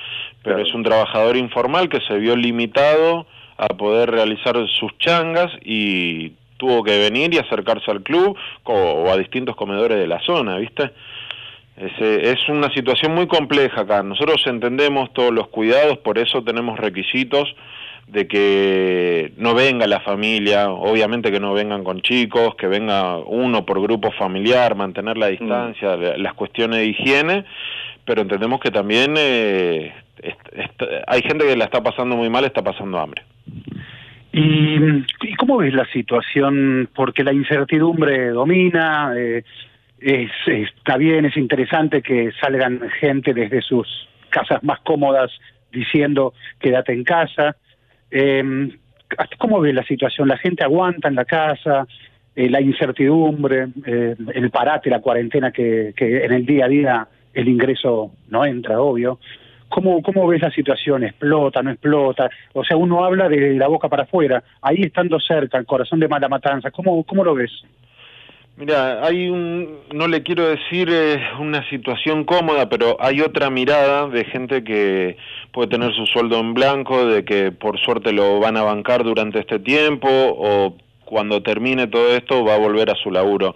[0.43, 3.27] pero es un trabajador informal que se vio limitado
[3.57, 9.11] a poder realizar sus changas y tuvo que venir y acercarse al club co- o
[9.11, 10.91] a distintos comedores de la zona, ¿viste?
[11.77, 14.03] Es, eh, es una situación muy compleja acá.
[14.03, 17.55] Nosotros entendemos todos los cuidados, por eso tenemos requisitos
[18.09, 23.65] de que no venga la familia, obviamente que no vengan con chicos, que venga uno
[23.65, 27.45] por grupo familiar, mantener la distancia, la- las cuestiones de higiene,
[28.05, 32.63] pero entendemos que también eh, est- hay gente que la está pasando muy mal, está
[32.63, 33.23] pasando hambre.
[34.33, 34.77] ¿Y,
[35.23, 36.89] y cómo ves la situación?
[36.95, 39.45] Porque la incertidumbre domina, eh,
[40.03, 43.87] es, está bien, es interesante que salgan gente desde sus
[44.31, 45.31] casas más cómodas
[45.71, 47.57] diciendo quédate en casa.
[48.11, 48.71] Eh,
[49.39, 50.29] ¿Cómo ves la situación?
[50.29, 51.87] ¿La gente aguanta en la casa?
[52.35, 57.09] Eh, la incertidumbre, eh, el parate, la cuarentena que, que en el día a día
[57.35, 59.19] el ingreso no entra, obvio.
[59.69, 61.05] ¿Cómo, ¿Cómo ves la situación?
[61.05, 62.29] ¿Explota, no explota?
[62.53, 66.09] O sea, uno habla de la boca para afuera, ahí estando cerca, el corazón de
[66.09, 66.71] mala matanza.
[66.71, 67.51] ¿Cómo, cómo lo ves?
[68.57, 74.09] Mira, hay un, no le quiero decir eh, una situación cómoda, pero hay otra mirada
[74.09, 75.17] de gente que
[75.53, 79.39] puede tener su sueldo en blanco, de que por suerte lo van a bancar durante
[79.39, 80.77] este tiempo o
[81.07, 83.55] cuando termine todo esto va a volver a su laburo.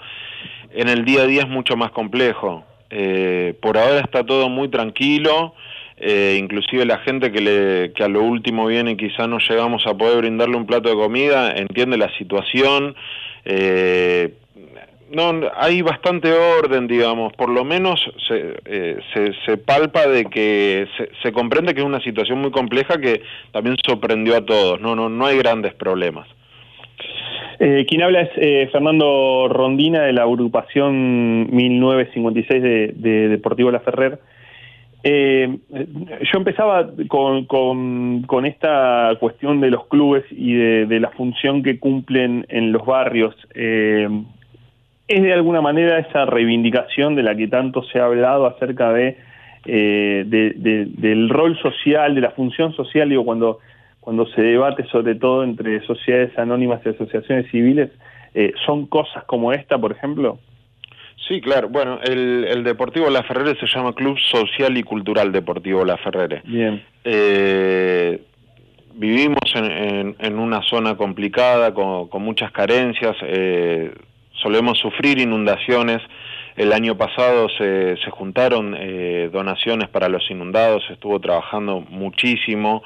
[0.70, 2.64] En el día a día es mucho más complejo.
[2.88, 5.54] Eh, por ahora está todo muy tranquilo,
[5.98, 9.86] eh, inclusive la gente que, le, que a lo último viene y quizá no llegamos
[9.86, 12.94] a poder brindarle un plato de comida, entiende la situación.
[13.44, 14.34] Eh,
[15.12, 20.86] no, hay bastante orden, digamos, por lo menos se, eh, se, se palpa de que
[21.22, 23.22] se, comprende que es una situación muy compleja que
[23.52, 26.28] también sorprendió a todos, no, no, no hay grandes problemas.
[27.58, 33.80] Eh, quien habla es eh, Fernando Rondina de la agrupación 1956 de, de Deportivo La
[33.80, 34.18] Ferrer.
[35.08, 41.10] Eh, yo empezaba con, con, con esta cuestión de los clubes y de, de la
[41.10, 43.34] función que cumplen en los barrios.
[43.54, 44.08] Eh,
[45.08, 49.16] ¿Es de alguna manera esa reivindicación de la que tanto se ha hablado acerca de,
[49.64, 53.60] eh, de- de- del rol social, de la función social, digo, cuando,
[54.00, 57.90] cuando se debate sobre todo entre sociedades anónimas y asociaciones civiles,
[58.34, 60.38] eh, ¿son cosas como esta, por ejemplo?
[61.28, 61.68] Sí, claro.
[61.68, 66.42] Bueno, el, el Deportivo La Ferrere se llama Club Social y Cultural Deportivo La Ferrere.
[66.44, 66.82] Bien.
[67.04, 68.20] Eh,
[68.94, 73.90] vivimos en, en- en una zona complicada, con, con muchas carencias, eh,
[74.42, 76.00] solemos sufrir inundaciones.
[76.56, 82.82] El año pasado se, se juntaron eh, donaciones para los inundados, estuvo trabajando muchísimo.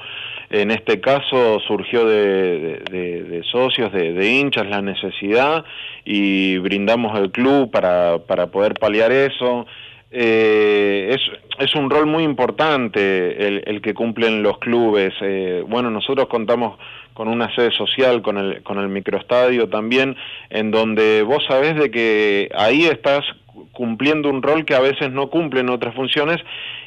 [0.51, 5.65] En este caso surgió de, de- de- de socios, de, de hinchas la necesidad
[6.05, 9.67] y brindamos el club para, para poder paliar eso.
[10.11, 11.21] Eh, es,
[11.65, 15.15] es un rol muy importante el, que cumplen los clubes.
[15.21, 16.79] Eh, bueno, nosotros contamos
[17.15, 20.17] con una sede social, con el, con el microestadio también,
[20.49, 23.25] en donde vos sabés de que ahí estás
[23.73, 26.39] cumpliendo un rol que a veces no cumplen otras funciones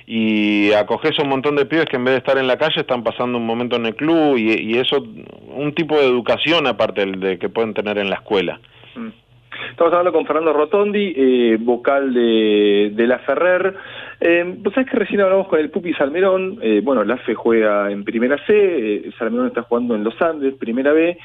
[0.05, 2.81] y acoges a un montón de pibes que en vez de estar en la calle
[2.81, 5.05] están pasando un momento en el club y, eso,
[5.47, 8.59] un tipo de educación aparte de que pueden tener en la escuela.
[9.71, 13.75] Estamos hablando con Fernando Rotondi, eh, vocal de, de la Ferrer.
[14.19, 16.59] Eh, Vos sabés que recién hablamos con el Pupi Salmerón.
[16.61, 20.55] Eh, bueno, la FE juega en Primera C, eh, Salmerón está jugando en Los Andes,
[20.55, 21.17] Primera B.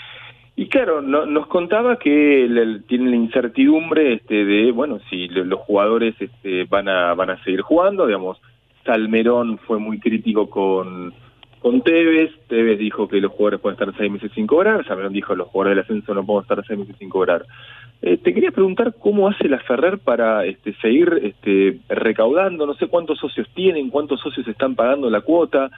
[0.57, 5.45] Y claro, no- nos contaba que el- tiene la incertidumbre este, de, bueno, si lo-
[5.45, 8.07] los jugadores este, van, a, van a seguir jugando.
[8.07, 8.41] Digamos,
[8.85, 11.15] Salmerón fue muy crítico con,
[11.61, 12.33] con Tevez.
[12.49, 14.85] Tevez dijo que los jugadores pueden estar seis meses sin cobrar.
[14.85, 17.45] Salmerón dijo que los jugadores del ascenso no pueden estar seis meses sin cobrar.
[18.01, 22.87] Eh, te quería preguntar cómo hace la Ferrer para este, seguir este, recaudando, no sé
[22.87, 25.71] cuántos socios tienen, cuántos socios están pagando la cuota,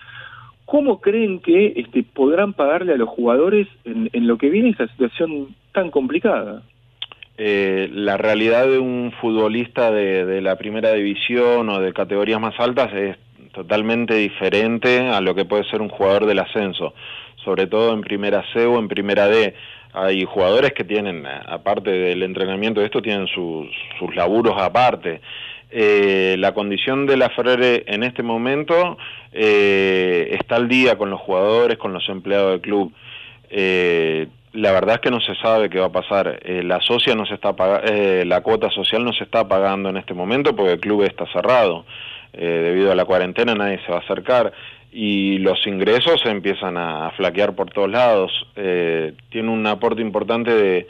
[0.66, 5.54] ¿cómo creen que este, podrán pagarle a los jugadores en, lo que viene esta situación
[5.72, 6.62] tan complicada?
[7.42, 12.92] eh, la realidad de un futbolista de la primera división o de categorías más altas
[12.92, 13.16] es
[13.52, 16.94] totalmente diferente a lo que puede ser un jugador del ascenso,
[17.44, 19.54] sobre todo en primera C o en primera D.
[19.92, 23.66] Hay jugadores que tienen, a- aparte del entrenamiento de esto, tienen sus,
[23.98, 25.20] sus laburos aparte.
[25.72, 28.98] Eh, la condición de la Ferrere en este momento
[29.32, 32.92] eh, está al día con los jugadores, con los empleados del club.
[33.50, 36.40] Eh, la verdad es que no se sabe qué va a pasar.
[36.44, 37.54] Eh, la socia no se está
[37.84, 41.24] eh, la cuota social no se está pagando en este momento porque el club está
[41.32, 41.84] cerrado.
[42.32, 44.52] Eh, debido a la cuarentena nadie se va a acercar
[44.92, 48.32] y los ingresos se empiezan a, flaquear por todos lados.
[48.56, 50.86] Eh, tiene un aporte importante de,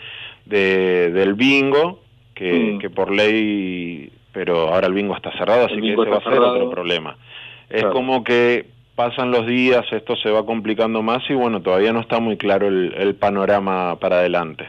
[0.47, 2.03] de- del bingo
[2.35, 2.79] que, Mm.
[2.79, 6.33] que por ley, pero ahora el bingo está cerrado, así que ese va a ser
[6.33, 6.55] cerrado.
[6.57, 7.17] otro problema.
[7.69, 7.93] Es Claro.
[7.93, 8.67] como que
[8.97, 12.69] pasan los días, esto se va complicando más y bueno, todavía no está muy claro
[12.69, 14.65] el, el panorama para adelante.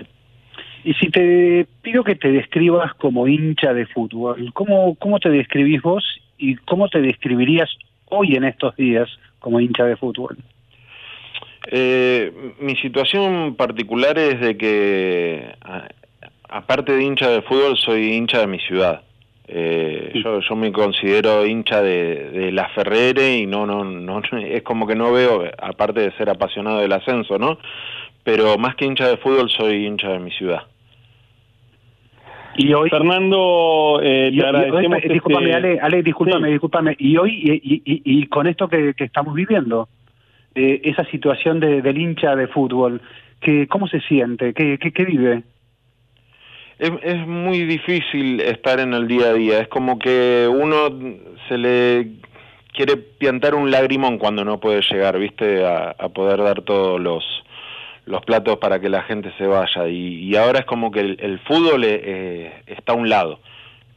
[0.83, 5.81] Y si te pido que te describas como hincha de fútbol, ¿cómo, cómo te describís
[5.81, 6.03] vos
[6.37, 7.69] y cómo te describirías
[8.11, 9.09] hoy en estos días
[9.39, 10.37] como hincha de fútbol?
[11.69, 15.87] Eh, mi situación particular es de que, a-
[16.49, 19.01] aparte de hincha de fútbol, soy hincha de mi ciudad.
[19.47, 24.63] Eh, yo, yo me considero hincha de, de la Ferrere y no, no, no, es
[24.63, 27.57] como que no veo, aparte de ser apasionado del ascenso, ¿no?
[28.23, 30.63] Pero más que hincha de fútbol, soy hincha de mi ciudad.
[32.55, 34.99] Y hoy, Fernando, eh, y- te y- agradecemos.
[35.03, 36.95] eh, discúlpame, este- Ale, Ale, discúlpame, discúlpame.
[36.99, 39.87] Y hoy, y, y- y- y con esto que, que estamos viviendo,
[40.55, 43.01] eh, esa situación de- del hincha de fútbol,
[43.39, 44.53] que, ¿cómo se siente?
[44.53, 45.43] ¿Qué, qué, qué vive?
[46.77, 50.89] Es, es muy difícil estar en el día a día, es como que uno
[51.47, 52.07] se le
[52.73, 57.23] quiere piantar un lagrimón cuando no puede llegar, viste, a, a poder dar todos los,
[58.05, 59.87] los platos para que la gente se vaya.
[59.87, 63.39] Y, ahora es como que el, fútbol eh, está a un lado.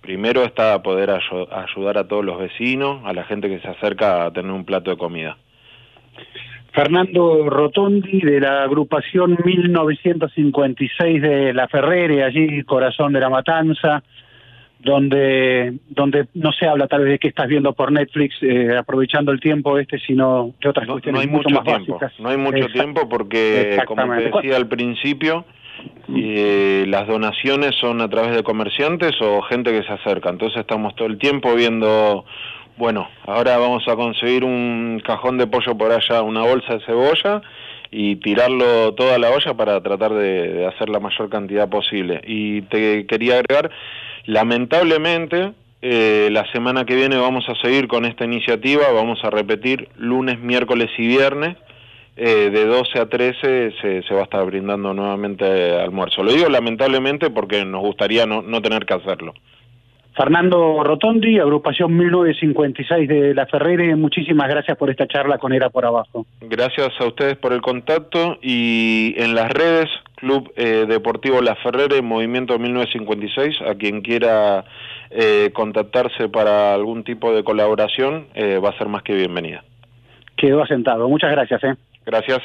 [0.00, 4.26] Primero está poder ayu- ayudar a todos los vecinos, a la gente que se acerca
[4.26, 5.38] a tener un plato de comida.
[6.72, 14.02] Fernando Rotondi de la agrupación 1956 de La Ferrere, allí corazón de la matanza,
[14.84, 19.32] donde donde no se habla tal vez de qué estás viendo por Netflix, eh, aprovechando
[19.32, 22.20] el tiempo este, sino de otras No, cuestiones no hay mucho, mucho más tiempo, básicas.
[22.20, 25.44] no hay mucho tiempo porque, como te decía al principio,
[26.14, 30.30] eh, las donaciones son a través de comerciantes o gente que se acerca.
[30.30, 32.24] Entonces estamos todo el tiempo viendo,
[32.76, 37.42] bueno, ahora vamos a conseguir un cajón de pollo por allá, una bolsa de cebolla
[37.96, 42.20] y tirarlo toda la olla para tratar de, hacer la mayor cantidad posible.
[42.26, 43.70] Y te quería agregar,
[44.24, 49.88] lamentablemente, eh, la semana que viene vamos a seguir con esta iniciativa, vamos a repetir
[49.96, 51.56] lunes, miércoles y viernes,
[52.16, 56.24] eh, de 12 a 13 se, se va a estar brindando nuevamente almuerzo.
[56.24, 59.34] Lo digo lamentablemente porque nos gustaría no, no tener que hacerlo.
[60.16, 65.84] Fernando Rotondi, agrupación 1956 de La Ferrere, muchísimas gracias por esta charla con Era por
[65.84, 66.24] Abajo.
[66.40, 72.00] Gracias a ustedes por el contacto y en las redes Club eh, Deportivo La Ferrere,
[72.00, 74.64] Movimiento 1956, a quien quiera
[75.10, 79.64] eh, contactarse para algún tipo de colaboración eh, va a ser más que bienvenida.
[80.36, 81.08] Quedó asentado.
[81.08, 81.62] Muchas gracias.
[81.64, 81.74] ¿eh?
[82.06, 82.40] Gracias.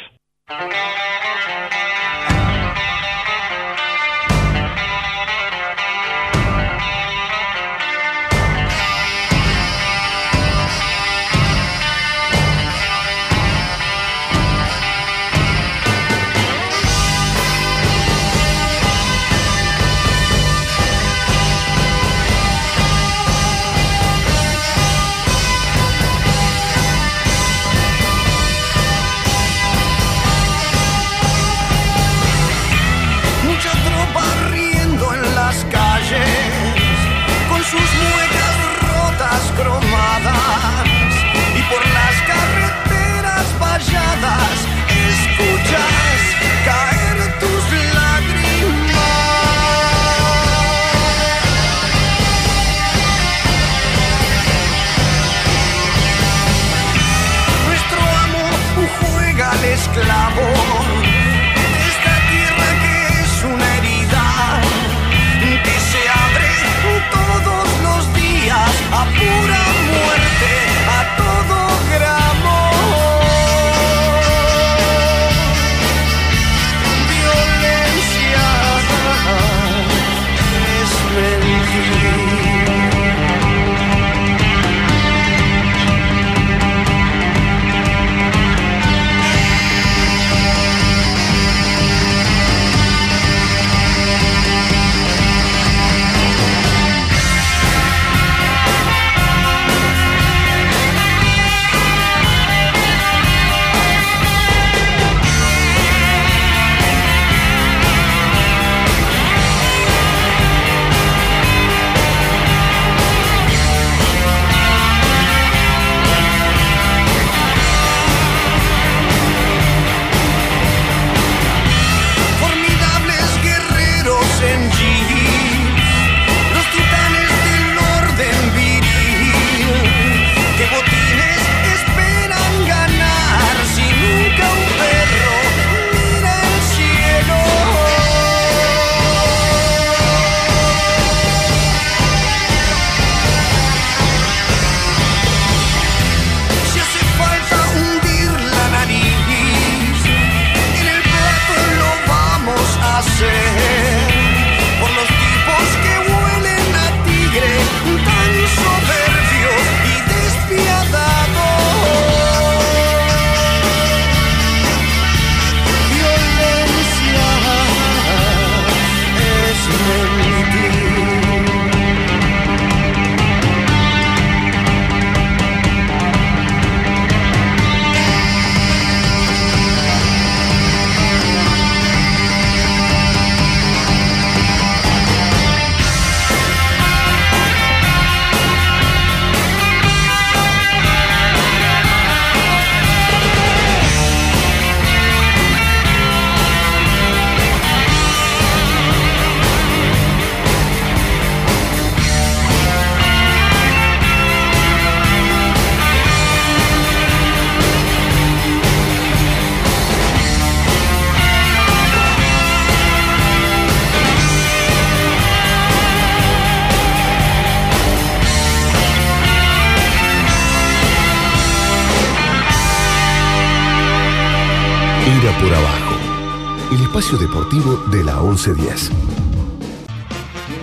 [228.39, 228.91] 1110.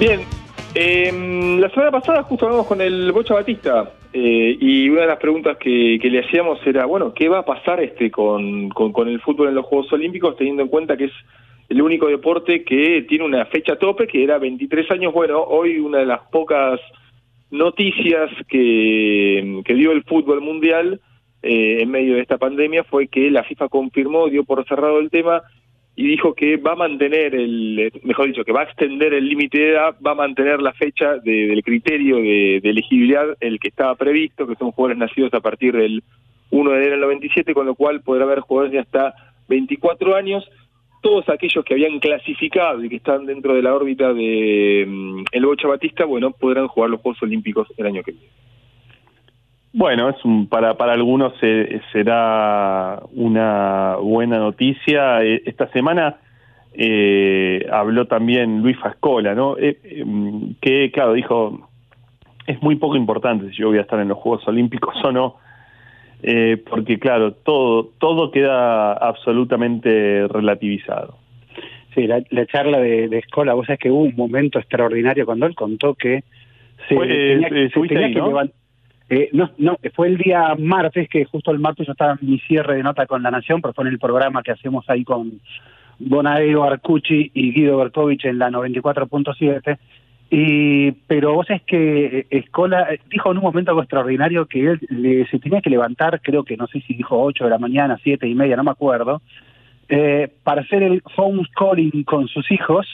[0.01, 0.21] Bien,
[0.75, 5.19] eh, la semana pasada justo hablamos con el Bocha Batista eh, y una de las
[5.19, 8.71] preguntas que, le hacíamos era, bueno, ¿qué va a pasar este con
[9.09, 11.13] el fútbol en los Juegos Olímpicos teniendo en cuenta que es
[11.69, 15.13] el único deporte que tiene una fecha tope que era 23 años?
[15.13, 16.81] Bueno, hoy una de las pocas
[17.51, 21.01] noticias que, que dio el fútbol mundial
[21.43, 25.11] eh, en medio de esta pandemia fue que la FIFA confirmó, dio por cerrado el
[25.11, 25.43] tema
[25.99, 29.59] y dijo que va a mantener el, mejor dicho, que va a extender el límite
[29.59, 33.69] de edad, va a mantener la fecha de- del criterio de, de elegibilidad, el que
[33.69, 36.03] estaba previsto, que son jugadores nacidos a partir del
[36.51, 39.15] 1 de enero del 97, con lo cual podrá haber jugadores de hasta
[39.49, 40.47] 24 años.
[41.03, 45.47] Todos aquellos que habían clasificado y que están dentro de la órbita de mm, el
[45.47, 48.27] Bocha Batista, bueno, podrán jugar los Juegos Olímpicos el año que viene.
[49.79, 55.23] Bueno, es un, para, para algunos eh, será una buena noticia.
[55.23, 56.17] Eh, esta semana
[56.73, 59.59] eh, habló también Luis Fascola, ¿no?
[59.59, 60.05] Eh, eh,
[60.63, 61.69] que, claro, dijo,
[62.47, 65.37] es muy poco importante si yo voy a estar en los Juegos Olímpicos o no,
[66.23, 71.19] eh, porque, claro, todo, todo queda absolutamente relativizado.
[71.95, 75.45] Sí, la, la charla de, de Escola, vos sabés que hubo un momento extraordinario cuando
[75.45, 76.25] él contó que
[76.89, 78.31] se Fue, tenía, se ahí, que ¿no?
[78.31, 78.53] levan-
[79.09, 82.39] eh, no, no, fue el día martes, que justo el martes yo estaba en mi
[82.41, 85.41] cierre de nota con La Nación, pero fue en el programa que hacemos ahí con
[85.99, 89.79] Bonadio Arcucci y Guido Berkovich en la 94.7.
[90.29, 94.67] Y, pero vos es que eh, Escola eh, dijo en un momento algo extraordinario que
[94.67, 97.99] él se tenía que levantar, creo que no sé si dijo 8 de la mañana,
[98.03, 99.23] siete y media, no me acuerdo,
[99.89, 102.89] eh, para hacer el homeschooling con sus hijos,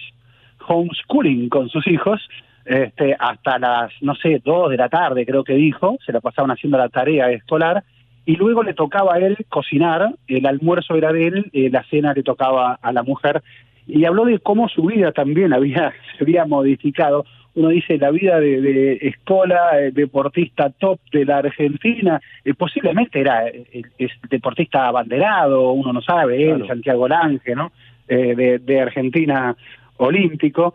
[0.68, 2.20] homeschooling con sus hijos,
[2.64, 6.50] este, hasta las, no sé, 2 de la tarde creo que dijo, se la pasaban
[6.50, 7.84] haciendo la tarea escolar,
[8.24, 12.12] y luego le tocaba a él cocinar, el almuerzo era de él, eh, la cena
[12.14, 13.42] le tocaba a la mujer,
[13.86, 17.24] y habló de cómo su vida también había, se había modificado.
[17.54, 23.20] Uno dice la vida de, de Escola, eh, deportista top de la Argentina, eh, posiblemente
[23.20, 27.72] era es deportista abanderado, uno no sabe, él, Santiago Lange, ¿no?
[28.08, 29.54] Eh, de, de Argentina
[29.98, 30.74] olímpico,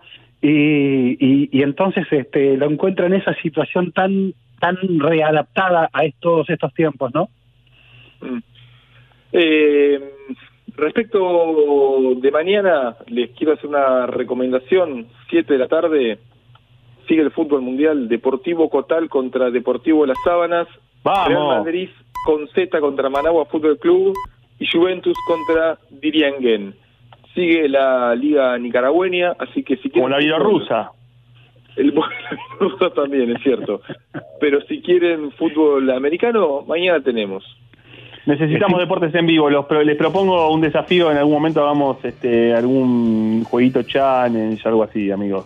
[0.49, 6.49] y, y, y entonces este, lo encuentra en esa situación tan tan readaptada a estos
[6.49, 7.29] estos tiempos, ¿no?
[9.33, 9.99] Eh,
[10.77, 15.07] respecto de mañana, les quiero hacer una recomendación.
[15.29, 16.19] 7 de la tarde,
[17.09, 18.07] sigue el fútbol mundial.
[18.07, 20.67] Deportivo Cotal contra Deportivo Las Sábanas.
[21.03, 21.27] ¡Vamos!
[21.27, 21.89] Real Madrid
[22.25, 24.15] con Z contra Managua Fútbol Club.
[24.59, 26.73] Y Juventus contra Dirianguén.
[27.37, 30.09] Sigue la Liga Nicaragüeña, así que si Como quieren...
[30.09, 30.91] la Bielorrusa.
[31.75, 31.91] El
[32.59, 33.81] Bielorrusa también, es cierto.
[34.39, 37.43] Pero si quieren fútbol americano, mañana tenemos.
[38.25, 39.51] Necesitamos deportes en vivo.
[39.51, 41.11] Los les propongo un desafío.
[41.11, 45.45] En algún momento hagamos este, algún jueguito challenge, algo así, amigos.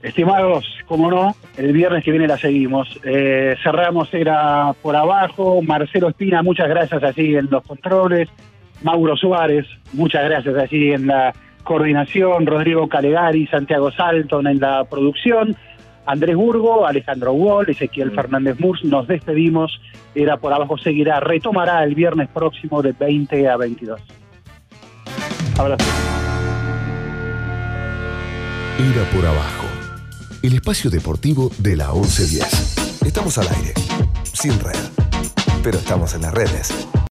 [0.00, 3.00] Estimados, como no, el viernes que viene la seguimos.
[3.02, 5.60] Eh, cerramos, era por abajo.
[5.60, 8.28] Marcelo Espina, muchas gracias allí en los controles.
[8.82, 11.32] Mauro Suárez, muchas gracias allí en la
[11.62, 15.56] coordinación, Rodrigo Calegari, Santiago Salton en la producción,
[16.06, 19.80] Andrés Burgo, Alejandro Wall, Ezequiel Fernández Murs, nos despedimos,
[20.14, 24.00] era por abajo seguirá, retomará el viernes próximo de 20 a 22.
[25.58, 25.84] Abrazo.
[28.78, 29.66] Era por abajo.
[30.42, 33.02] El espacio deportivo de la 1110.
[33.06, 33.72] Estamos al aire.
[34.24, 34.76] Sin red.
[35.62, 36.86] Pero estamos en las redes.